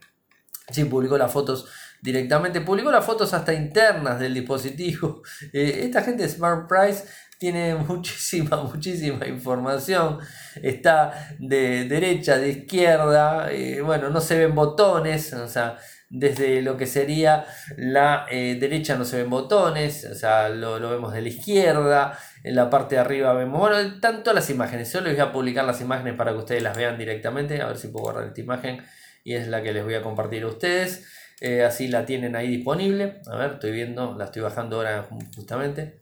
Sí, 0.70 0.84
publicó 0.84 1.18
las 1.18 1.32
fotos 1.32 1.68
directamente, 2.06 2.60
publicó 2.60 2.92
las 2.92 3.04
fotos 3.04 3.34
hasta 3.34 3.52
internas 3.52 4.20
del 4.20 4.32
dispositivo. 4.32 5.22
Eh, 5.52 5.80
esta 5.84 6.02
gente 6.02 6.28
Smart 6.28 6.68
Price 6.68 7.04
tiene 7.38 7.74
muchísima, 7.88 8.62
muchísima 8.62 9.26
información. 9.26 10.18
Está 10.62 11.34
de 11.38 11.84
derecha, 11.84 12.38
de 12.38 12.50
izquierda. 12.50 13.50
Eh, 13.50 13.80
bueno, 13.80 14.08
no 14.10 14.20
se 14.20 14.38
ven 14.38 14.54
botones. 14.54 15.32
O 15.32 15.48
sea, 15.48 15.78
desde 16.08 16.62
lo 16.62 16.76
que 16.76 16.86
sería 16.86 17.46
la 17.76 18.26
eh, 18.30 18.56
derecha 18.60 18.96
no 18.96 19.04
se 19.04 19.16
ven 19.18 19.30
botones, 19.30 20.04
o 20.04 20.14
sea, 20.14 20.48
lo, 20.48 20.78
lo, 20.78 20.90
vemos 20.90 21.12
de 21.12 21.20
la 21.20 21.28
izquierda, 21.28 22.16
en 22.44 22.54
la 22.54 22.70
parte 22.70 22.94
de 22.94 23.00
arriba 23.00 23.32
vemos, 23.32 23.58
bueno, 23.58 24.00
tanto 24.00 24.32
las 24.32 24.48
imágenes, 24.48 24.92
yo 24.92 25.00
les 25.00 25.14
voy 25.14 25.20
a 25.20 25.32
publicar 25.32 25.64
las 25.64 25.80
imágenes 25.80 26.14
para 26.14 26.30
que 26.30 26.38
ustedes 26.38 26.62
las 26.62 26.76
vean 26.76 26.96
directamente, 26.96 27.60
a 27.60 27.66
ver 27.66 27.76
si 27.76 27.88
puedo 27.88 28.04
guardar 28.04 28.28
esta 28.28 28.40
imagen 28.40 28.84
y 29.24 29.34
es 29.34 29.48
la 29.48 29.60
que 29.60 29.72
les 29.72 29.82
voy 29.82 29.94
a 29.94 30.02
compartir 30.02 30.44
a 30.44 30.46
ustedes, 30.46 31.04
eh, 31.40 31.64
así 31.64 31.88
la 31.88 32.06
tienen 32.06 32.36
ahí 32.36 32.48
disponible, 32.48 33.20
a 33.26 33.36
ver, 33.36 33.52
estoy 33.54 33.72
viendo, 33.72 34.14
la 34.16 34.26
estoy 34.26 34.42
bajando 34.42 34.76
ahora 34.76 35.08
justamente. 35.34 36.00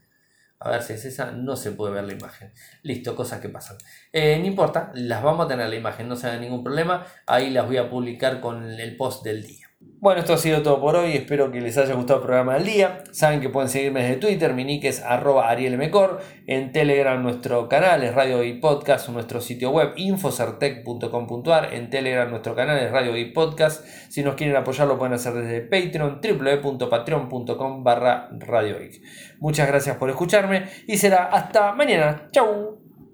A 0.61 0.71
ver 0.71 0.83
si 0.83 0.95
es 0.95 1.05
esa, 1.05 1.31
no 1.33 1.57
se 1.57 1.73
puede 1.73 1.93
ver 1.93 2.05
la 2.05 2.15
imagen. 2.15 2.53
Listo, 2.83 3.15
cosas 3.15 3.41
que 3.41 3.51
pasan. 3.51 3.77
Eh, 4.13 4.39
no 4.39 4.47
importa, 4.47 4.93
las 4.95 5.23
vamos 5.23 5.45
a 5.45 5.49
tener 5.49 5.69
la 5.69 5.77
imagen, 5.77 6.09
no 6.09 6.17
se 6.17 6.27
haga 6.27 6.39
ningún 6.39 6.65
problema. 6.65 7.07
Ahí 7.27 7.51
las 7.51 7.67
voy 7.67 7.77
a 7.77 7.91
publicar 7.91 8.41
con 8.41 8.65
el 8.71 8.97
post 8.97 9.25
del 9.25 9.43
día. 9.43 9.64
Bueno, 10.05 10.21
esto 10.21 10.35
ha 10.35 10.37
sido 10.37 10.61
todo 10.61 10.83
por 10.83 10.97
hoy. 10.97 11.13
Espero 11.13 11.51
que 11.51 11.63
les 11.63 11.79
haya 11.79 11.95
gustado 11.95 12.19
el 12.21 12.27
programa 12.27 12.57
del 12.57 12.67
día. 12.67 13.05
Saben 13.11 13.41
que 13.41 13.49
pueden 13.49 13.71
seguirme 13.71 14.03
desde 14.03 14.17
Twitter. 14.17 14.53
Mi 14.53 14.63
nick 14.63 14.85
es 14.85 15.03
arroba 15.03 15.49
arielmecor. 15.49 16.21
En 16.47 16.73
Telegram 16.73 17.23
nuestro 17.23 17.71
canal 17.71 18.03
es 18.03 18.15
Radio 18.15 18.45
y 18.45 18.61
Podcast. 18.61 19.09
Nuestro 19.09 19.41
sitio 19.41 19.71
web 19.71 19.95
infocertec.com.ar. 19.97 21.73
En 21.73 21.89
Telegram 21.89 22.29
nuestro 22.29 22.55
canal 22.55 22.81
es 22.81 22.91
Radio 22.91 23.17
y 23.17 23.33
Podcast. 23.33 23.83
Si 24.11 24.23
nos 24.23 24.35
quieren 24.35 24.57
apoyar 24.57 24.89
lo 24.89 24.99
pueden 24.99 25.15
hacer 25.15 25.33
desde 25.33 25.63
Patreon. 25.63 26.21
www.patreon.com 26.21 27.83
barra 27.83 28.29
Radio 28.31 28.77
Muchas 29.39 29.67
gracias 29.67 29.97
por 29.97 30.11
escucharme 30.11 30.65
y 30.87 30.99
será 30.99 31.31
hasta 31.33 31.73
mañana. 31.73 32.29
Chau. 32.31 32.84